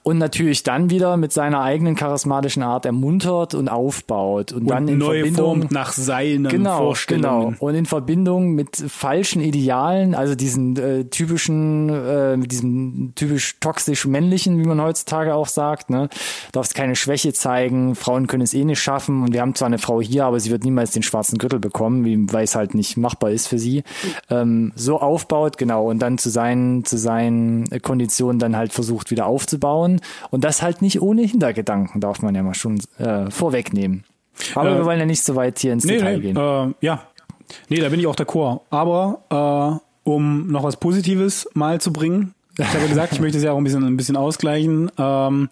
Und 0.03 0.19
natürlich 0.19 0.63
dann 0.63 0.91
wieder 0.91 1.17
mit 1.17 1.33
seiner 1.33 1.63
eigenen 1.63 1.95
charismatischen 1.95 2.63
Art 2.63 2.87
ermuntert 2.87 3.55
und 3.55 3.69
aufbaut 3.69 4.53
und, 4.53 4.63
und 4.63 4.71
dann 4.71 4.89
in 4.89 4.99
neu 4.99 5.19
Verbindung 5.19 5.45
formt 5.45 5.73
nach 5.73 5.93
seinen 5.93 6.49
genau, 6.49 6.79
Vorstellungen. 6.79 7.53
Genau. 7.53 7.65
Und 7.67 7.75
in 7.75 7.87
Verbindung 7.87 8.53
mit 8.53 8.77
falschen 8.77 9.41
Idealen, 9.41 10.15
also 10.15 10.35
diesen 10.35 10.77
äh, 10.77 11.05
typischen, 11.05 11.89
äh, 11.89 12.37
mit 12.37 12.53
diesem 12.53 13.13
typisch 13.15 13.57
toxisch 13.61 14.07
männlichen, 14.07 14.59
wie 14.59 14.67
man 14.67 14.81
heutzutage 14.81 15.35
auch 15.35 15.49
sagt, 15.49 15.91
ne, 15.91 16.09
darfst 16.53 16.75
keine 16.75 16.97
Schwäche 16.97 17.33
zeigen, 17.33 17.95
Frauen 17.95 18.27
können 18.27 18.43
es 18.43 18.55
eh 18.55 18.65
nicht 18.65 18.81
schaffen 18.81 19.23
und 19.23 19.33
wir 19.33 19.41
haben 19.41 19.55
zwar 19.55 19.67
eine 19.67 19.79
Frau 19.79 20.01
hier, 20.01 20.25
aber 20.25 20.41
sie 20.41 20.51
wird 20.51 20.65
niemals 20.65 20.93
den 20.93 21.03
schwarzen 21.03 21.39
Gürtel 21.39 21.61
bekommen, 21.61 22.33
weil 22.33 22.45
es 22.45 22.55
halt 22.57 22.75
nicht 22.75 22.97
machbar 22.97 23.31
ist 23.31 23.49
für 23.49 23.59
sie. 23.59 23.83
Ähm, 24.31 24.73
so 24.75 25.01
aufbaut, 25.01 25.59
genau, 25.59 25.89
und 25.89 26.01
dann 26.01 26.19
zu 26.19 26.31
seinen, 26.31 26.85
zu 26.85 26.99
seinen 26.99 27.69
Konditionen 27.83 28.39
dann 28.39 28.57
halt 28.57 28.73
versucht 28.73 29.11
wieder 29.11 29.27
aufzubauen 29.27 29.76
aufbauen 29.77 30.01
und 30.31 30.45
das 30.45 30.63
halt 30.63 30.83
nicht 30.83 31.01
ohne 31.01 31.23
Hintergedanken, 31.23 32.01
darf 32.01 32.23
man 32.23 32.35
ja 32.35 32.43
mal 32.43 32.55
schon 32.55 32.81
äh, 32.99 33.31
vorwegnehmen. 33.31 34.05
Aber 34.55 34.71
äh, 34.71 34.79
wir 34.79 34.85
wollen 34.85 34.99
ja 34.99 35.07
nicht 35.07 35.23
so 35.23 35.35
weit 35.37 35.59
hier 35.59 35.73
ins 35.73 35.85
nee, 35.85 35.95
Detail 35.95 36.17
nee, 36.17 36.23
gehen. 36.23 36.37
Äh, 36.37 36.75
ja, 36.81 37.03
nee, 37.69 37.81
da 37.81 37.89
bin 37.89 38.01
ich 38.01 38.07
auch 38.07 38.17
d'accord. 38.17 38.61
Aber 38.71 39.81
äh, 40.05 40.09
um 40.09 40.49
noch 40.49 40.63
was 40.63 40.77
Positives 40.77 41.49
mal 41.55 41.81
zu 41.81 41.93
bringen, 41.93 42.35
ich 42.59 42.67
habe 42.67 42.89
gesagt, 42.89 43.13
ich 43.13 43.21
möchte 43.21 43.37
es 43.37 43.45
ja 43.45 43.53
auch 43.53 43.59
ein 43.59 43.65
bisschen, 43.65 43.85
ein 43.85 43.97
bisschen 43.97 44.17
ausgleichen, 44.17 44.91
ähm, 44.99 45.49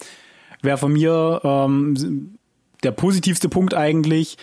wäre 0.63 0.79
von 0.79 0.93
mir 0.93 1.41
ähm, 1.45 2.37
der 2.83 2.93
positivste 2.93 3.49
Punkt 3.51 3.75
eigentlich, 3.75 4.39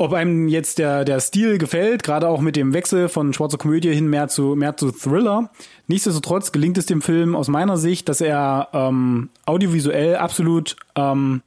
ob 0.00 0.14
einem 0.14 0.48
jetzt 0.48 0.78
der, 0.78 1.04
der 1.04 1.20
Stil 1.20 1.58
gefällt, 1.58 2.02
gerade 2.02 2.26
auch 2.26 2.40
mit 2.40 2.56
dem 2.56 2.72
Wechsel 2.72 3.10
von 3.10 3.34
schwarzer 3.34 3.58
Komödie 3.58 3.92
hin 3.92 4.08
mehr 4.08 4.28
zu, 4.28 4.56
mehr 4.56 4.74
zu 4.74 4.92
Thriller. 4.92 5.50
Nichtsdestotrotz 5.88 6.52
gelingt 6.52 6.78
es 6.78 6.86
dem 6.86 7.02
Film 7.02 7.36
aus 7.36 7.48
meiner 7.48 7.76
Sicht, 7.76 8.08
dass 8.08 8.22
er 8.22 8.68
ähm, 8.72 9.28
audiovisuell 9.44 10.16
absolut 10.16 10.76
ähm, 10.96 11.42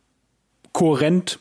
kohärent 0.71 1.39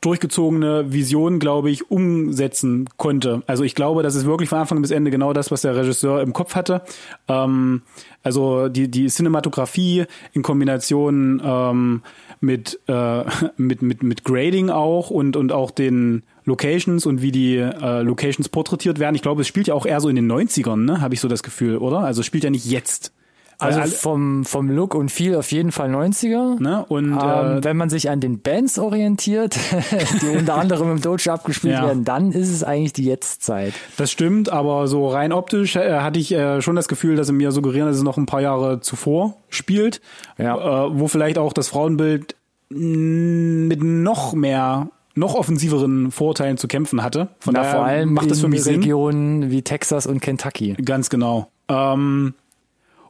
durchgezogene 0.00 0.92
Vision, 0.92 1.38
glaube 1.38 1.70
ich, 1.70 1.90
umsetzen 1.90 2.88
konnte. 2.96 3.42
Also 3.46 3.64
ich 3.64 3.74
glaube, 3.74 4.02
das 4.02 4.14
ist 4.14 4.26
wirklich 4.26 4.48
von 4.48 4.58
Anfang 4.58 4.80
bis 4.80 4.90
Ende 4.90 5.10
genau 5.10 5.32
das, 5.32 5.50
was 5.50 5.62
der 5.62 5.76
Regisseur 5.76 6.22
im 6.22 6.32
Kopf 6.32 6.54
hatte. 6.54 6.82
Ähm, 7.28 7.82
also 8.22 8.68
die, 8.68 8.90
die 8.90 9.06
Cinematografie 9.06 10.06
in 10.32 10.42
Kombination 10.42 11.40
ähm, 11.44 12.02
mit, 12.40 12.80
äh, 12.88 13.24
mit, 13.56 13.82
mit, 13.82 14.02
mit 14.02 14.24
Grading 14.24 14.70
auch 14.70 15.10
und, 15.10 15.36
und 15.36 15.52
auch 15.52 15.70
den 15.70 16.22
Locations 16.48 17.06
und 17.06 17.22
wie 17.22 17.32
die 17.32 17.56
äh, 17.56 18.02
Locations 18.02 18.48
porträtiert 18.48 18.98
werden. 18.98 19.14
Ich 19.14 19.22
glaube, 19.22 19.42
es 19.42 19.48
spielt 19.48 19.68
ja 19.68 19.74
auch 19.74 19.86
eher 19.86 20.00
so 20.00 20.08
in 20.08 20.16
den 20.16 20.30
90ern, 20.30 20.84
ne? 20.84 21.00
Habe 21.00 21.14
ich 21.14 21.20
so 21.20 21.28
das 21.28 21.42
Gefühl, 21.42 21.76
oder? 21.76 22.00
Also 22.00 22.20
es 22.20 22.26
spielt 22.26 22.44
ja 22.44 22.50
nicht 22.50 22.66
jetzt. 22.66 23.12
Also 23.60 23.82
vom, 23.82 24.44
vom 24.44 24.70
Look 24.70 24.94
und 24.94 25.10
viel 25.10 25.34
auf 25.34 25.50
jeden 25.50 25.72
Fall 25.72 25.92
90er. 25.92 26.62
Ne? 26.62 26.84
Und 26.86 27.10
ähm, 27.10 27.18
äh, 27.58 27.64
wenn 27.64 27.76
man 27.76 27.90
sich 27.90 28.08
an 28.08 28.20
den 28.20 28.40
Bands 28.40 28.78
orientiert, 28.78 29.58
die 30.22 30.28
unter 30.28 30.54
anderem 30.54 30.92
im 30.92 31.02
Dojo 31.02 31.32
abgespielt 31.32 31.74
ja. 31.74 31.86
werden, 31.86 32.04
dann 32.04 32.30
ist 32.30 32.50
es 32.50 32.62
eigentlich 32.62 32.92
die 32.92 33.04
Jetztzeit. 33.04 33.74
Das 33.96 34.12
stimmt, 34.12 34.48
aber 34.48 34.86
so 34.86 35.08
rein 35.08 35.32
optisch 35.32 35.74
äh, 35.74 35.98
hatte 35.98 36.20
ich 36.20 36.30
äh, 36.30 36.62
schon 36.62 36.76
das 36.76 36.86
Gefühl, 36.86 37.16
dass 37.16 37.26
sie 37.26 37.32
mir 37.32 37.50
suggerieren, 37.50 37.88
dass 37.88 37.96
es 37.96 38.04
noch 38.04 38.16
ein 38.16 38.26
paar 38.26 38.42
Jahre 38.42 38.80
zuvor 38.80 39.34
spielt, 39.48 40.00
ja. 40.38 40.86
äh, 40.86 40.90
wo 40.96 41.08
vielleicht 41.08 41.38
auch 41.38 41.52
das 41.52 41.66
Frauenbild 41.66 42.36
mit 42.70 43.82
noch 43.82 44.34
mehr 44.34 44.90
noch 45.18 45.34
offensiveren 45.34 46.10
Vorteilen 46.10 46.56
zu 46.56 46.68
kämpfen 46.68 47.02
hatte. 47.02 47.28
Von 47.40 47.54
Na, 47.54 47.60
daher 47.60 47.74
vor 47.74 47.84
allem 47.84 48.14
macht 48.14 48.30
es 48.30 48.40
für 48.40 48.48
mich 48.48 48.64
Regionen 48.66 49.42
Sinn. 49.42 49.50
wie 49.50 49.62
Texas 49.62 50.06
und 50.06 50.20
Kentucky. 50.20 50.74
Ganz 50.84 51.10
genau. 51.10 51.50
Ähm, 51.68 52.34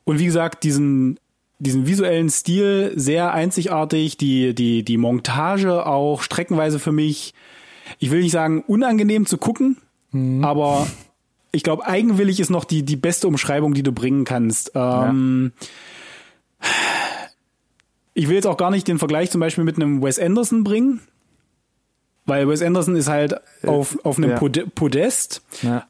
und 0.05 0.19
wie 0.19 0.25
gesagt, 0.25 0.65
diesen 0.65 1.19
diesen 1.61 1.87
visuellen 1.87 2.31
Stil 2.31 2.93
sehr 2.95 3.33
einzigartig, 3.33 4.17
die 4.17 4.55
die 4.55 4.85
die 4.85 4.97
Montage 4.97 5.87
auch 5.87 6.23
streckenweise 6.23 6.79
für 6.79 6.93
mich, 6.93 7.35
ich 7.99 8.11
will 8.11 8.21
nicht 8.21 8.33
sagen 8.33 8.63
unangenehm 8.67 9.27
zu 9.27 9.39
gucken, 9.39 9.77
mhm. 10.13 10.45
aber 10.45 10.87
ich 11.51 11.63
glaube 11.63 11.85
eigenwillig 11.87 12.41
ist 12.41 12.51
noch 12.51 12.65
die 12.65 12.85
die 12.85 12.97
beste 12.97 13.27
Umschreibung, 13.27 13.75
die 13.75 13.83
du 13.83 13.93
bringen 13.93 14.25
kannst. 14.25 14.73
Ähm, 14.75 15.53
ja. 16.63 16.69
Ich 18.15 18.29
will 18.29 18.35
jetzt 18.35 18.47
auch 18.47 18.57
gar 18.57 18.71
nicht 18.71 18.89
den 18.89 18.99
Vergleich 18.99 19.31
zum 19.31 19.41
Beispiel 19.41 19.65
mit 19.65 19.77
einem 19.77 20.03
Wes 20.03 20.19
Anderson 20.19 20.65
bringen, 20.65 21.01
weil 22.29 22.49
Wes 22.49 22.63
Anderson 22.63 22.97
ist 22.97 23.09
halt 23.09 23.35
auf 23.67 23.99
auf 24.05 24.19
einem 24.19 24.31
ja. 24.31 24.65
Podest. 24.75 25.43
Ja. 25.63 25.87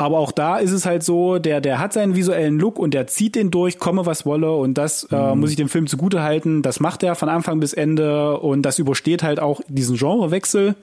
Aber 0.00 0.20
auch 0.20 0.30
da 0.30 0.58
ist 0.58 0.70
es 0.70 0.86
halt 0.86 1.02
so, 1.02 1.40
der, 1.40 1.60
der 1.60 1.80
hat 1.80 1.92
seinen 1.92 2.14
visuellen 2.14 2.60
Look 2.60 2.78
und 2.78 2.94
der 2.94 3.08
zieht 3.08 3.34
den 3.34 3.50
durch, 3.50 3.80
komme 3.80 4.06
was 4.06 4.24
wolle. 4.24 4.52
Und 4.52 4.74
das 4.74 5.02
äh, 5.10 5.16
mhm. 5.16 5.20
äh, 5.20 5.34
muss 5.34 5.50
ich 5.50 5.56
dem 5.56 5.68
Film 5.68 5.88
zugute 5.88 6.22
halten. 6.22 6.62
Das 6.62 6.78
macht 6.78 7.02
er 7.02 7.16
von 7.16 7.28
Anfang 7.28 7.58
bis 7.58 7.72
Ende 7.72 8.38
und 8.38 8.62
das 8.62 8.78
übersteht 8.78 9.24
halt 9.24 9.40
auch 9.40 9.60
diesen 9.66 9.96
Genrewechsel. 9.96 10.76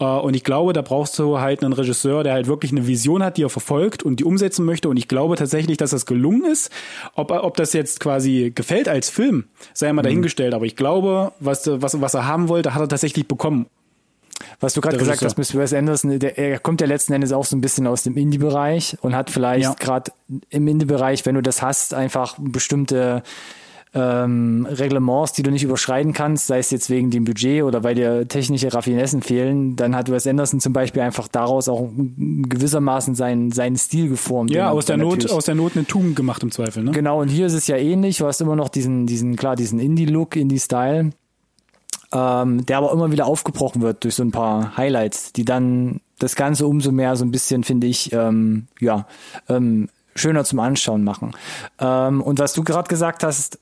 Äh, 0.00 0.04
und 0.04 0.34
ich 0.34 0.44
glaube, 0.44 0.72
da 0.72 0.80
brauchst 0.80 1.18
du 1.18 1.40
halt 1.40 1.62
einen 1.62 1.74
Regisseur, 1.74 2.24
der 2.24 2.32
halt 2.32 2.46
wirklich 2.46 2.72
eine 2.72 2.86
Vision 2.86 3.22
hat, 3.22 3.36
die 3.36 3.42
er 3.42 3.50
verfolgt 3.50 4.02
und 4.02 4.18
die 4.18 4.24
umsetzen 4.24 4.64
möchte. 4.64 4.88
Und 4.88 4.96
ich 4.96 5.08
glaube 5.08 5.36
tatsächlich, 5.36 5.76
dass 5.76 5.90
das 5.90 6.06
gelungen 6.06 6.46
ist. 6.46 6.70
Ob, 7.16 7.32
ob 7.32 7.58
das 7.58 7.74
jetzt 7.74 8.00
quasi 8.00 8.50
gefällt 8.54 8.88
als 8.88 9.10
Film, 9.10 9.44
sei 9.74 9.92
mal 9.92 10.00
mhm. 10.00 10.04
dahingestellt. 10.04 10.54
Aber 10.54 10.64
ich 10.64 10.74
glaube, 10.74 11.32
was, 11.38 11.68
was, 11.70 12.00
was 12.00 12.14
er 12.14 12.26
haben 12.26 12.48
wollte, 12.48 12.72
hat 12.72 12.80
er 12.80 12.88
tatsächlich 12.88 13.28
bekommen. 13.28 13.66
Was 14.60 14.74
du 14.74 14.80
gerade 14.80 14.96
gesagt 14.96 15.22
hast, 15.22 15.38
Miss 15.38 15.54
Wes 15.54 15.72
Anderson, 15.72 16.18
der, 16.18 16.38
er 16.38 16.58
kommt 16.58 16.80
ja 16.80 16.86
letzten 16.86 17.12
Endes 17.12 17.32
auch 17.32 17.44
so 17.44 17.56
ein 17.56 17.60
bisschen 17.60 17.86
aus 17.86 18.02
dem 18.02 18.16
Indie-Bereich 18.16 18.96
und 19.00 19.14
hat 19.14 19.30
vielleicht 19.30 19.64
ja. 19.64 19.74
gerade 19.78 20.12
im 20.50 20.68
Indie-Bereich, 20.68 21.26
wenn 21.26 21.34
du 21.34 21.42
das 21.42 21.62
hast, 21.62 21.94
einfach 21.94 22.36
bestimmte 22.38 23.22
ähm, 23.94 24.66
Reglements, 24.68 25.32
die 25.32 25.42
du 25.42 25.50
nicht 25.50 25.62
überschreiten 25.62 26.12
kannst, 26.12 26.48
sei 26.48 26.58
es 26.58 26.70
jetzt 26.70 26.90
wegen 26.90 27.10
dem 27.10 27.24
Budget 27.24 27.62
oder 27.62 27.84
weil 27.84 27.94
dir 27.94 28.26
technische 28.26 28.72
Raffinessen 28.72 29.22
fehlen, 29.22 29.76
dann 29.76 29.94
hat 29.94 30.10
Wes 30.10 30.26
Anderson 30.26 30.60
zum 30.60 30.72
Beispiel 30.72 31.02
einfach 31.02 31.28
daraus 31.28 31.68
auch 31.68 31.88
gewissermaßen 31.96 33.14
seinen, 33.14 33.52
seinen 33.52 33.76
Stil 33.76 34.08
geformt. 34.08 34.50
Ja, 34.50 34.70
aus 34.70 34.86
der 34.86 34.96
Not, 34.96 35.30
aus 35.30 35.44
der 35.44 35.54
Not 35.54 35.76
eine 35.76 35.86
Tugend 35.86 36.16
gemacht 36.16 36.42
im 36.42 36.50
Zweifel, 36.50 36.82
ne? 36.82 36.90
Genau, 36.90 37.20
und 37.20 37.28
hier 37.28 37.46
ist 37.46 37.54
es 37.54 37.66
ja 37.68 37.76
ähnlich, 37.76 38.18
du 38.18 38.26
hast 38.26 38.40
immer 38.40 38.56
noch 38.56 38.68
diesen, 38.68 39.06
diesen, 39.06 39.36
klar, 39.36 39.54
diesen 39.54 39.78
Indie-Look, 39.78 40.34
Indie-Style 40.36 41.10
ähm, 42.14 42.64
der 42.64 42.78
aber 42.78 42.92
immer 42.92 43.10
wieder 43.10 43.26
aufgebrochen 43.26 43.82
wird 43.82 44.04
durch 44.04 44.14
so 44.14 44.22
ein 44.22 44.30
paar 44.30 44.76
Highlights, 44.76 45.32
die 45.32 45.44
dann 45.44 46.00
das 46.18 46.36
Ganze 46.36 46.66
umso 46.66 46.92
mehr 46.92 47.16
so 47.16 47.24
ein 47.24 47.32
bisschen, 47.32 47.64
finde 47.64 47.88
ich, 47.88 48.12
ähm, 48.12 48.68
ja, 48.80 49.06
ähm, 49.48 49.88
schöner 50.14 50.44
zum 50.44 50.60
Anschauen 50.60 51.02
machen. 51.02 51.32
Ähm, 51.80 52.22
und 52.22 52.38
was 52.38 52.52
du 52.52 52.62
gerade 52.62 52.88
gesagt 52.88 53.24
hast, 53.24 53.58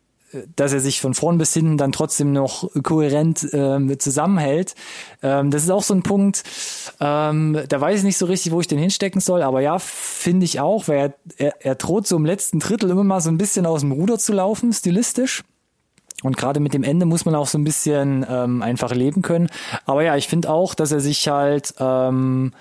dass 0.56 0.72
er 0.72 0.80
sich 0.80 1.00
von 1.00 1.14
vorn 1.14 1.38
bis 1.38 1.52
hinten 1.52 1.76
dann 1.76 1.92
trotzdem 1.92 2.32
noch 2.32 2.70
kohärent 2.82 3.48
ähm, 3.52 3.98
zusammenhält. 3.98 4.74
Ähm, 5.22 5.50
das 5.50 5.64
ist 5.64 5.70
auch 5.70 5.82
so 5.82 5.94
ein 5.94 6.02
Punkt, 6.02 6.42
ähm, 7.00 7.58
da 7.68 7.80
weiß 7.80 7.98
ich 7.98 8.04
nicht 8.04 8.18
so 8.18 8.26
richtig, 8.26 8.52
wo 8.52 8.60
ich 8.60 8.66
den 8.66 8.78
hinstecken 8.78 9.20
soll, 9.20 9.42
aber 9.42 9.60
ja, 9.60 9.78
finde 9.78 10.44
ich 10.44 10.60
auch, 10.60 10.88
weil 10.88 10.98
er, 10.98 11.14
er, 11.36 11.66
er 11.66 11.74
droht 11.74 12.06
so 12.06 12.16
im 12.16 12.24
letzten 12.24 12.60
Drittel 12.60 12.90
immer 12.90 13.04
mal 13.04 13.20
so 13.20 13.30
ein 13.30 13.38
bisschen 13.38 13.66
aus 13.66 13.80
dem 13.80 13.92
Ruder 13.92 14.18
zu 14.18 14.32
laufen, 14.32 14.72
stilistisch. 14.72 15.42
Und 16.22 16.36
gerade 16.36 16.60
mit 16.60 16.74
dem 16.74 16.82
Ende 16.82 17.06
muss 17.06 17.24
man 17.24 17.34
auch 17.34 17.46
so 17.46 17.58
ein 17.58 17.64
bisschen 17.64 18.24
ähm, 18.28 18.62
einfach 18.62 18.92
leben 18.94 19.22
können. 19.22 19.48
Aber 19.86 20.02
ja, 20.02 20.16
ich 20.16 20.28
finde 20.28 20.50
auch, 20.50 20.74
dass 20.74 20.92
er 20.92 21.00
sich 21.00 21.28
halt 21.28 21.74
ähm, 21.78 22.52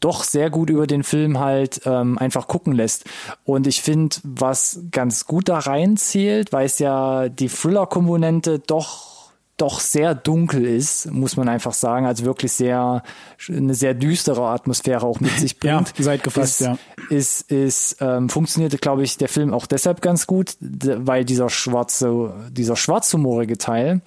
doch 0.00 0.22
sehr 0.22 0.50
gut 0.50 0.68
über 0.68 0.86
den 0.86 1.02
Film 1.02 1.40
halt 1.40 1.80
ähm, 1.86 2.18
einfach 2.18 2.46
gucken 2.46 2.74
lässt. 2.74 3.04
Und 3.44 3.66
ich 3.66 3.80
finde, 3.80 4.16
was 4.22 4.80
ganz 4.90 5.26
gut 5.26 5.48
da 5.48 5.58
reinzählt, 5.58 6.52
weil 6.52 6.66
es 6.66 6.78
ja 6.78 7.28
die 7.28 7.48
Thriller-Komponente 7.48 8.58
doch 8.58 9.13
doch 9.56 9.78
sehr 9.80 10.14
dunkel 10.14 10.64
ist, 10.64 11.10
muss 11.12 11.36
man 11.36 11.48
einfach 11.48 11.74
sagen, 11.74 12.06
also 12.06 12.24
wirklich 12.24 12.52
sehr 12.52 13.02
eine 13.48 13.74
sehr 13.74 13.94
düstere 13.94 14.42
Atmosphäre 14.48 15.06
auch 15.06 15.20
mit 15.20 15.30
sich 15.38 15.58
bringt. 15.58 15.94
ja, 15.96 16.04
seid 16.04 16.22
gefasst, 16.24 16.60
ist, 16.60 16.66
ja. 16.66 16.78
Ist, 17.08 17.52
ist 17.52 17.96
ähm, 18.00 18.28
funktionierte, 18.28 18.78
glaube 18.78 19.04
ich, 19.04 19.16
der 19.16 19.28
Film 19.28 19.54
auch 19.54 19.66
deshalb 19.66 20.00
ganz 20.00 20.26
gut, 20.26 20.56
weil 20.60 21.24
dieser 21.24 21.50
schwarze, 21.50 22.34
dieser 22.50 22.76
schwarzhumorige 22.76 23.56
Teil 23.58 24.02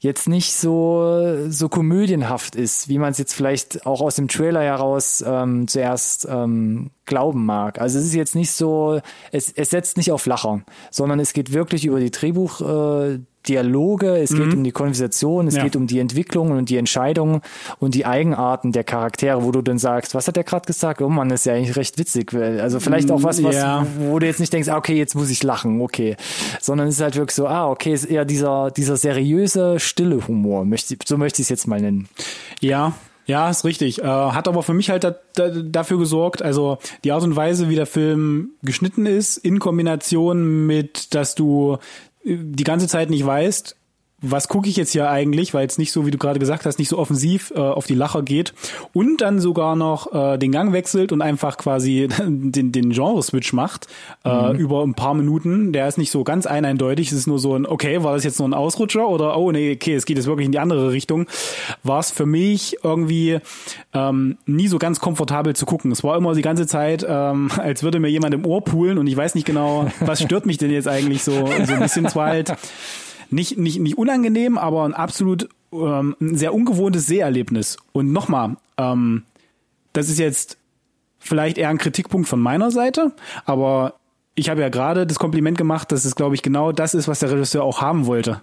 jetzt 0.00 0.26
nicht 0.28 0.54
so 0.54 1.48
so 1.48 1.68
komödienhaft 1.68 2.56
ist, 2.56 2.88
wie 2.88 2.98
man 2.98 3.12
es 3.12 3.18
jetzt 3.18 3.34
vielleicht 3.34 3.86
auch 3.86 4.00
aus 4.00 4.16
dem 4.16 4.26
Trailer 4.26 4.62
heraus 4.62 5.22
ähm, 5.24 5.68
zuerst 5.68 6.26
ähm, 6.28 6.90
glauben 7.04 7.46
mag. 7.46 7.80
Also 7.80 8.00
es 8.00 8.06
ist 8.06 8.14
jetzt 8.14 8.34
nicht 8.34 8.50
so, 8.50 9.00
es, 9.30 9.52
es 9.52 9.70
setzt 9.70 9.96
nicht 9.96 10.10
auf 10.10 10.26
Lacher, 10.26 10.62
sondern 10.90 11.20
es 11.20 11.32
geht 11.32 11.52
wirklich 11.52 11.84
über 11.84 12.00
die 12.00 12.10
Drehbuch, 12.10 12.60
äh, 12.62 13.20
Dialoge, 13.48 14.16
es 14.16 14.30
mhm. 14.30 14.36
geht 14.36 14.54
um 14.54 14.64
die 14.64 14.72
Konversation, 14.72 15.46
es 15.46 15.56
ja. 15.56 15.64
geht 15.64 15.76
um 15.76 15.86
die 15.86 15.98
Entwicklungen 15.98 16.56
und 16.56 16.68
die 16.68 16.76
Entscheidungen 16.76 17.40
und 17.78 17.94
die 17.94 18.06
Eigenarten 18.06 18.72
der 18.72 18.84
Charaktere, 18.84 19.42
wo 19.42 19.50
du 19.50 19.62
dann 19.62 19.78
sagst, 19.78 20.14
was 20.14 20.28
hat 20.28 20.36
der 20.36 20.44
gerade 20.44 20.66
gesagt? 20.66 21.02
Oh 21.02 21.08
man, 21.08 21.30
ist 21.30 21.46
ja 21.46 21.54
eigentlich 21.54 21.76
recht 21.76 21.98
witzig. 21.98 22.32
Also 22.34 22.80
vielleicht 22.80 23.10
auch 23.10 23.22
was, 23.22 23.42
was 23.42 23.56
ja. 23.56 23.86
wo 23.98 24.18
du 24.18 24.26
jetzt 24.26 24.40
nicht 24.40 24.52
denkst, 24.52 24.68
ah, 24.68 24.76
okay, 24.76 24.96
jetzt 24.96 25.14
muss 25.14 25.30
ich 25.30 25.42
lachen, 25.42 25.80
okay. 25.80 26.16
Sondern 26.60 26.88
es 26.88 26.96
ist 26.96 27.00
halt 27.00 27.16
wirklich 27.16 27.34
so, 27.34 27.46
ah, 27.46 27.68
okay, 27.68 27.92
ist 27.92 28.04
eher 28.04 28.24
dieser, 28.24 28.70
dieser 28.70 28.96
seriöse, 28.96 29.80
stille 29.80 30.26
Humor, 30.28 30.64
möchte, 30.64 30.96
so 31.04 31.16
möchte 31.16 31.42
ich 31.42 31.46
es 31.46 31.50
jetzt 31.50 31.66
mal 31.66 31.80
nennen. 31.80 32.08
Ja, 32.60 32.94
ja, 33.26 33.48
ist 33.48 33.64
richtig. 33.64 34.00
Äh, 34.00 34.04
hat 34.04 34.48
aber 34.48 34.62
für 34.62 34.74
mich 34.74 34.90
halt 34.90 35.04
da, 35.04 35.14
da, 35.34 35.48
dafür 35.48 35.98
gesorgt, 35.98 36.42
also 36.42 36.78
die 37.04 37.12
Art 37.12 37.22
und 37.22 37.36
Weise, 37.36 37.68
wie 37.68 37.76
der 37.76 37.86
Film 37.86 38.50
geschnitten 38.62 39.06
ist, 39.06 39.36
in 39.36 39.58
Kombination 39.58 40.66
mit, 40.66 41.14
dass 41.14 41.34
du 41.34 41.78
die 42.24 42.64
ganze 42.64 42.88
Zeit 42.88 43.10
nicht 43.10 43.24
weißt, 43.24 43.76
was 44.22 44.48
gucke 44.48 44.68
ich 44.68 44.76
jetzt 44.76 44.92
hier 44.92 45.10
eigentlich, 45.10 45.52
weil 45.52 45.66
es 45.66 45.78
nicht 45.78 45.92
so, 45.92 46.06
wie 46.06 46.12
du 46.12 46.18
gerade 46.18 46.38
gesagt 46.38 46.64
hast, 46.64 46.78
nicht 46.78 46.88
so 46.88 46.98
offensiv 46.98 47.52
äh, 47.54 47.58
auf 47.58 47.86
die 47.86 47.94
Lacher 47.94 48.22
geht 48.22 48.54
und 48.92 49.20
dann 49.20 49.40
sogar 49.40 49.74
noch 49.74 50.12
äh, 50.12 50.38
den 50.38 50.52
Gang 50.52 50.72
wechselt 50.72 51.10
und 51.12 51.20
einfach 51.20 51.56
quasi 51.56 52.08
den, 52.18 52.72
den 52.72 52.90
Genre-Switch 52.90 53.52
macht 53.52 53.88
äh, 54.24 54.52
mhm. 54.52 54.58
über 54.58 54.82
ein 54.82 54.94
paar 54.94 55.14
Minuten. 55.14 55.72
Der 55.72 55.88
ist 55.88 55.98
nicht 55.98 56.12
so 56.12 56.22
ganz 56.22 56.46
eindeutig. 56.46 57.08
Es 57.08 57.18
ist 57.18 57.26
nur 57.26 57.40
so 57.40 57.56
ein, 57.56 57.66
okay, 57.66 58.02
war 58.04 58.14
das 58.14 58.22
jetzt 58.22 58.38
nur 58.38 58.48
ein 58.48 58.54
Ausrutscher 58.54 59.08
oder 59.08 59.36
oh 59.36 59.50
nee, 59.50 59.72
okay, 59.72 59.94
es 59.94 60.06
geht 60.06 60.16
jetzt 60.16 60.26
wirklich 60.26 60.46
in 60.46 60.52
die 60.52 60.60
andere 60.60 60.92
Richtung. 60.92 61.26
War 61.82 61.98
es 61.98 62.12
für 62.12 62.26
mich 62.26 62.76
irgendwie 62.84 63.40
ähm, 63.92 64.38
nie 64.46 64.68
so 64.68 64.78
ganz 64.78 65.00
komfortabel 65.00 65.56
zu 65.56 65.66
gucken. 65.66 65.90
Es 65.90 66.04
war 66.04 66.16
immer 66.16 66.34
die 66.34 66.42
ganze 66.42 66.66
Zeit, 66.68 67.04
ähm, 67.08 67.50
als 67.56 67.82
würde 67.82 67.98
mir 67.98 68.08
jemand 68.08 68.34
im 68.34 68.46
Ohr 68.46 68.62
poolen 68.62 68.98
und 68.98 69.08
ich 69.08 69.16
weiß 69.16 69.34
nicht 69.34 69.46
genau, 69.46 69.90
was 70.00 70.22
stört 70.22 70.46
mich 70.46 70.58
denn 70.58 70.70
jetzt 70.70 70.86
eigentlich 70.86 71.24
so, 71.24 71.32
so 71.64 71.72
ein 71.72 71.80
bisschen 71.80 72.08
zwar 72.08 72.28
halt 72.28 72.52
nicht, 73.32 73.58
nicht, 73.58 73.80
nicht 73.80 73.98
unangenehm, 73.98 74.58
aber 74.58 74.84
ein 74.84 74.94
absolut 74.94 75.48
ähm, 75.72 76.16
ein 76.20 76.36
sehr 76.36 76.54
ungewohntes 76.54 77.06
Seherlebnis. 77.06 77.76
Und 77.92 78.12
nochmal, 78.12 78.56
ähm, 78.76 79.24
das 79.92 80.08
ist 80.08 80.18
jetzt 80.18 80.58
vielleicht 81.18 81.58
eher 81.58 81.68
ein 81.68 81.78
Kritikpunkt 81.78 82.28
von 82.28 82.40
meiner 82.40 82.70
Seite, 82.70 83.12
aber 83.44 83.94
ich 84.34 84.48
habe 84.48 84.60
ja 84.60 84.68
gerade 84.68 85.06
das 85.06 85.18
Kompliment 85.18 85.58
gemacht, 85.58 85.92
dass 85.92 86.04
es, 86.04 86.14
glaube 86.14 86.34
ich, 86.34 86.42
genau 86.42 86.72
das 86.72 86.94
ist, 86.94 87.08
was 87.08 87.20
der 87.20 87.30
Regisseur 87.30 87.62
auch 87.62 87.80
haben 87.80 88.06
wollte. 88.06 88.40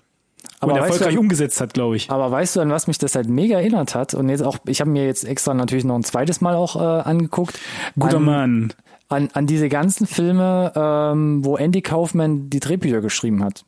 Aber 0.59 0.73
und 0.73 0.77
erfolgreich 0.79 1.15
du, 1.15 1.19
umgesetzt 1.19 1.61
hat, 1.61 1.73
glaube 1.73 1.95
ich. 1.95 2.11
Aber 2.11 2.31
weißt 2.31 2.55
du, 2.55 2.59
an 2.61 2.69
was 2.69 2.87
mich 2.87 2.97
das 2.97 3.15
halt 3.15 3.27
mega 3.27 3.57
erinnert 3.57 3.95
hat? 3.95 4.13
Und 4.13 4.29
jetzt 4.29 4.41
auch, 4.41 4.57
ich 4.67 4.81
habe 4.81 4.89
mir 4.89 5.05
jetzt 5.05 5.25
extra 5.25 5.53
natürlich 5.53 5.85
noch 5.85 5.95
ein 5.95 6.03
zweites 6.03 6.41
Mal 6.41 6.55
auch 6.55 6.75
äh, 6.75 6.79
angeguckt. 6.79 7.59
Guter 7.97 8.17
an, 8.17 8.23
Mann. 8.23 8.73
An, 9.07 9.29
an 9.33 9.47
diese 9.47 9.69
ganzen 9.69 10.05
Filme, 10.05 10.71
ähm, 10.75 11.43
wo 11.43 11.57
Andy 11.57 11.81
Kaufman 11.81 12.49
die 12.49 12.59
Drehbücher 12.59 13.01
geschrieben 13.01 13.43
hat. 13.43 13.63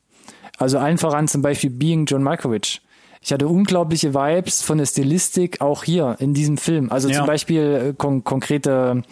Also 0.62 0.78
allen 0.78 0.98
voran 0.98 1.28
zum 1.28 1.42
Beispiel 1.42 1.70
Being 1.70 2.06
John 2.06 2.24
Malkovich 2.24 2.82
ich 3.24 3.32
hatte 3.32 3.48
unglaubliche 3.48 4.16
Vibes 4.16 4.64
von 4.64 4.80
der 4.80 4.88
Stilistik 4.88 5.62
auch 5.62 5.84
hier 5.84 6.16
in 6.20 6.34
diesem 6.34 6.58
Film. 6.58 6.92
Also 6.92 7.08
ja. 7.08 7.18
zum 7.18 7.28
Beispiel 7.28 7.90
äh, 7.90 7.94
kon 7.96 8.24
konkrete, 8.24 9.04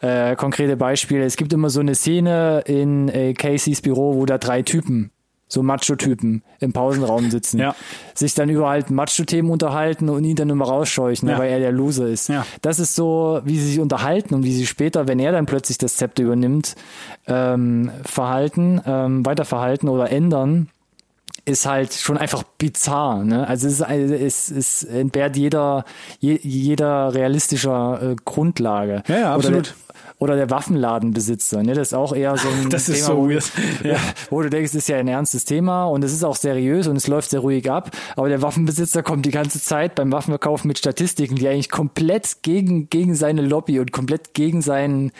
äh, 0.00 0.36
konkrete 0.36 0.76
Beispiele. 0.76 1.24
Es 1.24 1.36
gibt 1.36 1.52
immer 1.52 1.68
so 1.68 1.80
eine 1.80 1.96
Szene 1.96 2.62
in 2.66 3.08
äh, 3.08 3.34
Caseys 3.34 3.82
Büro, 3.82 4.14
wo 4.14 4.26
da 4.26 4.38
drei 4.38 4.62
Typen 4.62 5.10
so 5.50 5.62
Macho-Typen 5.62 6.42
im 6.60 6.72
Pausenraum 6.74 7.30
sitzen, 7.30 7.58
ja. 7.58 7.74
sich 8.14 8.34
dann 8.34 8.50
über 8.50 8.68
halt 8.68 8.90
Macho-Themen 8.90 9.50
unterhalten 9.50 10.10
und 10.10 10.22
ihn 10.22 10.36
dann 10.36 10.50
immer 10.50 10.66
rausscheuchen, 10.66 11.26
ja. 11.26 11.38
weil 11.38 11.50
er 11.50 11.58
der 11.58 11.72
Loser 11.72 12.06
ist. 12.06 12.28
Ja. 12.28 12.44
Das 12.60 12.78
ist 12.78 12.94
so, 12.94 13.40
wie 13.44 13.58
sie 13.58 13.70
sich 13.70 13.80
unterhalten 13.80 14.34
und 14.34 14.44
wie 14.44 14.52
sie 14.52 14.66
später, 14.66 15.08
wenn 15.08 15.18
er 15.18 15.32
dann 15.32 15.46
plötzlich 15.46 15.78
das 15.78 15.96
Zepter 15.96 16.22
übernimmt, 16.22 16.76
ähm, 17.26 17.90
verhalten, 18.04 18.82
ähm, 18.84 19.24
weiterverhalten 19.24 19.88
oder 19.88 20.12
ändern 20.12 20.68
ist 21.48 21.66
halt 21.66 21.94
schon 21.94 22.18
einfach 22.18 22.42
bizarr. 22.42 23.24
Ne? 23.24 23.46
Also 23.46 23.66
es, 23.66 23.80
ist, 23.80 23.90
es, 23.90 24.50
es 24.50 24.84
entbehrt 24.84 25.36
jeder, 25.36 25.84
jeder 26.20 27.14
realistischer 27.14 28.00
äh, 28.02 28.16
Grundlage. 28.24 29.02
Ja, 29.08 29.18
ja 29.18 29.34
absolut 29.34 29.74
oder 29.74 29.88
der 30.26 30.50
Waffenladenbesitzer. 30.50 31.62
Ne? 31.62 31.74
Das 31.74 31.88
ist 31.88 31.94
auch 31.94 32.14
eher 32.14 32.36
so 32.36 32.48
ein 32.48 32.68
das 32.70 32.86
Thema, 32.86 32.98
ist 32.98 33.06
so 33.06 33.28
weird. 33.28 33.52
Ja. 33.84 33.96
wo 34.30 34.42
du 34.42 34.50
denkst, 34.50 34.74
ist 34.74 34.88
ja 34.88 34.96
ein 34.96 35.06
ernstes 35.06 35.44
Thema 35.44 35.86
und 35.86 36.02
es 36.04 36.12
ist 36.12 36.24
auch 36.24 36.34
seriös 36.34 36.88
und 36.88 36.96
es 36.96 37.06
läuft 37.06 37.30
sehr 37.30 37.40
ruhig 37.40 37.70
ab. 37.70 37.90
Aber 38.16 38.28
der 38.28 38.42
Waffenbesitzer 38.42 39.02
kommt 39.02 39.24
die 39.24 39.30
ganze 39.30 39.62
Zeit 39.62 39.94
beim 39.94 40.10
Waffenverkauf 40.10 40.64
mit 40.64 40.78
Statistiken, 40.78 41.36
die 41.36 41.48
eigentlich 41.48 41.70
komplett 41.70 42.42
gegen, 42.42 42.90
gegen 42.90 43.14
seine 43.14 43.42
Lobby 43.42 43.78
und 43.78 43.92
komplett 43.92 44.34
gegen, 44.34 44.62
seinen, 44.62 45.12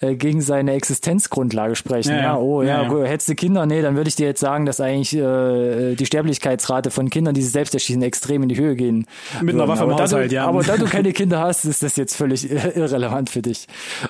äh, 0.00 0.14
gegen 0.14 0.40
seine 0.40 0.72
Existenzgrundlage 0.72 1.74
sprechen. 1.74 2.12
Ja, 2.12 2.22
ja 2.22 2.36
oh 2.36 2.62
ja, 2.62 2.82
ja, 2.82 3.04
hättest 3.04 3.28
du 3.30 3.34
Kinder, 3.34 3.66
nee, 3.66 3.82
dann 3.82 3.96
würde 3.96 4.08
ich 4.08 4.16
dir 4.16 4.26
jetzt 4.26 4.40
sagen, 4.40 4.66
dass 4.66 4.80
eigentlich 4.80 5.14
äh, 5.16 5.96
die 5.96 6.06
Sterblichkeitsrate 6.06 6.90
von 6.90 7.10
Kindern, 7.10 7.34
die 7.34 7.42
sich 7.42 7.52
selbst 7.52 7.74
erschießen, 7.74 8.02
extrem 8.02 8.44
in 8.44 8.48
die 8.48 8.56
Höhe 8.56 8.76
gehen. 8.76 9.06
Mit 9.42 9.54
einer 9.54 9.66
Waffe 9.66 9.84
im 9.84 9.94
Haushalt, 9.94 10.30
ja. 10.30 10.46
Aber 10.46 10.62
da 10.62 10.76
du 10.76 10.86
keine 10.86 11.12
Kinder 11.12 11.40
hast, 11.40 11.64
ist 11.64 11.82
das 11.82 11.96
jetzt 11.96 12.16
völlig 12.16 12.48
irrelevant 12.76 13.30
für 13.30 13.42
dich. 13.42 13.66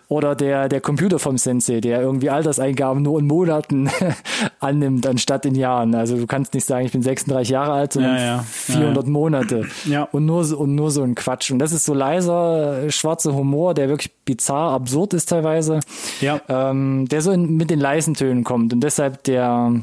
Oder 0.09 0.34
der, 0.35 0.69
der 0.69 0.81
Computer 0.81 1.19
vom 1.19 1.39
Sensei, 1.39 1.81
der 1.81 2.01
irgendwie 2.01 2.31
Alterseingaben 2.31 3.03
nur 3.03 3.19
in 3.19 3.27
Monaten 3.27 3.91
annimmt, 4.61 5.07
anstatt 5.07 5.47
in 5.47 5.55
Jahren. 5.55 5.95
Also 5.95 6.17
du 6.17 6.27
kannst 6.27 6.55
nicht 6.55 6.67
sagen, 6.67 6.87
ich 6.87 6.93
bin 6.93 7.03
36 7.03 7.51
Jahre 7.51 7.73
alt, 7.73 7.93
sondern 7.93 8.17
ja, 8.17 8.25
ja. 8.25 8.43
400 8.43 9.05
ja, 9.05 9.11
Monate. 9.11 9.67
Ja. 9.85 10.05
Und 10.13 10.25
nur, 10.25 10.59
und 10.59 10.75
nur 10.75 10.91
so 10.91 11.03
ein 11.03 11.15
Quatsch. 11.15 11.51
Und 11.51 11.59
das 11.59 11.73
ist 11.73 11.85
so 11.85 11.93
leiser, 11.93 12.91
schwarzer 12.91 13.35
Humor, 13.35 13.75
der 13.75 13.89
wirklich 13.89 14.13
bizarr, 14.25 14.73
absurd 14.73 15.13
ist 15.15 15.27
teilweise. 15.27 15.81
Ja. 16.21 16.41
Ähm, 16.49 17.07
der 17.09 17.21
so 17.21 17.31
in, 17.33 17.57
mit 17.57 17.71
den 17.71 17.81
leisen 17.81 18.15
Tönen 18.15 18.45
kommt. 18.45 18.73
Und 18.73 18.81
deshalb 18.81 19.25
der, 19.25 19.75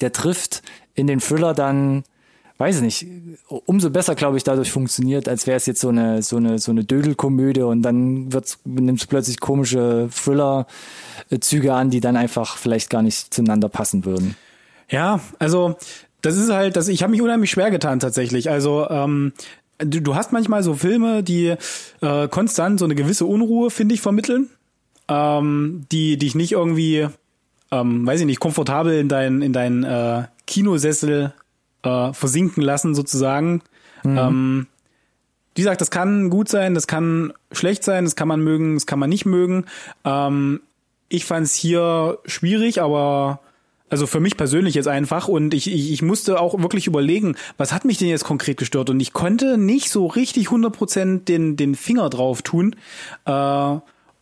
der 0.00 0.12
trifft 0.12 0.62
in 0.94 1.06
den 1.06 1.20
Thriller 1.20 1.54
dann 1.54 2.02
weiß 2.58 2.76
ich 2.76 2.82
nicht, 2.82 3.06
umso 3.48 3.90
besser, 3.90 4.14
glaube 4.14 4.36
ich, 4.36 4.44
dadurch 4.44 4.70
funktioniert, 4.70 5.28
als 5.28 5.46
wäre 5.46 5.56
es 5.56 5.66
jetzt 5.66 5.80
so 5.80 5.88
eine, 5.88 6.22
so 6.22 6.36
eine, 6.36 6.58
so 6.58 6.70
eine 6.70 6.84
Dödelkomödie 6.84 7.62
und 7.62 7.82
dann 7.82 8.28
nimmt 8.64 9.00
es 9.00 9.06
plötzlich 9.06 9.40
komische 9.40 10.08
Thriller-Züge 10.10 11.74
an, 11.74 11.90
die 11.90 12.00
dann 12.00 12.16
einfach 12.16 12.56
vielleicht 12.56 12.88
gar 12.88 13.02
nicht 13.02 13.32
zueinander 13.34 13.68
passen 13.68 14.04
würden. 14.04 14.36
Ja, 14.88 15.20
also 15.38 15.76
das 16.22 16.36
ist 16.36 16.50
halt, 16.50 16.76
das, 16.76 16.88
ich 16.88 17.02
habe 17.02 17.10
mich 17.10 17.22
unheimlich 17.22 17.50
schwer 17.50 17.70
getan 17.70 18.00
tatsächlich. 18.00 18.48
Also 18.48 18.88
ähm, 18.88 19.32
du, 19.78 20.00
du 20.00 20.14
hast 20.14 20.32
manchmal 20.32 20.62
so 20.62 20.74
Filme, 20.74 21.22
die 21.22 21.54
äh, 22.00 22.28
konstant 22.28 22.78
so 22.78 22.84
eine 22.84 22.94
gewisse 22.94 23.26
Unruhe, 23.26 23.70
finde 23.70 23.94
ich, 23.94 24.00
vermitteln, 24.00 24.48
ähm, 25.08 25.84
die 25.92 26.16
dich 26.16 26.34
nicht 26.34 26.52
irgendwie, 26.52 27.08
ähm, 27.70 28.06
weiß 28.06 28.20
ich 28.20 28.26
nicht, 28.26 28.40
komfortabel 28.40 28.98
in 28.98 29.08
dein 29.08 29.42
in 29.42 29.52
dein 29.52 29.84
äh, 29.84 30.24
Kinosessel 30.46 31.34
äh, 31.86 32.12
versinken 32.12 32.62
lassen 32.62 32.94
sozusagen. 32.94 33.62
Mhm. 34.02 34.18
Ähm, 34.18 34.66
wie 35.54 35.62
gesagt, 35.62 35.80
das 35.80 35.90
kann 35.90 36.28
gut 36.28 36.48
sein, 36.48 36.74
das 36.74 36.86
kann 36.86 37.32
schlecht 37.50 37.82
sein, 37.82 38.04
das 38.04 38.14
kann 38.14 38.28
man 38.28 38.40
mögen, 38.40 38.74
das 38.74 38.86
kann 38.86 38.98
man 38.98 39.08
nicht 39.08 39.24
mögen. 39.24 39.64
Ähm, 40.04 40.60
ich 41.08 41.24
fand 41.24 41.46
es 41.46 41.54
hier 41.54 42.18
schwierig, 42.26 42.82
aber 42.82 43.40
also 43.88 44.06
für 44.06 44.20
mich 44.20 44.36
persönlich 44.36 44.74
jetzt 44.74 44.88
einfach 44.88 45.28
und 45.28 45.54
ich, 45.54 45.72
ich, 45.72 45.92
ich 45.92 46.02
musste 46.02 46.40
auch 46.40 46.60
wirklich 46.60 46.86
überlegen, 46.86 47.36
was 47.56 47.72
hat 47.72 47.84
mich 47.84 47.98
denn 47.98 48.08
jetzt 48.08 48.24
konkret 48.24 48.56
gestört 48.58 48.90
und 48.90 48.98
ich 49.00 49.12
konnte 49.12 49.56
nicht 49.56 49.90
so 49.90 50.06
richtig 50.06 50.48
100% 50.48 51.24
den, 51.24 51.56
den 51.56 51.74
Finger 51.74 52.10
drauf 52.10 52.42
tun. 52.42 52.74
Äh, 53.24 53.76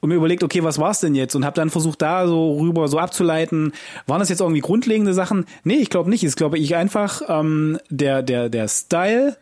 und 0.05 0.11
mir 0.11 0.17
überlegt, 0.17 0.43
okay, 0.43 0.63
was 0.63 0.79
war's 0.79 1.01
denn 1.01 1.15
jetzt? 1.15 1.35
Und 1.35 1.47
habe 1.47 1.57
dann 1.57 1.71
versucht, 1.71 2.03
da 2.03 2.27
so 2.27 2.59
rüber 2.59 2.89
so 2.89 2.99
abzuleiten, 2.99 3.73
waren 4.07 4.21
das 4.21 4.29
jetzt 4.29 4.41
irgendwie 4.41 4.61
grundlegende 4.61 5.15
Sachen? 5.15 5.47
Nee, 5.63 5.77
ich 5.77 5.89
glaube 5.89 6.11
nicht. 6.11 6.23
Es 6.23 6.37
glaube 6.37 6.59
ich 6.59 6.77
einfach 6.77 7.23
ähm, 7.27 7.79
der 7.89 8.23
der 8.23 8.51
der 8.51 8.69
Style, 8.69 9.39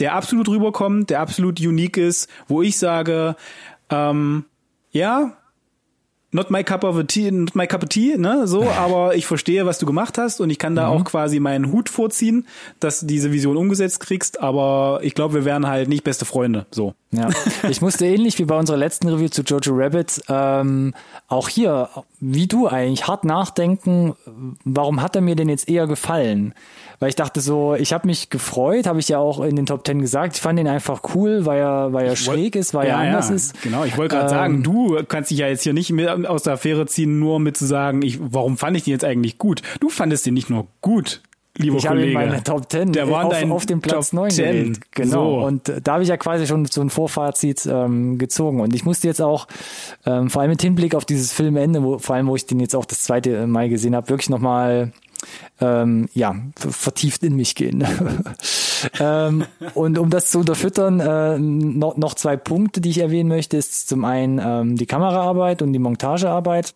der 0.00 0.16
absolut 0.16 0.48
rüberkommt, 0.48 1.10
der 1.10 1.20
absolut 1.20 1.60
unique 1.60 1.96
ist, 1.96 2.28
wo 2.48 2.60
ich 2.60 2.76
sage, 2.76 3.36
ähm, 3.88 4.46
ja, 4.90 5.36
not 6.38 6.50
my 6.50 6.62
cup 6.62 6.84
of 6.84 7.04
tea, 7.08 7.30
not 7.32 7.54
my 7.54 7.66
cup 7.66 7.82
of 7.82 7.88
tea, 7.88 8.16
ne, 8.16 8.46
so, 8.46 8.68
aber 8.78 9.16
ich 9.16 9.26
verstehe, 9.26 9.66
was 9.66 9.78
du 9.78 9.86
gemacht 9.86 10.18
hast 10.18 10.40
und 10.40 10.50
ich 10.50 10.58
kann 10.58 10.74
da 10.74 10.88
mhm. 10.88 10.96
auch 10.96 11.04
quasi 11.04 11.40
meinen 11.40 11.72
Hut 11.72 11.88
vorziehen, 11.88 12.46
dass 12.80 13.00
du 13.00 13.06
diese 13.06 13.32
Vision 13.32 13.56
umgesetzt 13.56 14.00
kriegst, 14.00 14.40
aber 14.40 15.00
ich 15.02 15.14
glaube, 15.14 15.34
wir 15.34 15.44
wären 15.44 15.66
halt 15.66 15.88
nicht 15.88 16.04
beste 16.04 16.24
Freunde, 16.24 16.66
so. 16.70 16.94
Ja, 17.10 17.30
ich 17.68 17.80
musste 17.80 18.06
ähnlich 18.06 18.38
wie 18.38 18.44
bei 18.44 18.56
unserer 18.56 18.76
letzten 18.76 19.08
Review 19.08 19.28
zu 19.28 19.42
Jojo 19.42 19.72
Rabbit 19.74 20.22
ähm, 20.28 20.94
auch 21.26 21.48
hier, 21.48 21.88
wie 22.20 22.46
du 22.46 22.68
eigentlich, 22.68 23.08
hart 23.08 23.24
nachdenken, 23.24 24.14
warum 24.64 25.02
hat 25.02 25.16
er 25.16 25.22
mir 25.22 25.34
denn 25.34 25.48
jetzt 25.48 25.68
eher 25.68 25.86
gefallen? 25.86 26.54
Weil 27.00 27.10
ich 27.10 27.16
dachte 27.16 27.40
so, 27.40 27.74
ich 27.74 27.92
habe 27.92 28.06
mich 28.06 28.30
gefreut, 28.30 28.86
habe 28.86 28.98
ich 28.98 29.08
ja 29.08 29.18
auch 29.18 29.40
in 29.40 29.56
den 29.56 29.66
Top 29.66 29.84
Ten 29.84 30.00
gesagt. 30.00 30.36
Ich 30.36 30.42
fand 30.42 30.58
ihn 30.58 30.66
einfach 30.66 31.02
cool, 31.14 31.46
weil 31.46 31.60
er, 31.60 31.92
weil 31.92 32.06
er 32.06 32.12
ich 32.14 32.20
schräg 32.20 32.56
ist, 32.56 32.74
weil 32.74 32.88
ja, 32.88 32.94
er 32.94 33.08
anders 33.08 33.28
ja, 33.28 33.36
ist. 33.36 33.62
Genau, 33.62 33.84
ich 33.84 33.96
wollte 33.96 34.16
gerade 34.16 34.30
ähm, 34.30 34.38
sagen, 34.38 34.62
du 34.62 34.98
kannst 35.06 35.30
dich 35.30 35.38
ja 35.38 35.48
jetzt 35.48 35.62
hier 35.62 35.72
nicht 35.72 35.90
mit 35.92 36.08
aus 36.08 36.42
der 36.42 36.54
Affäre 36.54 36.86
ziehen, 36.86 37.18
nur 37.18 37.38
mit 37.38 37.56
zu 37.56 37.66
sagen, 37.66 38.02
ich, 38.02 38.18
warum 38.20 38.56
fand 38.56 38.76
ich 38.76 38.84
den 38.84 38.92
jetzt 38.92 39.04
eigentlich 39.04 39.38
gut? 39.38 39.62
Du 39.80 39.88
fandest 39.88 40.26
den 40.26 40.34
nicht 40.34 40.50
nur 40.50 40.66
gut, 40.80 41.22
lieber 41.58 41.76
ich 41.76 41.86
Kollege. 41.86 42.10
Ich 42.10 42.16
habe 42.16 42.26
meine 42.26 42.42
Top 42.42 42.70
10 42.70 42.92
Der 42.92 43.10
war 43.10 43.26
auf, 43.26 43.50
auf 43.50 43.66
dem 43.66 43.80
Platz 43.80 44.10
Top 44.10 44.14
9 44.14 44.30
gewählt. 44.30 44.80
Genau. 44.92 45.40
So. 45.40 45.46
Und 45.46 45.72
da 45.84 45.92
habe 45.92 46.02
ich 46.02 46.08
ja 46.08 46.16
quasi 46.16 46.46
schon 46.46 46.64
so 46.66 46.80
ein 46.80 46.90
Vorfazit 46.90 47.66
ähm, 47.66 48.18
gezogen. 48.18 48.60
Und 48.60 48.74
ich 48.74 48.84
musste 48.84 49.06
jetzt 49.06 49.20
auch, 49.20 49.46
ähm, 50.06 50.30
vor 50.30 50.42
allem 50.42 50.50
mit 50.50 50.62
Hinblick 50.62 50.94
auf 50.94 51.04
dieses 51.04 51.32
Filmende, 51.32 51.82
wo, 51.82 51.98
vor 51.98 52.16
allem, 52.16 52.26
wo 52.26 52.36
ich 52.36 52.46
den 52.46 52.60
jetzt 52.60 52.74
auch 52.74 52.84
das 52.84 53.02
zweite 53.02 53.46
Mal 53.46 53.68
gesehen 53.68 53.94
habe, 53.94 54.08
wirklich 54.08 54.30
nochmal 54.30 54.92
ähm, 55.60 56.08
ja, 56.14 56.34
vertieft 56.56 57.22
in 57.22 57.36
mich 57.36 57.54
gehen. 57.54 57.84
ähm, 59.00 59.44
und 59.74 59.98
um 59.98 60.10
das 60.10 60.30
zu 60.30 60.38
unterfüttern, 60.38 61.00
äh, 61.00 61.38
noch, 61.38 61.96
noch 61.96 62.14
zwei 62.14 62.36
Punkte, 62.36 62.80
die 62.80 62.90
ich 62.90 62.98
erwähnen 62.98 63.28
möchte, 63.28 63.56
ist 63.56 63.88
zum 63.88 64.04
einen 64.04 64.40
ähm, 64.42 64.76
die 64.76 64.86
Kameraarbeit 64.86 65.62
und 65.62 65.72
die 65.72 65.78
Montagearbeit 65.78 66.74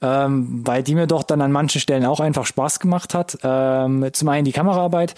ähm, 0.00 0.62
weil 0.64 0.82
die 0.82 0.94
mir 0.94 1.06
doch 1.06 1.22
dann 1.22 1.40
an 1.40 1.52
manchen 1.52 1.80
Stellen 1.80 2.04
auch 2.04 2.20
einfach 2.20 2.46
Spaß 2.46 2.80
gemacht 2.80 3.14
hat. 3.14 3.38
Ähm, 3.42 4.08
zum 4.12 4.28
einen 4.28 4.44
die 4.44 4.52
Kameraarbeit 4.52 5.14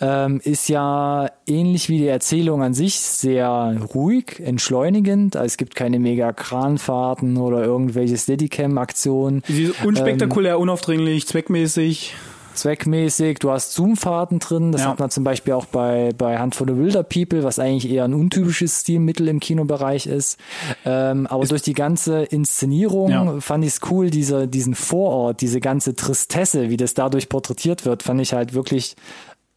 ähm, 0.00 0.40
ist 0.44 0.68
ja 0.68 1.30
ähnlich 1.46 1.88
wie 1.88 1.98
die 1.98 2.08
Erzählung 2.08 2.62
an 2.62 2.74
sich 2.74 3.00
sehr 3.00 3.76
ruhig, 3.94 4.40
entschleunigend. 4.40 5.36
Also 5.36 5.46
es 5.46 5.56
gibt 5.56 5.74
keine 5.74 5.98
mega 5.98 6.32
Kranfahrten 6.32 7.36
oder 7.36 7.64
irgendwelche 7.64 8.16
Steadicam-Aktionen. 8.16 9.42
Unspektakulär, 9.84 10.54
ähm, 10.54 10.60
unaufdringlich, 10.60 11.26
zweckmäßig 11.26 12.14
zweckmäßig. 12.58 13.38
Du 13.38 13.50
hast 13.50 13.72
Zoom-Fahrten 13.72 14.38
drin. 14.38 14.72
Das 14.72 14.82
ja. 14.82 14.88
hat 14.88 14.98
man 14.98 15.10
zum 15.10 15.24
Beispiel 15.24 15.54
auch 15.54 15.66
bei, 15.66 16.10
bei 16.16 16.38
Hand 16.38 16.54
for 16.54 16.66
the 16.66 16.76
Wilder 16.76 17.02
People, 17.02 17.44
was 17.44 17.58
eigentlich 17.58 17.90
eher 17.90 18.04
ein 18.04 18.14
untypisches 18.14 18.80
Stilmittel 18.80 19.28
im 19.28 19.40
Kinobereich 19.40 20.06
ist. 20.06 20.38
Ähm, 20.84 21.26
aber 21.26 21.42
ist 21.42 21.50
durch 21.50 21.62
die 21.62 21.72
ganze 21.72 22.22
Inszenierung 22.24 23.10
ja. 23.10 23.40
fand 23.40 23.64
ich 23.64 23.74
es 23.74 23.80
cool, 23.90 24.10
diese, 24.10 24.48
diesen 24.48 24.74
Vorort, 24.74 25.40
diese 25.40 25.60
ganze 25.60 25.94
Tristesse, 25.94 26.70
wie 26.70 26.76
das 26.76 26.94
dadurch 26.94 27.28
porträtiert 27.28 27.84
wird, 27.84 28.02
fand 28.02 28.20
ich 28.20 28.32
halt 28.32 28.54
wirklich 28.54 28.96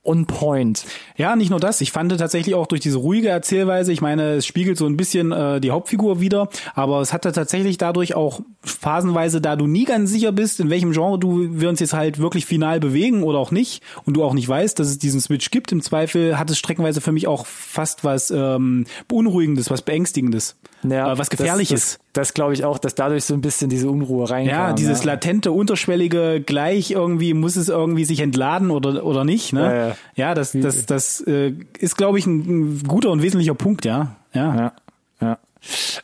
on 0.04 0.26
point. 0.26 0.86
Ja, 1.16 1.36
nicht 1.36 1.52
nur 1.52 1.60
das. 1.60 1.80
Ich 1.80 1.92
fand 1.92 2.18
tatsächlich 2.18 2.56
auch 2.56 2.66
durch 2.66 2.82
diese 2.82 2.98
ruhige 2.98 3.30
Erzählweise, 3.30 3.92
ich 3.92 4.02
meine, 4.02 4.34
es 4.34 4.48
spiegelt 4.48 4.78
so 4.78 4.88
ein 4.88 4.98
bisschen 4.98 5.32
äh, 5.32 5.62
die 5.62 5.72
Hauptfigur 5.72 6.20
wieder, 6.20 6.50
aber 6.74 7.02
es 7.02 7.14
hatte 7.14 7.32
tatsächlich 7.32 7.78
dadurch 7.78 8.16
auch 8.16 8.42
phasenweise, 8.64 9.42
da 9.42 9.56
du 9.56 9.68
nie 9.68 9.86
ganz 9.86 10.10
sicher 10.10 10.32
bist, 10.32 10.60
in 10.60 10.72
welchem 10.72 10.92
Genre 10.92 11.20
du 11.20 11.60
wir 11.60 11.70
uns 11.70 11.80
jetzt 11.80 11.94
halt 11.94 12.18
wirklich 12.18 12.48
final 12.48 12.80
bewegen 12.80 13.22
oder 13.22 13.38
auch 13.38 13.52
nicht 13.52 13.84
und 14.06 14.16
du 14.16 14.24
auch 14.24 14.34
nicht 14.34 14.50
weißt, 14.50 14.80
dass 14.80 14.88
es 14.88 14.98
diesen 14.98 15.22
Switch 15.22 15.52
gibt. 15.52 15.72
Im 15.72 15.82
Zweifel 15.82 16.40
hat 16.40 16.50
es 16.50 16.58
streckenweise 16.58 17.00
für 17.00 17.12
mich 17.12 17.28
auch 17.28 17.46
fast 17.46 18.04
was 18.04 18.32
ähm, 18.32 18.86
beunruhigendes, 19.08 19.70
was 19.70 19.84
beängstigendes, 19.84 20.56
ja, 20.84 21.14
äh, 21.14 21.18
was 21.18 21.30
gefährliches. 21.30 21.82
Das, 21.82 21.92
das, 21.92 22.00
das 22.14 22.34
glaube 22.34 22.54
ich 22.54 22.66
auch, 22.66 22.78
dass 22.78 22.96
dadurch 22.96 23.26
so 23.26 23.34
ein 23.34 23.42
bisschen 23.42 23.70
diese 23.70 23.90
Unruhe 23.90 24.30
reinkam. 24.30 24.54
Ja, 24.54 24.74
dieses 24.74 25.02
ja. 25.02 25.14
latente, 25.14 25.52
unterschwellige, 25.52 26.42
gleich 26.42 26.92
irgendwie 26.92 27.34
muss 27.34 27.56
es 27.56 27.70
irgendwie 27.70 28.06
sich 28.06 28.20
entladen 28.20 28.72
oder 28.72 29.04
oder 29.06 29.24
nicht. 29.24 29.54
Ne? 29.54 29.62
Ja, 29.62 29.88
ja. 29.88 29.96
ja 30.16 30.34
das 30.34 30.52
das 30.54 30.86
das 30.86 31.22
äh, 31.22 31.54
ist 31.78 31.98
glaube 31.98 32.20
ich 32.20 32.26
ein, 32.26 32.40
ein, 32.40 32.84
guter 32.88 33.10
und 33.12 33.22
wesentlicher 33.22 33.56
Punkt. 33.56 33.86
Ja, 33.86 34.16
ja, 34.34 34.56
ja. 34.56 34.74
ja. 35.22 35.38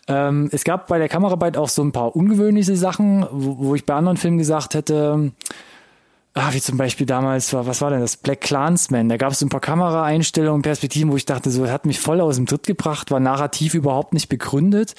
Ähm, 0.08 0.50
es 0.52 0.64
gab 0.64 0.88
bei 0.88 1.00
der 1.00 1.10
Kameraarbeit 1.10 1.58
auch 1.58 1.70
so 1.70 1.84
ein 1.84 1.92
paar 1.92 2.16
ungewöhnliche 2.16 2.76
Sachen, 2.76 3.26
wo, 3.32 3.58
wo 3.60 3.76
ich 3.76 3.86
bei 3.86 3.96
anderen 3.96 4.18
Filmen 4.18 4.38
gesagt 4.38 4.76
hätte, 4.76 5.32
ah, 6.38 6.54
wie 6.54 6.62
zum 6.62 6.78
Beispiel 6.78 7.06
damals 7.06 7.52
war, 7.54 7.68
was 7.68 7.82
war 7.82 7.90
denn 7.90 8.00
das? 8.00 8.18
Black 8.18 8.42
Clansman. 8.42 9.10
Da 9.10 9.18
gab 9.18 9.32
es 9.32 9.40
so 9.40 9.46
ein 9.46 9.50
paar 9.50 9.60
Kameraeinstellungen, 9.60 10.62
Perspektiven, 10.62 11.12
wo 11.12 11.18
ich 11.18 11.26
dachte, 11.26 11.50
so 11.50 11.70
hat 11.70 11.86
mich 11.86 12.00
voll 12.00 12.22
aus 12.22 12.36
dem 12.36 12.46
Tritt 12.46 12.68
gebracht, 12.68 13.12
war 13.12 13.20
narrativ 13.20 13.74
überhaupt 13.74 14.14
nicht 14.14 14.30
begründet 14.30 14.94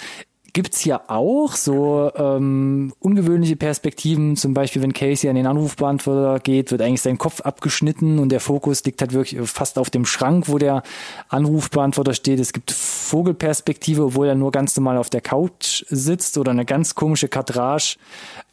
gibt's 0.53 0.80
hier 0.80 1.11
auch 1.11 1.53
so 1.53 2.11
ähm, 2.16 2.92
ungewöhnliche 3.01 3.57
Perspektiven, 3.57 4.36
zum 4.36 4.55
Beispiel 4.55 4.82
wenn 4.82 4.92
Casey 4.92 5.28
an 5.28 5.36
den 5.36 5.46
Anrufbeantworter 5.46 6.40
geht, 6.40 6.70
wird 6.70 6.82
eigentlich 6.82 7.03
sein 7.03 7.18
Kopf 7.18 7.40
abgeschnitten 7.42 8.18
und 8.18 8.30
der 8.30 8.40
Fokus 8.40 8.84
liegt 8.84 9.01
halt 9.01 9.12
wirklich 9.12 9.38
fast 9.49 9.78
auf 9.78 9.90
dem 9.90 10.07
Schrank, 10.07 10.49
wo 10.49 10.59
der 10.59 10.82
Anrufbeantworter 11.28 12.14
steht. 12.14 12.40
Es 12.40 12.53
gibt 12.53 12.70
Vogelperspektive, 12.70 14.05
obwohl 14.05 14.28
er 14.28 14.34
nur 14.34 14.51
ganz 14.51 14.76
normal 14.76 14.96
auf 14.96 15.11
der 15.11 15.20
Couch 15.20 15.84
sitzt 15.88 16.38
oder 16.38 16.51
eine 16.51 16.64
ganz 16.64 16.94
komische 16.94 17.28
Kadrage 17.28 17.96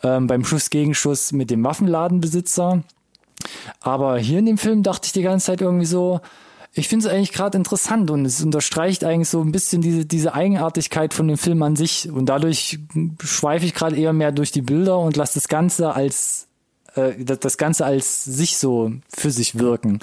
ähm, 0.04 0.28
beim 0.28 0.44
Schuss-Gegenschuss 0.44 1.32
mit 1.32 1.50
dem 1.50 1.64
Waffenladenbesitzer. 1.64 2.84
Aber 3.82 4.18
hier 4.18 4.40
in 4.40 4.46
dem 4.46 4.58
Film 4.58 4.84
dachte 4.84 5.08
ich 5.08 5.14
die 5.14 5.22
ganze 5.22 5.48
Zeit 5.48 5.62
irgendwie 5.62 5.86
so, 5.86 6.22
ich 6.78 6.90
finde 6.90 7.08
es 7.08 7.14
eigentlich 7.14 7.32
gerade 7.32 7.58
interessant 7.58 8.12
und 8.12 8.26
es 8.26 8.44
unterstreicht 8.44 9.06
eigentlich 9.06 9.30
so 9.30 9.42
ein 9.42 9.54
bisschen 9.54 9.82
diese, 9.82 10.06
diese 10.06 10.34
Eigenartigkeit 10.34 11.14
von 11.14 11.28
dem 11.28 11.38
Film 11.38 11.64
an 11.64 11.78
sich. 11.78 12.12
Und 12.12 12.26
dadurch 12.26 12.80
schweife 13.24 13.66
ich 13.66 13.74
gerade 13.74 13.96
eher 13.96 14.12
mehr 14.12 14.34
durch 14.34 14.52
die 14.52 14.62
Bilder 14.62 15.00
und 15.00 15.16
lasse 15.16 15.36
das 15.36 15.48
Ganze 15.48 15.94
als 15.94 16.48
äh, 16.96 17.14
das 17.24 17.58
Ganze 17.58 17.86
als 17.86 18.26
sich 18.26 18.58
so 18.58 18.92
für 19.08 19.32
sich 19.32 19.58
wirken. 19.58 20.00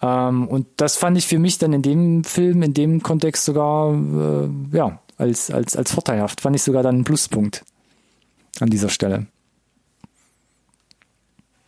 Ähm, 0.00 0.46
und 0.46 0.68
das 0.76 0.96
fand 0.96 1.18
ich 1.18 1.26
für 1.26 1.40
mich 1.40 1.58
dann 1.58 1.72
in 1.72 1.82
dem 1.82 2.22
Film, 2.22 2.62
in 2.62 2.74
dem 2.74 3.02
Kontext 3.02 3.44
sogar 3.44 3.92
äh, 3.92 4.48
ja, 4.76 5.00
als, 5.18 5.50
als, 5.50 5.76
als 5.76 5.92
vorteilhaft. 5.92 6.42
Fand 6.42 6.54
ich 6.54 6.62
sogar 6.62 6.84
dann 6.84 6.94
einen 6.94 7.04
Pluspunkt 7.04 7.64
an 8.60 8.70
dieser 8.70 8.88
Stelle. 8.88 9.26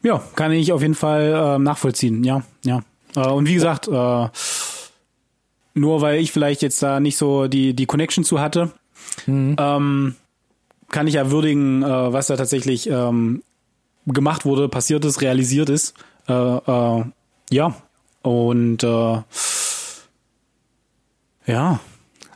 Ja, 0.05 0.23
kann 0.37 0.53
ich 0.53 0.73
auf 0.73 0.83
jeden 0.83 0.95
Fall 0.95 1.57
äh, 1.57 1.59
nachvollziehen, 1.59 2.23
ja, 2.23 2.43
ja. 2.65 2.83
Äh, 3.17 3.29
und 3.29 3.49
wie 3.49 3.55
gesagt, 3.55 3.89
äh, 3.89 4.29
nur 5.75 6.01
weil 6.01 6.21
ich 6.21 6.33
vielleicht 6.33 6.63
jetzt 6.63 6.83
da 6.83 7.01
nicht 7.01 7.17
so 7.17 7.49
die, 7.49 7.75
die 7.75 7.87
Connection 7.87 8.25
zu 8.25 8.41
hatte, 8.41 8.73
mhm. 9.27 9.57
ähm, 9.59 10.15
kann 10.91 11.07
ich 11.07 11.15
ja 11.15 11.31
würdigen, 11.31 11.83
äh, 11.83 12.13
was 12.13 12.29
da 12.29 12.37
tatsächlich 12.37 12.89
ähm, 12.89 13.43
gemacht 14.07 14.45
wurde, 14.45 14.69
passiert 14.69 15.05
ist, 15.05 15.23
realisiert 15.23 15.69
ist. 15.69 15.95
Äh, 16.29 16.33
äh, 16.33 17.05
ja. 17.51 17.75
Und 18.23 18.83
ja, 21.47 21.79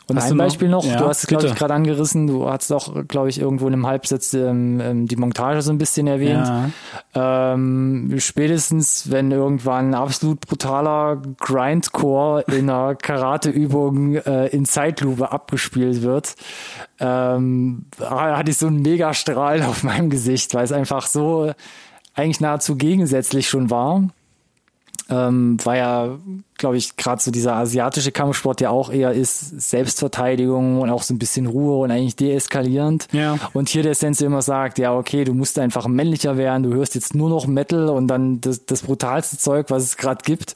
und 0.08 0.18
ein 0.18 0.36
Beispiel 0.38 0.68
noch, 0.68 0.86
ja, 0.86 0.96
du 0.96 1.06
hast 1.06 1.24
es, 1.24 1.26
glaube 1.26 1.46
ich, 1.46 1.54
gerade 1.54 1.74
angerissen, 1.74 2.26
du 2.26 2.48
hast 2.48 2.72
auch, 2.72 3.06
glaube 3.06 3.28
ich, 3.28 3.38
irgendwo 3.38 3.66
in 3.66 3.74
einem 3.74 3.86
Halbsatz 3.86 4.32
ähm, 4.32 4.80
ähm, 4.80 5.06
die 5.06 5.16
Montage 5.16 5.60
so 5.60 5.70
ein 5.70 5.76
bisschen 5.76 6.06
erwähnt. 6.06 6.46
Ja. 7.14 7.52
Ähm, 7.52 8.14
spätestens, 8.18 9.10
wenn 9.10 9.30
irgendwann 9.30 9.90
ein 9.90 9.94
absolut 9.94 10.40
brutaler 10.40 11.20
Grindcore 11.38 12.42
in 12.48 12.70
einer 12.70 12.94
Karateübung 12.94 14.14
äh, 14.14 14.46
in 14.46 14.64
Zeitlupe 14.64 15.30
abgespielt 15.30 16.00
wird, 16.00 16.36
ähm, 17.00 17.84
hatte 18.00 18.50
ich 18.50 18.56
so 18.56 18.66
einen 18.66 18.80
Megastrahl 18.80 19.62
auf 19.62 19.82
meinem 19.82 20.08
Gesicht, 20.08 20.54
weil 20.54 20.64
es 20.64 20.72
einfach 20.72 21.06
so 21.06 21.52
eigentlich 22.14 22.40
nahezu 22.40 22.76
gegensätzlich 22.76 23.48
schon 23.48 23.68
war 23.70 24.04
ähm, 25.10 25.56
war 25.64 25.76
ja, 25.76 26.18
glaube 26.58 26.76
ich, 26.76 26.96
gerade 26.96 27.22
so 27.22 27.30
dieser 27.30 27.54
asiatische 27.54 28.12
Kampfsport 28.12 28.60
ja 28.60 28.70
auch 28.70 28.90
eher 28.90 29.12
ist 29.12 29.60
Selbstverteidigung 29.60 30.80
und 30.80 30.90
auch 30.90 31.02
so 31.02 31.14
ein 31.14 31.18
bisschen 31.18 31.46
Ruhe 31.46 31.78
und 31.78 31.90
eigentlich 31.90 32.16
deeskalierend. 32.16 33.08
Ja. 33.12 33.38
Und 33.52 33.68
hier 33.68 33.82
der 33.82 33.94
Sensei 33.94 34.26
immer 34.26 34.42
sagt, 34.42 34.78
ja, 34.78 34.94
okay, 34.94 35.24
du 35.24 35.34
musst 35.34 35.58
einfach 35.58 35.86
männlicher 35.86 36.36
werden, 36.36 36.64
du 36.64 36.74
hörst 36.74 36.94
jetzt 36.94 37.14
nur 37.14 37.30
noch 37.30 37.46
Metal 37.46 37.88
und 37.88 38.08
dann 38.08 38.40
das, 38.40 38.66
das 38.66 38.82
brutalste 38.82 39.38
Zeug, 39.38 39.66
was 39.70 39.84
es 39.84 39.96
gerade 39.96 40.22
gibt. 40.24 40.54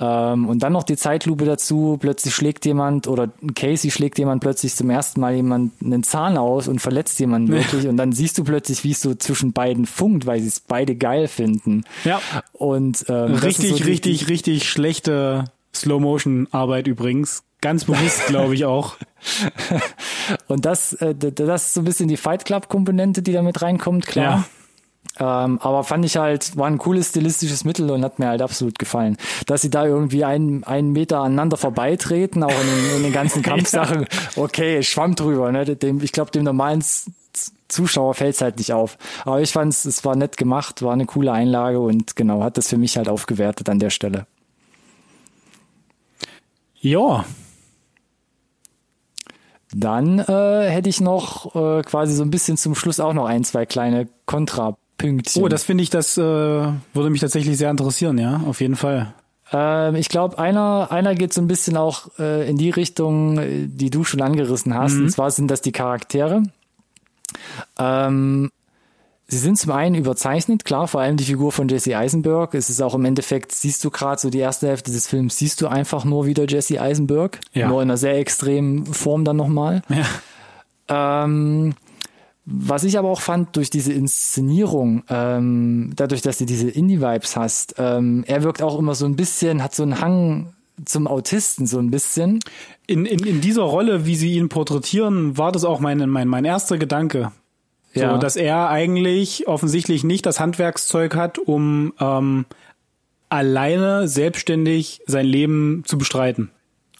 Ähm, 0.00 0.48
und 0.48 0.62
dann 0.62 0.72
noch 0.72 0.84
die 0.84 0.96
Zeitlupe 0.96 1.44
dazu, 1.44 1.98
plötzlich 2.00 2.34
schlägt 2.34 2.64
jemand 2.64 3.06
oder 3.06 3.28
Casey 3.54 3.90
schlägt 3.90 4.18
jemand 4.18 4.40
plötzlich 4.42 4.74
zum 4.74 4.90
ersten 4.90 5.20
Mal 5.20 5.34
jemand 5.34 5.72
einen 5.82 6.02
Zahn 6.02 6.38
aus 6.38 6.66
und 6.66 6.80
verletzt 6.80 7.20
jemanden 7.20 7.52
wirklich 7.52 7.86
und 7.86 7.96
dann 7.96 8.12
siehst 8.12 8.38
du 8.38 8.44
plötzlich, 8.44 8.84
wie 8.84 8.92
es 8.92 9.00
so 9.00 9.14
zwischen 9.14 9.52
beiden 9.52 9.86
funkt, 9.86 10.26
weil 10.26 10.40
sie 10.40 10.48
es 10.48 10.60
beide 10.60 10.96
geil 10.96 11.28
finden. 11.28 11.84
Ja. 12.04 12.20
Und 12.52 13.04
ähm, 13.08 13.34
richtig, 13.34 13.70
so 13.70 13.84
richtig, 13.84 14.20
die, 14.20 14.24
richtig 14.24 14.68
schlechte 14.68 15.44
Slow-Motion-Arbeit 15.74 16.86
übrigens. 16.86 17.42
Ganz 17.60 17.84
bewusst, 17.84 18.26
glaube 18.26 18.54
ich 18.54 18.64
auch. 18.64 18.96
und 20.48 20.64
das, 20.64 20.94
äh, 20.94 21.14
das 21.14 21.66
ist 21.66 21.74
so 21.74 21.80
ein 21.80 21.84
bisschen 21.84 22.08
die 22.08 22.16
Fight 22.16 22.44
Club-Komponente, 22.44 23.22
die 23.22 23.32
da 23.32 23.42
mit 23.42 23.62
reinkommt, 23.62 24.06
klar. 24.06 24.24
Ja. 24.24 24.44
Ähm, 25.18 25.58
aber 25.60 25.84
fand 25.84 26.04
ich 26.04 26.16
halt, 26.16 26.56
war 26.56 26.66
ein 26.66 26.78
cooles 26.78 27.10
stilistisches 27.10 27.64
Mittel 27.64 27.90
und 27.90 28.02
hat 28.02 28.18
mir 28.18 28.28
halt 28.28 28.40
absolut 28.40 28.78
gefallen. 28.78 29.18
Dass 29.46 29.62
sie 29.62 29.70
da 29.70 29.84
irgendwie 29.84 30.24
einen, 30.24 30.64
einen 30.64 30.92
Meter 30.92 31.20
aneinander 31.20 31.56
vorbeitreten, 31.56 32.42
auch 32.42 32.50
in 32.50 32.66
den, 32.66 32.96
in 32.96 33.02
den 33.02 33.12
ganzen 33.12 33.42
Kampfsachen, 33.42 34.06
okay, 34.36 34.82
schwamm 34.82 35.14
drüber. 35.14 35.52
Ne? 35.52 35.64
Dem, 35.76 36.02
ich 36.02 36.12
glaube, 36.12 36.30
dem 36.30 36.44
normalen 36.44 36.82
Zuschauer 37.68 38.14
fällt 38.14 38.34
es 38.34 38.40
halt 38.40 38.58
nicht 38.58 38.72
auf. 38.72 38.96
Aber 39.24 39.40
ich 39.40 39.52
fand 39.52 39.72
es, 39.72 39.84
es 39.84 40.04
war 40.04 40.16
nett 40.16 40.36
gemacht, 40.36 40.82
war 40.82 40.92
eine 40.92 41.06
coole 41.06 41.32
Einlage 41.32 41.80
und 41.80 42.16
genau, 42.16 42.42
hat 42.42 42.56
das 42.56 42.68
für 42.68 42.78
mich 42.78 42.96
halt 42.96 43.08
aufgewertet 43.08 43.68
an 43.68 43.78
der 43.78 43.90
Stelle. 43.90 44.26
Ja. 46.80 47.24
Dann 49.74 50.18
äh, 50.18 50.68
hätte 50.68 50.88
ich 50.88 51.00
noch 51.00 51.54
äh, 51.54 51.82
quasi 51.82 52.14
so 52.14 52.22
ein 52.22 52.30
bisschen 52.30 52.56
zum 52.56 52.74
Schluss 52.74 53.00
auch 53.00 53.14
noch 53.14 53.26
ein, 53.26 53.44
zwei 53.44 53.64
kleine 53.64 54.08
Kontra 54.26 54.76
Pünktchen. 55.02 55.42
Oh, 55.42 55.48
das 55.48 55.64
finde 55.64 55.82
ich, 55.82 55.90
das 55.90 56.16
äh, 56.16 56.20
würde 56.20 57.10
mich 57.10 57.20
tatsächlich 57.20 57.58
sehr 57.58 57.70
interessieren, 57.70 58.18
ja, 58.18 58.40
auf 58.46 58.60
jeden 58.60 58.76
Fall. 58.76 59.14
Ähm, 59.52 59.96
ich 59.96 60.08
glaube, 60.08 60.38
einer, 60.38 60.88
einer 60.90 61.14
geht 61.14 61.32
so 61.32 61.40
ein 61.40 61.46
bisschen 61.46 61.76
auch 61.76 62.08
äh, 62.18 62.48
in 62.48 62.56
die 62.56 62.70
Richtung, 62.70 63.38
äh, 63.38 63.66
die 63.66 63.90
du 63.90 64.04
schon 64.04 64.22
angerissen 64.22 64.74
hast. 64.74 64.94
Mhm. 64.94 65.02
Und 65.04 65.10
zwar 65.10 65.30
sind 65.30 65.50
das 65.50 65.60
die 65.60 65.72
Charaktere. 65.72 66.42
Ähm, 67.78 68.50
sie 69.28 69.38
sind 69.38 69.58
zum 69.58 69.72
einen 69.72 69.94
überzeichnet, 69.94 70.64
klar, 70.64 70.88
vor 70.88 71.00
allem 71.00 71.16
die 71.16 71.24
Figur 71.24 71.52
von 71.52 71.68
Jesse 71.68 71.96
Eisenberg. 71.96 72.54
Es 72.54 72.70
ist 72.70 72.80
auch 72.80 72.94
im 72.94 73.04
Endeffekt, 73.04 73.52
siehst 73.52 73.84
du 73.84 73.90
gerade 73.90 74.20
so 74.20 74.30
die 74.30 74.38
erste 74.38 74.68
Hälfte 74.68 74.90
des 74.90 75.06
Films, 75.06 75.36
siehst 75.36 75.60
du 75.60 75.68
einfach 75.68 76.04
nur 76.04 76.26
wieder 76.26 76.46
Jesse 76.48 76.80
Eisenberg. 76.80 77.40
Ja. 77.52 77.68
Nur 77.68 77.82
in 77.82 77.90
einer 77.90 77.98
sehr 77.98 78.16
extremen 78.18 78.86
Form 78.86 79.24
dann 79.24 79.36
nochmal. 79.36 79.82
Ja. 79.88 81.24
Ähm, 81.24 81.74
was 82.44 82.84
ich 82.84 82.98
aber 82.98 83.08
auch 83.08 83.20
fand 83.20 83.56
durch 83.56 83.70
diese 83.70 83.92
Inszenierung, 83.92 85.04
ähm, 85.08 85.92
dadurch, 85.94 86.22
dass 86.22 86.38
du 86.38 86.44
diese 86.44 86.68
Indie-Vibes 86.68 87.36
hast, 87.36 87.76
ähm, 87.78 88.24
er 88.26 88.42
wirkt 88.42 88.62
auch 88.62 88.78
immer 88.78 88.94
so 88.94 89.06
ein 89.06 89.14
bisschen, 89.14 89.62
hat 89.62 89.74
so 89.74 89.84
einen 89.84 90.00
Hang 90.00 90.52
zum 90.84 91.06
Autisten 91.06 91.66
so 91.66 91.78
ein 91.78 91.90
bisschen. 91.90 92.40
In, 92.86 93.06
in, 93.06 93.24
in 93.24 93.40
dieser 93.40 93.62
Rolle, 93.62 94.06
wie 94.06 94.16
sie 94.16 94.34
ihn 94.34 94.48
porträtieren, 94.48 95.38
war 95.38 95.52
das 95.52 95.64
auch 95.64 95.78
mein, 95.78 96.08
mein, 96.08 96.26
mein 96.26 96.44
erster 96.44 96.78
Gedanke. 96.78 97.30
So, 97.94 98.00
ja. 98.00 98.18
dass 98.18 98.36
er 98.36 98.70
eigentlich 98.70 99.46
offensichtlich 99.46 100.02
nicht 100.02 100.24
das 100.24 100.40
Handwerkszeug 100.40 101.14
hat, 101.14 101.38
um 101.38 101.92
ähm, 102.00 102.46
alleine 103.28 104.08
selbstständig 104.08 105.02
sein 105.06 105.26
Leben 105.26 105.82
zu 105.86 105.98
bestreiten. 105.98 106.50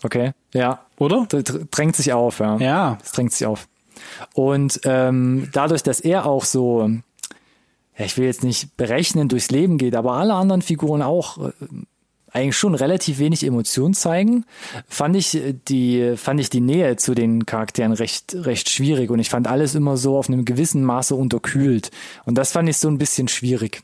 Okay, 0.03 0.33
ja. 0.53 0.81
Oder? 0.99 1.27
Das 1.29 1.45
drängt 1.71 1.97
sich 1.97 2.13
auf, 2.13 2.41
ja. 2.41 2.59
Ja. 2.59 2.99
Das 3.01 3.13
drängt 3.13 3.33
sich 3.33 3.47
auf. 3.47 3.69
Und 4.35 4.81
ähm, 4.85 5.49
dadurch, 5.53 5.83
dass 5.83 6.01
er 6.01 6.27
auch 6.27 6.45
so, 6.45 6.89
ja, 7.99 8.05
ich 8.05 8.17
will 8.17 8.27
jetzt 8.27 8.45
nicht 8.45 8.77
berechnen, 8.77 9.29
durchs 9.29 9.51
Leben 9.51 9.79
geht, 9.79 9.95
aber 9.95 10.13
alle 10.13 10.35
anderen 10.35 10.63
Figuren 10.63 11.03
auch 11.03 11.39
äh, 11.39 11.53
eigentlich 12.33 12.57
schon 12.57 12.75
relativ 12.75 13.19
wenig 13.19 13.45
Emotion 13.45 13.95
zeigen, 13.95 14.45
fand 14.89 15.17
ich 15.17 15.39
die, 15.69 16.15
fand 16.17 16.41
ich 16.41 16.49
die 16.49 16.61
Nähe 16.61 16.97
zu 16.97 17.15
den 17.15 17.45
Charakteren 17.47 17.93
recht, 17.93 18.35
recht 18.35 18.71
schwierig 18.71 19.11
und 19.11 19.19
ich 19.19 19.29
fand 19.29 19.47
alles 19.47 19.75
immer 19.75 19.97
so 19.97 20.17
auf 20.17 20.29
einem 20.29 20.45
gewissen 20.45 20.83
Maße 20.83 21.15
unterkühlt. 21.15 21.91
Und 22.25 22.39
das 22.39 22.53
fand 22.53 22.69
ich 22.69 22.79
so 22.79 22.89
ein 22.89 22.99
bisschen 22.99 23.29
schwierig. 23.29 23.83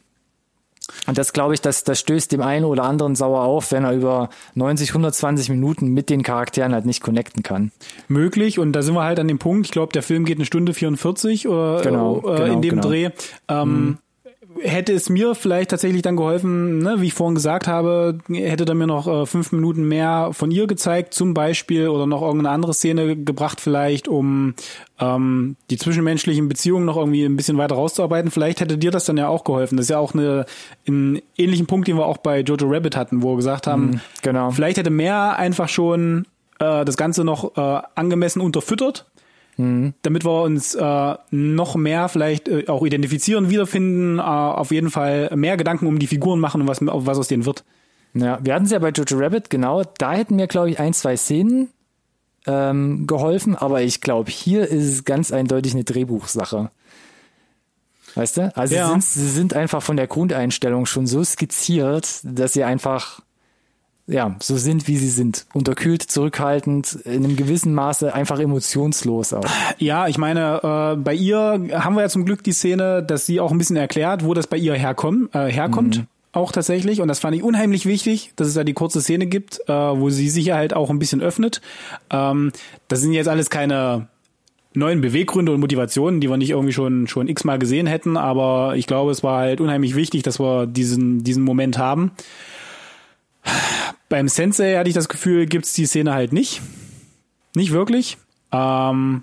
Und 1.07 1.19
das 1.19 1.33
glaube 1.33 1.55
ich, 1.55 1.61
das, 1.61 1.85
das 1.85 2.01
stößt 2.01 2.33
dem 2.33 2.43
einen 2.43 2.65
oder 2.65 2.85
anderen 2.85 3.15
sauer 3.15 3.43
auf, 3.43 3.73
wenn 3.73 3.85
er 3.85 3.93
über 3.93 4.31
90, 4.55 4.91
120 4.91 5.51
Minuten 5.51 5.89
mit 5.89 6.11
den 6.11 6.23
Charakteren 6.23 6.73
halt 6.73 6.87
nicht 6.87 7.03
connecten 7.03 7.43
kann. 7.43 7.73
Möglich, 8.09 8.59
und 8.59 8.73
da 8.73 8.83
sind 8.83 8.95
wir 8.95 9.05
halt 9.05 9.19
an 9.21 9.29
dem 9.29 9.39
Punkt, 9.39 9.67
ich 9.67 9.73
glaube, 9.73 9.93
der 9.93 10.03
Film 10.03 10.25
geht 10.25 10.39
eine 10.39 10.47
Stunde 10.47 10.75
44 10.75 11.49
oder 11.49 11.83
genau, 11.83 12.19
äh, 12.19 12.21
genau, 12.21 12.45
in 12.45 12.63
dem 12.63 12.71
genau. 12.71 12.89
Dreh. 12.89 13.11
Ähm, 13.49 13.69
mhm 13.69 13.99
hätte 14.63 14.93
es 14.93 15.09
mir 15.09 15.35
vielleicht 15.35 15.71
tatsächlich 15.71 16.03
dann 16.03 16.17
geholfen, 16.17 16.79
ne, 16.79 16.97
wie 16.99 17.07
ich 17.07 17.15
vorhin 17.15 17.35
gesagt 17.35 17.67
habe, 17.69 18.19
hätte 18.29 18.65
er 18.67 18.75
mir 18.75 18.87
noch 18.87 19.07
äh, 19.07 19.27
fünf 19.27 19.53
Minuten 19.53 19.87
mehr 19.87 20.31
von 20.33 20.51
ihr 20.51 20.67
gezeigt, 20.67 21.15
zum 21.15 21.35
Beispiel, 21.35 21.89
oder 21.89 22.07
noch 22.07 22.23
irgendeine 22.23 22.51
andere 22.51 22.75
Szene 22.75 23.17
gebracht, 23.17 23.61
vielleicht, 23.61 24.09
um 24.09 24.55
ähm, 25.01 25.57
die 25.71 25.77
zwischenmenschlichen 25.77 26.49
Beziehungen 26.49 26.85
noch 26.85 26.97
irgendwie 26.97 27.25
ein 27.25 27.37
bisschen 27.37 27.59
weiter 27.59 27.75
rauszuarbeiten. 27.75 28.31
Vielleicht 28.31 28.61
hätte 28.61 28.79
dir 28.79 28.91
das 28.91 29.05
dann 29.05 29.17
ja 29.17 29.29
auch 29.29 29.45
geholfen. 29.45 29.77
Das 29.77 29.85
ist 29.85 29.91
ja 29.91 29.99
auch 29.99 30.15
eine, 30.15 30.47
ein 30.87 31.21
ähnlichen 31.37 31.67
Punkt, 31.67 31.89
den 31.89 31.97
wir 31.97 32.07
auch 32.07 32.19
bei 32.19 32.41
Jojo 32.41 32.67
Rabbit 32.69 32.97
hatten, 32.97 33.23
wo 33.23 33.33
wir 33.33 33.37
gesagt 33.37 33.67
haben, 33.67 33.87
mhm, 33.87 34.01
genau. 34.23 34.51
vielleicht 34.51 34.79
hätte 34.79 34.91
mehr 34.91 35.39
einfach 35.39 35.69
schon 35.69 36.27
äh, 36.59 36.85
das 36.85 36.97
Ganze 36.97 37.25
noch 37.25 37.57
äh, 37.57 37.83
angemessen 37.95 38.41
unterfüttert 38.41 39.07
mhm. 39.59 39.93
damit 40.03 40.25
wir 40.25 40.43
uns 40.43 40.75
äh, 40.75 41.15
noch 41.31 41.77
mehr 41.77 42.09
vielleicht 42.09 42.49
äh, 42.49 42.67
auch 42.69 42.85
identifizieren, 42.85 43.51
wiederfinden, 43.51 44.19
äh, 44.19 44.23
auf 44.23 44.71
jeden 44.71 44.91
Fall 44.91 45.31
mehr 45.37 45.59
Gedanken 45.59 45.87
um 45.87 45.99
die 45.99 46.07
Figuren 46.07 46.41
machen 46.41 46.63
und 46.63 46.69
was, 46.69 46.79
was 46.81 47.19
aus 47.19 47.29
denen 47.29 47.45
wird. 47.45 47.65
Ja, 48.15 48.39
wir 48.43 48.55
hatten 48.55 48.65
es 48.65 48.71
ja 48.71 48.79
bei 48.79 48.91
Jojo 48.91 49.19
Rabbit, 49.19 49.51
genau. 49.51 49.83
Da 49.99 50.13
hätten 50.15 50.37
mir, 50.37 50.47
glaube 50.47 50.71
ich, 50.71 50.81
ein, 50.81 50.95
zwei 50.95 51.17
Szenen 51.17 51.69
ähm, 52.47 53.07
geholfen, 53.07 53.55
aber 53.55 53.83
ich 53.83 54.01
glaube, 54.01 54.31
hier 54.31 54.67
ist 54.67 54.85
es 54.85 55.05
ganz 55.05 55.31
eindeutig 55.31 55.75
eine 55.75 55.85
Drehbuchsache. 55.85 56.71
Weißt 58.15 58.39
du? 58.39 58.57
Also 58.57 58.75
ja. 58.75 58.87
sie, 58.87 58.91
sind, 58.93 59.05
sie 59.05 59.29
sind 59.29 59.55
einfach 59.55 59.83
von 59.83 59.97
der 59.97 60.07
Grundeinstellung 60.07 60.87
schon 60.87 61.07
so 61.07 61.23
skizziert, 61.23 62.21
dass 62.25 62.55
sie 62.55 62.65
einfach 62.65 63.21
ja, 64.09 64.35
so 64.41 64.57
sind, 64.57 64.89
wie 64.89 64.97
sie 64.97 65.11
sind. 65.11 65.47
Unterkühlt, 65.53 66.03
zurückhaltend, 66.03 66.95
in 67.05 67.25
einem 67.25 67.37
gewissen 67.37 67.75
Maße 67.75 68.15
einfach 68.15 68.41
emotionslos 68.41 69.35
auch. 69.35 69.45
Ja, 69.77 70.09
ich 70.09 70.17
meine, 70.17 70.61
äh, 70.63 70.97
bei 70.97 71.15
ihr 71.15 71.69
haben 71.73 71.95
wir 71.95 72.03
ja 72.03 72.09
zum 72.09 72.25
Glück 72.25 72.43
die 72.43 72.53
Szene, 72.53 73.03
dass 73.03 73.27
sie 73.27 73.39
auch 73.39 73.53
ein 73.53 73.59
bisschen 73.59 73.77
erklärt, 73.77 74.25
wo 74.25 74.33
das 74.33 74.47
bei 74.47 74.57
ihr 74.57 74.75
herkommt, 74.75 75.35
äh, 75.35 75.53
herkommt. 75.53 75.99
Mhm. 75.99 76.07
Auch 76.33 76.53
tatsächlich. 76.53 77.01
Und 77.01 77.09
das 77.09 77.21
fand 77.21 77.37
ich 77.37 77.43
unheimlich 77.43 77.85
wichtig, 77.87 78.33
dass 78.37 78.49
es 78.49 78.55
da 78.55 78.65
die 78.65 78.75
kurze 78.75 79.01
Szene 79.01 79.27
gibt, 79.27 79.61
äh, 79.69 79.73
wo 79.73 80.11
sie 80.11 80.29
sich 80.29 80.53
halt 80.53 80.75
auch 80.75 80.91
ein 80.91 80.99
bisschen 80.99 81.21
öffnet. 81.21 81.61
Ähm, 82.11 82.53
das 82.89 83.01
sind 83.01 83.13
jetzt 83.13 83.29
alles 83.29 83.51
keine 83.51 84.09
neuen 84.75 85.01
Beweggründe 85.01 85.53
und 85.53 85.61
Motivationen, 85.61 86.21
die 86.21 86.31
wir 86.31 86.37
nicht 86.37 86.51
irgendwie 86.51 86.73
schon 86.73 87.09
schon 87.09 87.29
x-mal 87.29 87.59
gesehen 87.59 87.87
hätten, 87.87 88.17
aber 88.17 88.75
ich 88.77 88.87
glaube, 88.87 89.11
es 89.11 89.23
war 89.23 89.41
halt 89.41 89.61
unheimlich 89.61 89.97
wichtig, 89.97 90.23
dass 90.23 90.39
wir 90.39 90.67
diesen 90.67 91.25
diesen 91.25 91.43
Moment 91.43 91.79
haben. 91.79 92.13
Beim 94.09 94.29
Sensei 94.29 94.77
hatte 94.77 94.89
ich 94.89 94.95
das 94.95 95.09
Gefühl, 95.09 95.47
gibt's 95.47 95.73
die 95.75 95.87
Szene 95.87 96.13
halt 96.15 96.33
nicht. 96.33 96.63
Nicht 97.55 97.73
wirklich. 97.73 98.17
Ähm, 98.53 99.23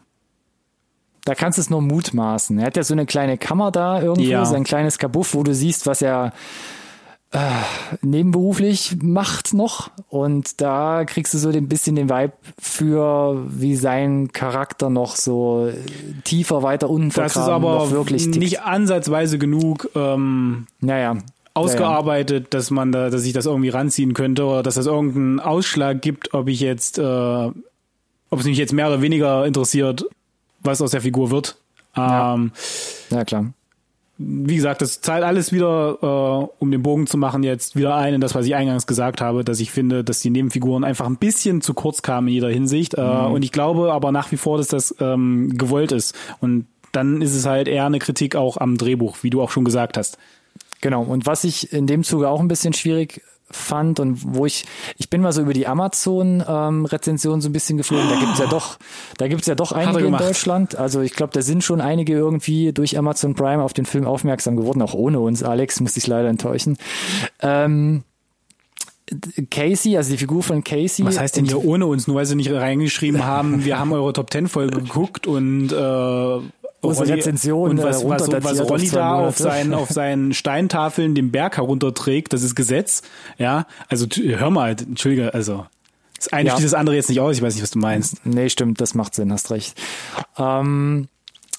da 1.25 1.33
kannst 1.33 1.57
du 1.57 1.61
es 1.61 1.69
nur 1.69 1.81
mutmaßen. 1.81 2.59
Er 2.59 2.67
hat 2.67 2.77
ja 2.77 2.83
so 2.83 2.93
eine 2.93 3.05
kleine 3.05 3.37
Kammer 3.37 3.71
da 3.71 4.01
irgendwo, 4.01 4.29
ja. 4.29 4.45
sein 4.45 4.63
kleines 4.63 4.99
Kabuff, 4.99 5.33
wo 5.33 5.41
du 5.41 5.55
siehst, 5.55 5.87
was 5.87 6.03
er 6.03 6.33
äh, 7.31 7.39
nebenberuflich 8.01 8.97
macht 9.01 9.53
noch. 9.53 9.89
Und 10.07 10.61
da 10.61 11.03
kriegst 11.05 11.33
du 11.33 11.39
so 11.39 11.49
ein 11.49 11.67
bisschen 11.67 11.95
den 11.95 12.09
Vibe 12.09 12.33
für, 12.59 13.43
wie 13.49 13.75
sein 13.75 14.31
Charakter 14.33 14.91
noch 14.91 15.15
so 15.15 15.71
tiefer 16.23 16.61
weiter 16.61 16.89
unten 16.89 17.09
Das 17.09 17.35
ist 17.35 17.41
aber 17.41 17.89
wirklich 17.89 18.27
nicht 18.27 18.61
ansatzweise 18.61 19.39
genug. 19.39 19.89
Ähm, 19.95 20.67
naja 20.79 21.17
ausgearbeitet, 21.55 22.53
dass 22.53 22.69
man 22.69 22.91
da, 22.91 23.09
dass 23.09 23.25
ich 23.25 23.33
das 23.33 23.45
irgendwie 23.45 23.69
ranziehen 23.69 24.13
könnte 24.13 24.45
oder 24.45 24.61
dass 24.61 24.77
es 24.77 24.85
irgendeinen 24.85 25.39
Ausschlag 25.39 26.01
gibt, 26.01 26.33
ob 26.33 26.47
ich 26.49 26.59
jetzt, 26.59 26.99
äh, 26.99 27.01
ob 27.01 28.39
es 28.39 28.45
mich 28.45 28.57
jetzt 28.57 28.73
mehr 28.73 28.87
oder 28.87 29.01
weniger 29.01 29.45
interessiert, 29.45 30.05
was 30.61 30.81
aus 30.81 30.91
der 30.91 31.01
Figur 31.01 31.31
wird. 31.31 31.57
Ähm, 31.95 32.51
ja. 33.09 33.17
ja, 33.17 33.25
klar. 33.25 33.53
Wie 34.17 34.55
gesagt, 34.55 34.81
das 34.81 35.01
zahlt 35.01 35.23
alles 35.23 35.51
wieder, 35.51 35.97
äh, 36.01 36.53
um 36.59 36.71
den 36.71 36.83
Bogen 36.83 37.07
zu 37.07 37.17
machen, 37.17 37.43
jetzt 37.43 37.75
wieder 37.75 37.95
ein 37.95 38.13
in 38.13 38.21
das, 38.21 38.35
was 38.35 38.45
ich 38.45 38.55
eingangs 38.55 38.85
gesagt 38.85 39.21
habe, 39.21 39.45
dass 39.45 39.59
ich 39.59 39.71
finde, 39.71 40.03
dass 40.03 40.19
die 40.19 40.29
Nebenfiguren 40.29 40.83
einfach 40.83 41.05
ein 41.05 41.17
bisschen 41.17 41.61
zu 41.61 41.73
kurz 41.73 42.01
kamen 42.01 42.27
in 42.27 42.33
jeder 42.33 42.49
Hinsicht. 42.49 42.95
Äh, 42.95 43.01
mhm. 43.01 43.33
Und 43.33 43.43
ich 43.43 43.53
glaube 43.53 43.93
aber 43.93 44.11
nach 44.11 44.31
wie 44.31 44.37
vor, 44.37 44.57
dass 44.57 44.67
das 44.67 44.95
ähm, 44.99 45.57
gewollt 45.57 45.93
ist. 45.93 46.15
Und 46.41 46.65
dann 46.91 47.21
ist 47.21 47.35
es 47.35 47.45
halt 47.45 47.67
eher 47.69 47.85
eine 47.85 47.99
Kritik 47.99 48.35
auch 48.35 48.57
am 48.57 48.77
Drehbuch, 48.77 49.17
wie 49.21 49.29
du 49.29 49.41
auch 49.41 49.51
schon 49.51 49.65
gesagt 49.65 49.97
hast. 49.97 50.17
Genau. 50.81 51.03
Und 51.03 51.25
was 51.25 51.43
ich 51.43 51.73
in 51.73 51.87
dem 51.87 52.03
Zuge 52.03 52.29
auch 52.29 52.39
ein 52.39 52.47
bisschen 52.47 52.73
schwierig 52.73 53.21
fand 53.51 53.99
und 53.99 54.35
wo 54.35 54.45
ich, 54.45 54.65
ich 54.97 55.09
bin 55.09 55.21
mal 55.21 55.31
so 55.31 55.41
über 55.41 55.53
die 55.53 55.67
Amazon-Rezension 55.67 57.35
ähm, 57.35 57.41
so 57.41 57.49
ein 57.49 57.53
bisschen 57.53 57.77
geflogen. 57.77 58.09
Da 58.09 58.19
gibt's 58.19 58.39
ja 58.39 58.47
doch, 58.47 58.77
da 59.17 59.27
gibt's 59.27 59.47
ja 59.47 59.55
doch 59.55 59.71
einige 59.71 60.05
in 60.05 60.17
Deutschland. 60.17 60.75
Also 60.75 61.01
ich 61.01 61.13
glaube, 61.13 61.33
da 61.33 61.41
sind 61.41 61.63
schon 61.63 61.79
einige 61.79 62.13
irgendwie 62.13 62.73
durch 62.73 62.97
Amazon 62.97 63.35
Prime 63.35 63.61
auf 63.61 63.73
den 63.73 63.85
Film 63.85 64.05
aufmerksam 64.05 64.55
geworden, 64.55 64.81
auch 64.81 64.93
ohne 64.93 65.19
uns. 65.19 65.43
Alex 65.43 65.79
muss 65.79 65.95
ich 65.95 66.07
leider 66.07 66.27
enttäuschen. 66.27 66.77
Ähm, 67.41 68.03
Casey, 69.51 69.97
also 69.97 70.11
die 70.11 70.17
Figur 70.17 70.41
von 70.41 70.63
Casey. 70.63 71.05
Was 71.05 71.19
heißt 71.19 71.37
denn 71.37 71.45
hier 71.45 71.63
ohne 71.63 71.85
uns? 71.85 72.07
Nur 72.07 72.15
weil 72.17 72.25
sie 72.25 72.35
nicht 72.35 72.51
reingeschrieben 72.51 73.23
haben, 73.23 73.63
wir 73.63 73.77
haben 73.77 73.93
eure 73.93 74.13
Top 74.13 74.31
Ten 74.31 74.47
Folge 74.47 74.79
geguckt 74.79 75.27
und 75.27 75.71
äh, 75.71 76.39
unsere 76.87 77.09
Rezension 77.09 77.71
und 77.71 77.83
was, 77.83 78.03
was, 78.03 78.27
was 78.31 78.69
Ronny 78.69 78.89
da 78.89 79.15
auf 79.15 79.37
seinen, 79.37 79.73
auf 79.73 79.89
seinen 79.89 80.33
Steintafeln 80.35 81.15
den 81.15 81.31
Berg 81.31 81.57
herunterträgt, 81.57 82.33
das 82.33 82.43
ist 82.43 82.55
Gesetz. 82.55 83.01
Ja, 83.37 83.67
also 83.87 84.05
hör 84.07 84.49
mal, 84.49 84.71
entschuldige, 84.71 85.33
also 85.33 85.65
das 86.17 86.31
eine 86.31 86.49
ja. 86.49 86.55
schließt 86.55 86.73
das 86.73 86.73
andere 86.73 86.95
jetzt 86.95 87.09
nicht 87.09 87.19
aus, 87.19 87.35
ich 87.35 87.41
weiß 87.41 87.55
nicht, 87.55 87.63
was 87.63 87.71
du 87.71 87.79
meinst. 87.79 88.25
Nee, 88.25 88.49
stimmt, 88.49 88.79
das 88.81 88.93
macht 88.93 89.15
Sinn, 89.15 89.31
hast 89.31 89.51
recht. 89.51 89.79
Ähm, 90.37 91.07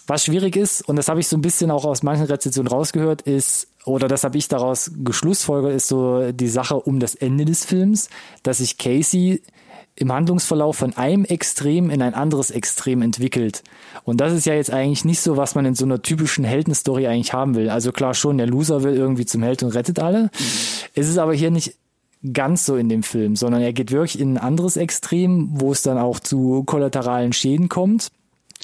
was 0.06 0.24
schwierig 0.24 0.56
ist, 0.56 0.82
und 0.88 0.96
das 0.96 1.08
habe 1.08 1.20
ich 1.20 1.28
so 1.28 1.36
ein 1.36 1.42
bisschen 1.42 1.70
auch 1.70 1.84
aus 1.84 2.02
manchen 2.02 2.26
Rezensionen 2.26 2.70
rausgehört, 2.70 3.22
ist, 3.22 3.68
oder 3.84 4.08
das 4.08 4.24
habe 4.24 4.38
ich 4.38 4.48
daraus 4.48 4.90
geschlussfolgert, 5.02 5.72
ist 5.72 5.88
so 5.88 6.32
die 6.32 6.48
Sache 6.48 6.76
um 6.76 7.00
das 7.00 7.14
Ende 7.14 7.44
des 7.44 7.64
Films, 7.64 8.08
dass 8.42 8.58
sich 8.58 8.78
Casey 8.78 9.42
im 9.96 10.12
Handlungsverlauf 10.12 10.76
von 10.76 10.96
einem 10.96 11.24
Extrem 11.24 11.90
in 11.90 12.02
ein 12.02 12.14
anderes 12.14 12.50
Extrem 12.50 13.02
entwickelt. 13.02 13.62
Und 14.04 14.20
das 14.20 14.32
ist 14.32 14.44
ja 14.44 14.54
jetzt 14.54 14.70
eigentlich 14.70 15.04
nicht 15.04 15.20
so, 15.20 15.36
was 15.36 15.54
man 15.54 15.64
in 15.64 15.74
so 15.74 15.84
einer 15.84 16.02
typischen 16.02 16.44
Heldenstory 16.44 17.06
eigentlich 17.06 17.32
haben 17.32 17.54
will. 17.54 17.70
Also 17.70 17.92
klar 17.92 18.14
schon, 18.14 18.38
der 18.38 18.46
Loser 18.46 18.82
will 18.82 18.94
irgendwie 18.94 19.24
zum 19.24 19.42
Held 19.42 19.62
und 19.62 19.74
rettet 19.74 19.98
alle. 19.98 20.24
Mhm. 20.24 20.30
Es 20.94 21.08
ist 21.08 21.18
aber 21.18 21.34
hier 21.34 21.50
nicht 21.50 21.76
ganz 22.32 22.66
so 22.66 22.76
in 22.76 22.88
dem 22.88 23.02
Film, 23.02 23.36
sondern 23.36 23.62
er 23.62 23.72
geht 23.72 23.90
wirklich 23.90 24.20
in 24.20 24.34
ein 24.34 24.38
anderes 24.38 24.76
Extrem, 24.76 25.48
wo 25.52 25.72
es 25.72 25.82
dann 25.82 25.98
auch 25.98 26.20
zu 26.20 26.62
kollateralen 26.64 27.32
Schäden 27.32 27.68
kommt. 27.68 28.10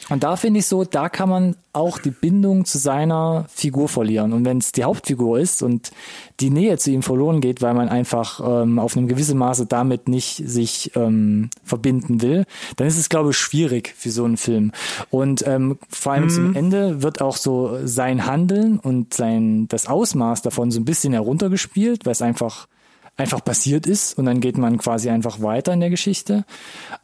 Und 0.08 0.24
da 0.24 0.36
finde 0.36 0.60
ich 0.60 0.66
so, 0.66 0.84
da 0.84 1.08
kann 1.08 1.28
man 1.28 1.56
auch 1.72 1.98
die 1.98 2.10
Bindung 2.10 2.64
zu 2.64 2.78
seiner 2.78 3.46
Figur 3.48 3.88
verlieren. 3.88 4.32
Und 4.32 4.44
wenn 4.44 4.58
es 4.58 4.72
die 4.72 4.84
Hauptfigur 4.84 5.38
ist 5.38 5.62
und 5.62 5.90
die 6.40 6.50
Nähe 6.50 6.76
zu 6.76 6.90
ihm 6.90 7.02
verloren 7.02 7.40
geht, 7.40 7.62
weil 7.62 7.74
man 7.74 7.88
einfach 7.88 8.40
ähm, 8.44 8.78
auf 8.78 8.96
einem 8.96 9.08
gewissen 9.08 9.38
Maße 9.38 9.66
damit 9.66 10.08
nicht 10.08 10.42
sich 10.44 10.92
ähm, 10.96 11.50
verbinden 11.64 12.20
will, 12.20 12.44
dann 12.76 12.86
ist 12.86 12.98
es, 12.98 13.08
glaube 13.08 13.30
ich, 13.30 13.36
schwierig 13.36 13.94
für 13.96 14.10
so 14.10 14.24
einen 14.24 14.36
Film. 14.36 14.72
Und 15.10 15.46
ähm, 15.46 15.78
vor 15.88 16.12
allem 16.12 16.24
mhm. 16.24 16.30
zum 16.30 16.54
Ende 16.56 17.02
wird 17.02 17.20
auch 17.20 17.36
so 17.36 17.78
sein 17.84 18.26
Handeln 18.26 18.78
und 18.78 19.14
sein 19.14 19.66
das 19.68 19.86
Ausmaß 19.86 20.42
davon 20.42 20.70
so 20.70 20.80
ein 20.80 20.84
bisschen 20.84 21.12
heruntergespielt, 21.12 22.04
weil 22.04 22.12
es 22.12 22.22
einfach 22.22 22.66
einfach 23.22 23.44
passiert 23.44 23.86
ist 23.86 24.18
und 24.18 24.26
dann 24.26 24.40
geht 24.40 24.58
man 24.58 24.78
quasi 24.78 25.08
einfach 25.08 25.40
weiter 25.40 25.72
in 25.72 25.80
der 25.80 25.90
Geschichte. 25.90 26.44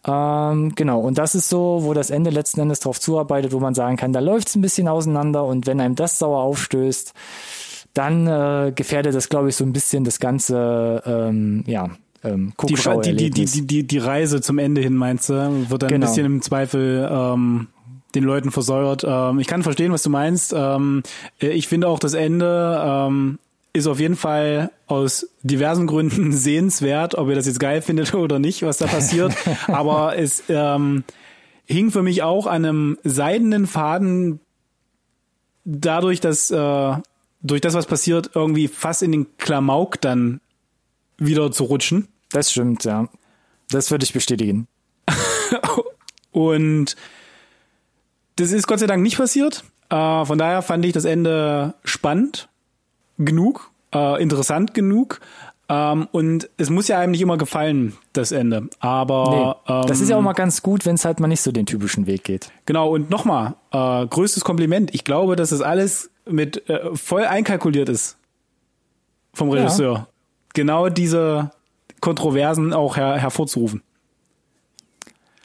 Ähm, 0.06 0.74
genau, 0.74 1.00
und 1.00 1.18
das 1.18 1.34
ist 1.34 1.48
so, 1.48 1.80
wo 1.82 1.94
das 1.94 2.10
Ende 2.10 2.30
letzten 2.30 2.60
Endes 2.60 2.80
darauf 2.80 3.00
zuarbeitet, 3.00 3.52
wo 3.52 3.60
man 3.60 3.74
sagen 3.74 3.96
kann, 3.96 4.12
da 4.12 4.20
läuft 4.20 4.48
es 4.48 4.56
ein 4.56 4.60
bisschen 4.60 4.88
auseinander 4.88 5.44
und 5.44 5.66
wenn 5.66 5.80
einem 5.80 5.94
das 5.94 6.18
sauer 6.18 6.42
aufstößt, 6.42 7.14
dann 7.94 8.26
äh, 8.26 8.72
gefährdet 8.74 9.14
das, 9.14 9.28
glaube 9.28 9.48
ich, 9.48 9.56
so 9.56 9.64
ein 9.64 9.72
bisschen 9.72 10.04
das 10.04 10.20
ganze, 10.20 11.02
ähm, 11.06 11.64
ja, 11.66 11.90
ähm, 12.24 12.52
die, 12.66 12.74
die, 12.74 13.30
die, 13.30 13.44
die, 13.46 13.66
die, 13.66 13.86
die 13.86 13.98
Reise 13.98 14.40
zum 14.40 14.58
Ende 14.58 14.80
hin, 14.80 14.94
meinst 14.94 15.28
du, 15.28 15.70
wird 15.70 15.82
dann 15.82 15.88
genau. 15.88 16.06
ein 16.06 16.08
bisschen 16.08 16.26
im 16.26 16.42
Zweifel 16.42 17.08
ähm, 17.10 17.68
den 18.14 18.24
Leuten 18.24 18.50
versäuert. 18.50 19.04
Ähm, 19.06 19.38
ich 19.38 19.46
kann 19.46 19.62
verstehen, 19.62 19.92
was 19.92 20.02
du 20.02 20.10
meinst. 20.10 20.54
Ähm, 20.56 21.02
ich 21.38 21.68
finde 21.68 21.88
auch 21.88 21.98
das 21.98 22.14
Ende 22.14 22.80
ähm, 22.84 23.38
ist 23.72 23.86
auf 23.86 24.00
jeden 24.00 24.16
Fall 24.16 24.70
aus 24.86 25.28
diversen 25.42 25.86
Gründen 25.86 26.32
sehenswert, 26.32 27.14
ob 27.16 27.28
ihr 27.28 27.34
das 27.34 27.46
jetzt 27.46 27.60
geil 27.60 27.82
findet 27.82 28.14
oder 28.14 28.38
nicht, 28.38 28.62
was 28.62 28.78
da 28.78 28.86
passiert. 28.86 29.34
Aber 29.66 30.16
es 30.16 30.44
ähm, 30.48 31.04
hing 31.66 31.90
für 31.90 32.02
mich 32.02 32.22
auch 32.22 32.46
an 32.46 32.64
einem 32.64 32.98
seidenen 33.04 33.66
Faden 33.66 34.40
dadurch, 35.64 36.20
dass 36.20 36.50
äh, 36.50 36.96
durch 37.42 37.60
das, 37.60 37.74
was 37.74 37.86
passiert, 37.86 38.30
irgendwie 38.34 38.68
fast 38.68 39.02
in 39.02 39.12
den 39.12 39.36
Klamauk 39.36 40.00
dann 40.00 40.40
wieder 41.18 41.52
zu 41.52 41.64
rutschen. 41.64 42.08
Das 42.30 42.50
stimmt, 42.50 42.84
ja. 42.84 43.08
Das 43.70 43.90
würde 43.90 44.04
ich 44.04 44.12
bestätigen. 44.12 44.66
Und 46.30 46.96
das 48.36 48.52
ist 48.52 48.66
Gott 48.66 48.78
sei 48.78 48.86
Dank 48.86 49.02
nicht 49.02 49.18
passiert. 49.18 49.64
Äh, 49.90 50.24
von 50.24 50.38
daher 50.38 50.62
fand 50.62 50.84
ich 50.84 50.92
das 50.92 51.04
Ende 51.04 51.74
spannend 51.84 52.48
genug, 53.18 53.70
äh, 53.94 54.22
interessant 54.22 54.74
genug. 54.74 55.20
Ähm, 55.70 56.08
und 56.12 56.48
es 56.56 56.70
muss 56.70 56.88
ja 56.88 56.98
einem 56.98 57.12
nicht 57.12 57.20
immer 57.20 57.36
gefallen, 57.36 57.96
das 58.14 58.32
Ende. 58.32 58.68
Aber 58.80 59.60
nee, 59.66 59.86
das 59.86 60.00
ist 60.00 60.08
ja 60.08 60.16
auch 60.16 60.20
ähm, 60.20 60.24
mal 60.24 60.32
ganz 60.32 60.62
gut, 60.62 60.86
wenn 60.86 60.94
es 60.94 61.04
halt 61.04 61.20
mal 61.20 61.28
nicht 61.28 61.42
so 61.42 61.52
den 61.52 61.66
typischen 61.66 62.06
Weg 62.06 62.24
geht. 62.24 62.50
Genau, 62.64 62.90
und 62.90 63.10
nochmal, 63.10 63.54
äh, 63.70 64.06
größtes 64.06 64.44
Kompliment. 64.44 64.94
Ich 64.94 65.04
glaube, 65.04 65.36
dass 65.36 65.50
das 65.50 65.60
alles 65.60 66.10
mit 66.26 66.68
äh, 66.70 66.94
voll 66.94 67.24
einkalkuliert 67.24 67.90
ist 67.90 68.16
vom 69.34 69.50
Regisseur. 69.50 69.94
Ja. 69.94 70.06
Genau 70.54 70.88
diese 70.88 71.50
Kontroversen 72.00 72.72
auch 72.72 72.96
her 72.96 73.16
hervorzurufen. 73.16 73.82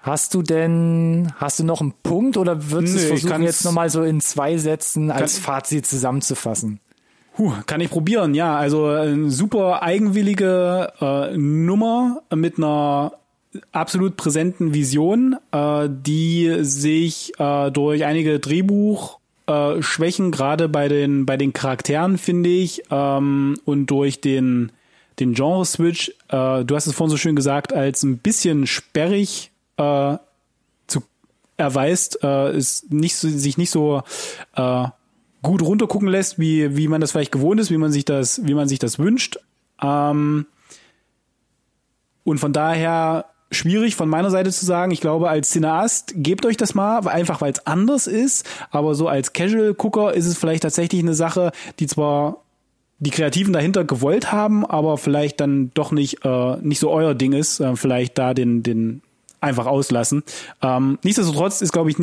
Hast 0.01 0.33
du 0.33 0.41
denn, 0.41 1.31
hast 1.37 1.59
du 1.59 1.63
noch 1.63 1.79
einen 1.79 1.93
Punkt 2.03 2.35
oder 2.35 2.71
würdest 2.71 2.95
du 2.95 2.99
es 2.99 3.05
versuchen, 3.05 3.43
jetzt 3.43 3.63
nochmal 3.63 3.89
so 3.89 4.03
in 4.03 4.19
zwei 4.19 4.57
Sätzen 4.57 5.11
als 5.11 5.37
Fazit 5.37 5.85
zusammenzufassen? 5.85 6.79
Huh, 7.37 7.53
kann 7.65 7.81
ich 7.81 7.89
probieren, 7.89 8.35
ja. 8.35 8.55
Also 8.57 8.85
eine 8.85 9.31
super 9.31 9.81
eigenwillige 9.81 10.93
äh, 11.01 11.35
Nummer 11.37 12.21
mit 12.33 12.57
einer 12.57 13.13
absolut 13.71 14.17
präsenten 14.17 14.73
Vision, 14.73 15.35
äh, 15.51 15.89
die 15.89 16.57
sich 16.61 17.33
äh, 17.39 17.71
durch 17.71 18.05
einige 18.05 18.39
Drehbuch 18.39 19.19
äh, 19.47 19.81
Schwächen 19.81 20.31
gerade 20.31 20.69
bei 20.69 20.87
den 20.87 21.25
bei 21.25 21.37
den 21.37 21.53
Charakteren 21.53 22.17
finde 22.17 22.49
ich 22.49 22.83
ähm, 22.91 23.59
und 23.65 23.87
durch 23.87 24.21
den 24.21 24.71
den 25.19 25.33
Genre 25.33 25.65
Switch, 25.65 26.09
äh, 26.29 26.63
du 26.63 26.75
hast 26.75 26.87
es 26.87 26.93
vorhin 26.93 27.11
so 27.11 27.17
schön 27.17 27.35
gesagt, 27.35 27.73
als 27.73 28.03
ein 28.03 28.17
bisschen 28.17 28.65
sperrig 28.65 29.51
äh, 29.77 30.17
zu 30.87 31.03
erweist, 31.57 32.23
äh, 32.23 32.55
ist 32.57 32.91
nicht 32.91 33.15
so, 33.15 33.29
sich 33.29 33.57
nicht 33.57 33.69
so 33.69 34.01
äh, 34.55 34.85
gut 35.43 35.61
runtergucken 35.61 36.07
lässt, 36.07 36.39
wie 36.39 36.75
wie 36.75 36.87
man 36.87 36.99
das 36.99 37.11
vielleicht 37.11 37.31
gewohnt 37.31 37.59
ist, 37.59 37.69
wie 37.69 37.77
man 37.77 37.91
sich 37.91 38.05
das 38.05 38.41
wie 38.45 38.55
man 38.55 38.67
sich 38.67 38.79
das 38.79 38.97
wünscht. 38.97 39.37
Ähm, 39.81 40.47
und 42.23 42.39
von 42.39 42.53
daher 42.53 43.25
schwierig 43.51 43.95
von 43.95 44.09
meiner 44.09 44.31
Seite 44.31 44.51
zu 44.51 44.65
sagen. 44.65 44.91
Ich 44.91 45.01
glaube, 45.01 45.29
als 45.29 45.51
Cineast 45.51 46.13
gebt 46.17 46.45
euch 46.45 46.57
das 46.57 46.73
mal, 46.73 47.07
einfach 47.07 47.41
weil 47.41 47.51
es 47.51 47.65
anders 47.67 48.07
ist. 48.07 48.49
Aber 48.71 48.95
so 48.95 49.07
als 49.07 49.33
Casual-Gucker 49.33 50.13
ist 50.13 50.25
es 50.25 50.37
vielleicht 50.37 50.63
tatsächlich 50.63 51.01
eine 51.01 51.13
Sache, 51.13 51.51
die 51.79 51.87
zwar 51.87 52.37
die 52.99 53.11
Kreativen 53.11 53.53
dahinter 53.53 53.83
gewollt 53.83 54.31
haben, 54.31 54.65
aber 54.65 54.97
vielleicht 54.97 55.39
dann 55.41 55.71
doch 55.73 55.91
nicht 55.91 56.23
äh, 56.25 56.57
nicht 56.61 56.79
so 56.79 56.89
euer 56.89 57.13
Ding 57.13 57.33
ist. 57.33 57.59
Äh, 57.59 57.75
vielleicht 57.75 58.17
da 58.17 58.33
den 58.33 58.63
den 58.63 59.01
einfach 59.41 59.65
auslassen. 59.65 60.23
Ähm, 60.61 60.97
nichtsdestotrotz 61.03 61.61
ist, 61.61 61.73
glaube 61.73 61.89
ich, 61.89 61.97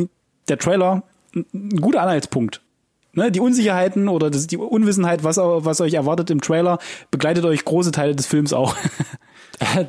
der 0.47 0.57
Trailer 0.59 1.03
ein 1.33 1.81
guter 1.81 2.01
Anhaltspunkt. 2.01 2.61
Ne, 3.13 3.29
die 3.29 3.41
Unsicherheiten 3.41 4.07
oder 4.07 4.29
das, 4.29 4.47
die 4.47 4.57
Unwissenheit, 4.57 5.23
was, 5.23 5.37
was 5.37 5.81
euch 5.81 5.95
erwartet 5.95 6.31
im 6.31 6.39
Trailer, 6.39 6.79
begleitet 7.11 7.43
euch 7.43 7.65
große 7.65 7.91
Teile 7.91 8.15
des 8.15 8.25
Films 8.25 8.53
auch. 8.53 8.75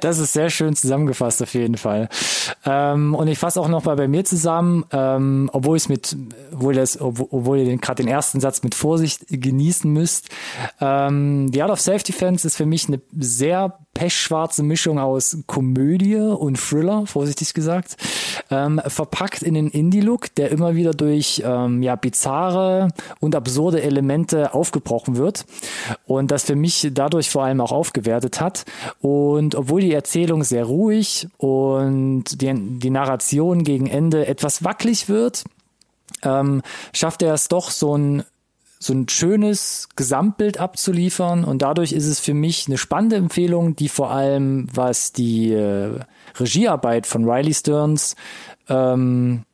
Das 0.00 0.18
ist 0.18 0.34
sehr 0.34 0.50
schön 0.50 0.76
zusammengefasst 0.76 1.42
auf 1.42 1.54
jeden 1.54 1.78
Fall. 1.78 2.10
Ähm, 2.66 3.14
und 3.14 3.26
ich 3.28 3.38
fasse 3.38 3.58
auch 3.58 3.68
noch 3.68 3.84
mal 3.84 3.96
bei 3.96 4.06
mir 4.06 4.22
zusammen, 4.22 4.84
ähm, 4.92 5.48
obwohl 5.52 5.78
ich 5.78 5.88
mit, 5.88 6.14
obwohl 6.52 6.74
das, 6.74 7.00
obwohl 7.00 7.58
ihr 7.58 7.76
gerade 7.78 8.02
den 8.02 8.10
ersten 8.10 8.38
Satz 8.40 8.62
mit 8.62 8.74
Vorsicht 8.74 9.24
genießen 9.28 9.90
müsst. 9.90 10.28
Ähm, 10.78 11.50
The 11.52 11.62
Art 11.62 11.70
of 11.70 11.80
Self 11.80 12.02
Defense 12.02 12.46
ist 12.46 12.56
für 12.56 12.66
mich 12.66 12.86
eine 12.88 13.00
sehr 13.18 13.78
pechschwarze 13.94 14.62
Mischung 14.62 14.98
aus 14.98 15.38
Komödie 15.46 16.16
und 16.16 16.58
Thriller, 16.58 17.06
vorsichtig 17.06 17.54
gesagt, 17.54 17.96
ähm, 18.50 18.80
verpackt 18.86 19.42
in 19.42 19.54
den 19.54 19.68
Indie-Look, 19.68 20.34
der 20.34 20.50
immer 20.50 20.74
wieder 20.74 20.92
durch 20.92 21.42
ähm, 21.44 21.82
ja 21.82 21.96
bizarre 21.96 22.88
und 23.20 23.34
absurde 23.34 23.82
Elemente 23.82 24.54
aufgebrochen 24.54 25.16
wird 25.16 25.44
und 26.06 26.30
das 26.30 26.44
für 26.44 26.56
mich 26.56 26.90
dadurch 26.92 27.30
vor 27.30 27.44
allem 27.44 27.60
auch 27.60 27.72
aufgewertet 27.72 28.40
hat. 28.40 28.64
Und 29.00 29.54
obwohl 29.54 29.82
die 29.82 29.92
Erzählung 29.92 30.44
sehr 30.44 30.64
ruhig 30.64 31.28
und 31.38 32.40
die, 32.40 32.52
die 32.78 32.90
Narration 32.90 33.64
gegen 33.64 33.86
Ende 33.86 34.26
etwas 34.26 34.64
wackelig 34.64 35.08
wird, 35.08 35.44
ähm, 36.22 36.62
schafft 36.92 37.22
er 37.22 37.34
es 37.34 37.48
doch 37.48 37.70
so 37.70 37.96
ein 37.96 38.24
so 38.82 38.92
ein 38.92 39.08
schönes 39.08 39.88
Gesamtbild 39.94 40.58
abzuliefern 40.58 41.44
und 41.44 41.62
dadurch 41.62 41.92
ist 41.92 42.06
es 42.06 42.18
für 42.18 42.34
mich 42.34 42.66
eine 42.66 42.78
spannende 42.78 43.16
Empfehlung, 43.16 43.76
die 43.76 43.88
vor 43.88 44.10
allem 44.10 44.66
was 44.72 45.12
die 45.12 45.52
äh, 45.52 46.00
Regiearbeit 46.38 47.06
von 47.06 47.28
Riley 47.28 47.54
Stearns 47.54 48.16
ähm, 48.68 49.44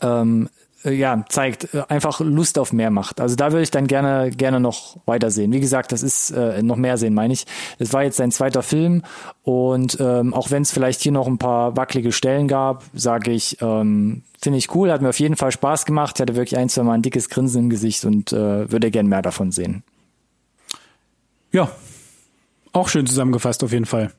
ähm, 0.00 0.48
äh, 0.84 0.92
ja, 0.92 1.24
zeigt, 1.28 1.74
äh, 1.74 1.82
einfach 1.88 2.20
Lust 2.20 2.58
auf 2.58 2.72
mehr 2.72 2.90
macht. 2.90 3.20
Also 3.20 3.36
da 3.36 3.52
würde 3.52 3.62
ich 3.62 3.70
dann 3.70 3.86
gerne, 3.86 4.30
gerne 4.30 4.60
noch 4.60 4.96
weitersehen. 5.06 5.52
Wie 5.52 5.60
gesagt, 5.60 5.92
das 5.92 6.02
ist 6.02 6.30
äh, 6.30 6.62
noch 6.62 6.76
mehr 6.76 6.96
sehen, 6.96 7.14
meine 7.14 7.32
ich. 7.32 7.46
Das 7.78 7.92
war 7.92 8.04
jetzt 8.04 8.16
sein 8.16 8.30
zweiter 8.30 8.62
Film 8.62 9.02
und 9.42 9.98
ähm, 10.00 10.34
auch 10.34 10.50
wenn 10.50 10.62
es 10.62 10.72
vielleicht 10.72 11.02
hier 11.02 11.12
noch 11.12 11.26
ein 11.26 11.38
paar 11.38 11.76
wackelige 11.76 12.12
Stellen 12.12 12.48
gab, 12.48 12.84
sage 12.94 13.32
ich, 13.32 13.58
ähm, 13.60 14.22
finde 14.44 14.58
ich 14.58 14.72
cool, 14.74 14.92
hat 14.92 15.02
mir 15.02 15.08
auf 15.08 15.18
jeden 15.18 15.36
Fall 15.36 15.50
Spaß 15.50 15.84
gemacht. 15.86 16.16
Ich 16.16 16.22
hatte 16.22 16.36
wirklich 16.36 16.56
ein, 16.56 16.68
zwei 16.68 16.84
Mal 16.84 16.92
ein 16.92 17.02
dickes 17.02 17.28
Grinsen 17.28 17.64
im 17.64 17.70
Gesicht 17.70 18.04
und 18.04 18.32
äh, 18.32 18.70
würde 18.70 18.90
gerne 18.90 19.08
mehr 19.08 19.22
davon 19.22 19.50
sehen. 19.50 19.82
Ja, 21.50 21.70
auch 22.72 22.88
schön 22.88 23.06
zusammengefasst 23.06 23.64
auf 23.64 23.72
jeden 23.72 23.86
Fall. 23.86 24.12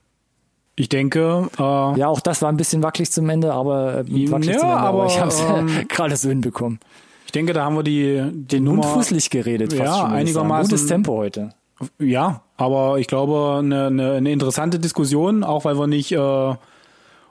Ich 0.75 0.89
denke. 0.89 1.49
Äh, 1.57 1.61
ja, 1.61 2.07
auch 2.07 2.19
das 2.19 2.41
war 2.41 2.51
ein 2.51 2.57
bisschen 2.57 2.83
wackelig 2.83 3.11
zum 3.11 3.29
Ende, 3.29 3.53
aber, 3.53 3.99
äh, 3.99 4.31
wackelig 4.31 4.55
ja, 4.55 4.59
zum 4.59 4.69
Ende, 4.69 4.77
aber, 4.77 5.03
aber 5.03 5.05
ich 5.05 5.19
habe 5.19 5.29
es 5.29 5.39
ähm, 5.55 5.87
gerade 5.87 6.17
so 6.17 6.29
hinbekommen. 6.29 6.79
Ich 7.25 7.31
denke, 7.31 7.53
da 7.53 7.63
haben 7.63 7.75
wir 7.75 7.83
die 7.83 8.21
den 8.31 8.63
Nummer, 8.63 8.83
fußlich 8.83 9.29
geredet. 9.29 9.73
Fast 9.73 9.83
ja, 9.83 9.99
schon, 9.99 10.11
einigermaßen. 10.11 10.69
Gutes 10.69 10.87
Tempo 10.87 11.17
heute. 11.17 11.53
Ja, 11.99 12.41
aber 12.57 12.99
ich 12.99 13.07
glaube 13.07 13.59
eine, 13.59 13.87
eine, 13.87 14.13
eine 14.13 14.31
interessante 14.31 14.79
Diskussion, 14.79 15.43
auch 15.43 15.65
weil 15.65 15.77
wir 15.77 15.87
nicht 15.87 16.11
äh, 16.13 16.55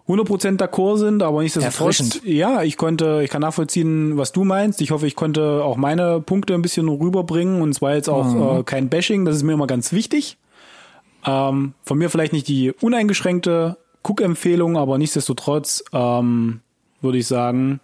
100% 0.06 0.58
d'accord 0.58 0.98
sind, 0.98 1.22
aber 1.22 1.42
nichtsdestotrotz. 1.42 2.20
Ja, 2.24 2.62
ich 2.62 2.76
konnte, 2.76 3.22
ich 3.24 3.30
kann 3.30 3.40
nachvollziehen, 3.40 4.18
was 4.18 4.32
du 4.32 4.44
meinst. 4.44 4.82
Ich 4.82 4.90
hoffe, 4.90 5.06
ich 5.06 5.16
konnte 5.16 5.64
auch 5.64 5.76
meine 5.76 6.20
Punkte 6.20 6.54
ein 6.54 6.60
bisschen 6.60 6.88
rüberbringen 6.88 7.62
und 7.62 7.72
zwar 7.72 7.94
jetzt 7.94 8.08
auch 8.08 8.26
mhm. 8.26 8.60
äh, 8.60 8.62
kein 8.64 8.90
Bashing. 8.90 9.24
Das 9.24 9.36
ist 9.36 9.44
mir 9.44 9.54
immer 9.54 9.66
ganz 9.66 9.92
wichtig. 9.92 10.36
Ähm, 11.24 11.72
von 11.84 11.96
mir 11.96 12.10
vielleicht 12.10 12.34
nicht 12.34 12.48
die 12.48 12.72
uneingeschränkte 12.72 13.78
Cook-Empfehlung, 14.02 14.76
aber 14.76 14.98
nichtsdestotrotz 14.98 15.82
ähm, 15.94 16.60
würde 17.00 17.18
ich 17.18 17.26
sagen, 17.26 17.80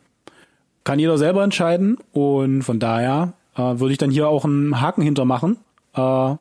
kann 0.84 0.98
jeder 0.98 1.16
selber 1.16 1.42
entscheiden 1.42 1.96
und 2.12 2.62
von 2.62 2.78
daher 2.78 3.32
äh, 3.56 3.62
würde 3.62 3.92
ich 3.92 3.98
dann 3.98 4.10
hier 4.10 4.28
auch 4.28 4.44
einen 4.44 4.80
Haken 4.82 5.02
hintermachen. 5.02 5.56
Äh, 5.94 6.34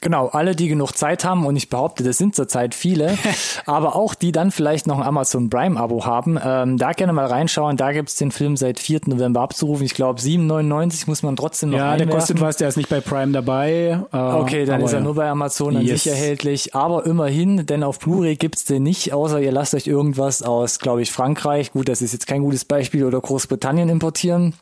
Genau, 0.00 0.26
alle, 0.26 0.54
die 0.54 0.68
genug 0.68 0.92
Zeit 0.92 1.24
haben, 1.24 1.46
und 1.46 1.56
ich 1.56 1.70
behaupte, 1.70 2.04
das 2.04 2.18
sind 2.18 2.34
zurzeit 2.34 2.74
viele, 2.74 3.16
aber 3.66 3.96
auch 3.96 4.14
die 4.14 4.32
dann 4.32 4.50
vielleicht 4.50 4.86
noch 4.86 4.98
ein 4.98 5.02
Amazon 5.02 5.48
Prime-Abo 5.48 6.04
haben, 6.04 6.38
ähm, 6.44 6.76
da 6.76 6.92
gerne 6.92 7.14
mal 7.14 7.24
reinschauen. 7.24 7.78
Da 7.78 7.92
gibt's 7.92 8.16
den 8.16 8.30
Film 8.30 8.56
seit 8.58 8.80
4. 8.80 9.02
November 9.06 9.40
abzurufen. 9.40 9.86
Ich 9.86 9.94
glaube, 9.94 10.20
7,99 10.20 11.04
muss 11.06 11.22
man 11.22 11.36
trotzdem 11.36 11.70
noch 11.70 11.78
Ja, 11.78 11.92
einwerfen. 11.92 12.08
der 12.10 12.18
kostet 12.18 12.40
was, 12.42 12.56
der 12.58 12.68
ist 12.68 12.76
nicht 12.76 12.90
bei 12.90 13.00
Prime 13.00 13.32
dabei. 13.32 14.00
Äh, 14.12 14.16
okay, 14.16 14.66
dann 14.66 14.82
ist 14.82 14.92
er 14.92 14.98
ja. 14.98 15.04
nur 15.04 15.14
bei 15.14 15.28
Amazon 15.28 15.76
an 15.76 15.82
yes. 15.82 16.02
sich 16.02 16.12
erhältlich. 16.12 16.74
Aber 16.74 17.06
immerhin, 17.06 17.64
denn 17.64 17.82
auf 17.82 17.98
Blu-ray 17.98 18.36
gibt's 18.36 18.66
den 18.66 18.82
nicht, 18.82 19.14
außer 19.14 19.40
ihr 19.40 19.52
lasst 19.52 19.74
euch 19.74 19.86
irgendwas 19.86 20.42
aus, 20.42 20.80
glaube 20.80 21.00
ich, 21.00 21.12
Frankreich. 21.12 21.72
Gut, 21.72 21.88
das 21.88 22.02
ist 22.02 22.12
jetzt 22.12 22.26
kein 22.26 22.42
gutes 22.42 22.66
Beispiel, 22.66 23.04
oder 23.04 23.20
Großbritannien 23.20 23.88
importieren. 23.88 24.54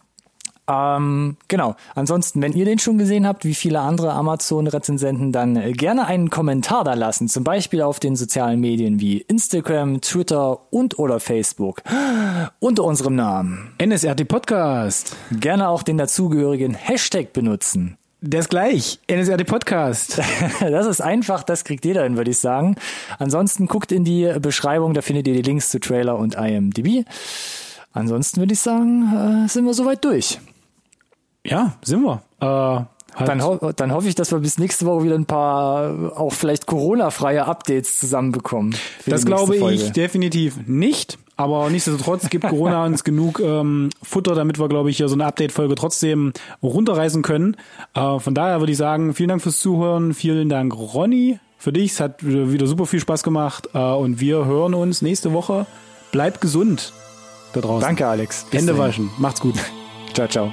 Ähm, 0.69 1.37
genau. 1.49 1.75
Ansonsten, 1.95 2.41
wenn 2.41 2.53
ihr 2.53 2.65
den 2.65 2.79
schon 2.79 2.99
gesehen 2.99 3.27
habt, 3.27 3.45
wie 3.45 3.55
viele 3.55 3.81
andere 3.81 4.13
Amazon-Rezensenten, 4.13 5.33
dann 5.33 5.57
äh, 5.57 5.73
gerne 5.73 6.07
einen 6.07 6.31
Kommentar 6.31 6.85
da 6.85 6.95
lassen. 6.95 7.29
Zum 7.29 7.43
Beispiel 7.43 7.83
auf 7.83 7.99
den 7.99 8.15
sozialen 8.15 8.61
Medien 8.61 9.01
wie 9.01 9.19
Instagram, 9.19 10.01
Twitter 10.01 10.73
und 10.73 10.99
oder 10.99 11.19
Facebook. 11.21 11.83
Unter 12.61 12.85
unserem 12.85 13.17
Namen. 13.17 13.73
NSRT 13.83 14.29
Podcast. 14.29 15.17
Gerne 15.33 15.69
auch 15.69 15.83
den 15.83 15.99
dazugehörigen 15.99 16.75
Hashtag 16.75 17.33
benutzen. 17.33 17.99
Der 18.21 18.39
ist 18.39 18.51
gleich. 18.51 19.01
NSRT 19.11 19.45
Podcast. 19.47 20.21
das 20.61 20.87
ist 20.87 21.01
einfach, 21.01 21.43
das 21.43 21.65
kriegt 21.65 21.85
jeder 21.85 22.05
hin, 22.05 22.17
würde 22.17 22.31
ich 22.31 22.39
sagen. 22.39 22.77
Ansonsten 23.19 23.67
guckt 23.67 23.91
in 23.91 24.05
die 24.05 24.33
Beschreibung, 24.41 24.95
da 24.95 25.03
findet 25.03 25.27
ihr 25.27 25.35
die 25.35 25.43
Links 25.43 25.71
zu 25.71 25.81
Trailer 25.81 26.17
und 26.17 26.37
IMDb. 26.37 27.05
Ansonsten 27.93 28.41
würde 28.41 28.53
ich 28.53 28.61
sagen, 28.61 29.45
äh, 29.45 29.49
sind 29.49 29.65
wir 29.65 29.75
soweit 29.75 30.05
durch. 30.05 30.39
Ja, 31.45 31.75
sind 31.83 32.03
wir. 32.03 32.23
Äh, 32.41 32.85
Halt. 33.15 33.29
Dann, 33.29 33.45
ho 33.45 33.73
dann 33.77 33.93
hoffe 33.93 34.09
ich, 34.09 34.15
dass 34.15 34.33
wir 34.33 34.39
bis 34.39 34.59
nächste 34.59 34.87
Woche 34.87 35.05
wieder 35.05 35.17
ein 35.17 35.27
paar 35.27 36.13
auch 36.17 36.33
vielleicht 36.33 36.67
Corona-freie 36.67 37.45
Updates 37.45 37.99
zusammenbekommen. 37.99 38.75
Das 39.05 39.27
glaube 39.27 39.57
ich 39.57 39.93
definitiv 39.93 40.67
nicht. 40.67 41.19
Aber 41.37 41.69
nichtsdestotrotz 41.71 42.31
gibt 42.31 42.47
Corona 42.47 42.85
uns 42.87 43.05
genug 43.05 43.41
ähm, 43.41 43.91
Futter, 44.03 44.35
damit 44.35 44.59
wir, 44.59 44.69
glaube 44.69 44.91
ich, 44.91 44.97
hier 44.97 45.09
so 45.09 45.15
eine 45.15 45.27
Update-Folge 45.27 45.75
trotzdem 45.75 46.33
runterreißen 46.63 47.23
können. 47.23 47.57
Äh, 47.95 48.19
von 48.19 48.35
daher 48.35 48.61
würde 48.61 48.73
ich 48.73 48.79
sagen, 48.79 49.13
vielen 49.13 49.29
Dank 49.29 49.43
fürs 49.43 49.59
Zuhören. 49.59 50.15
Vielen 50.15 50.49
Dank, 50.49 50.75
Ronny, 50.75 51.39
für 51.59 51.73
dich. 51.73 51.93
Es 51.93 52.01
hat 52.01 52.25
wieder 52.25 52.67
super 52.67 52.87
viel 52.87 53.01
Spaß 53.01 53.23
gemacht. 53.23 53.69
Äh, 53.75 53.79
und 53.79 54.21
wir 54.21 54.45
hören 54.47 54.75
uns 54.75 55.03
nächste 55.03 55.33
Woche. 55.33 55.67
Bleibt 56.13 56.41
gesund 56.41 56.93
da 57.53 57.61
draußen. 57.61 57.81
Danke, 57.81 58.07
Alex. 58.07 58.45
Bis 58.45 58.61
Hände 58.61 58.73
dahin. 58.73 58.89
waschen. 58.89 59.11
Macht's 59.19 59.41
gut. 59.41 59.57
ciao, 60.15 60.29
ciao. 60.29 60.53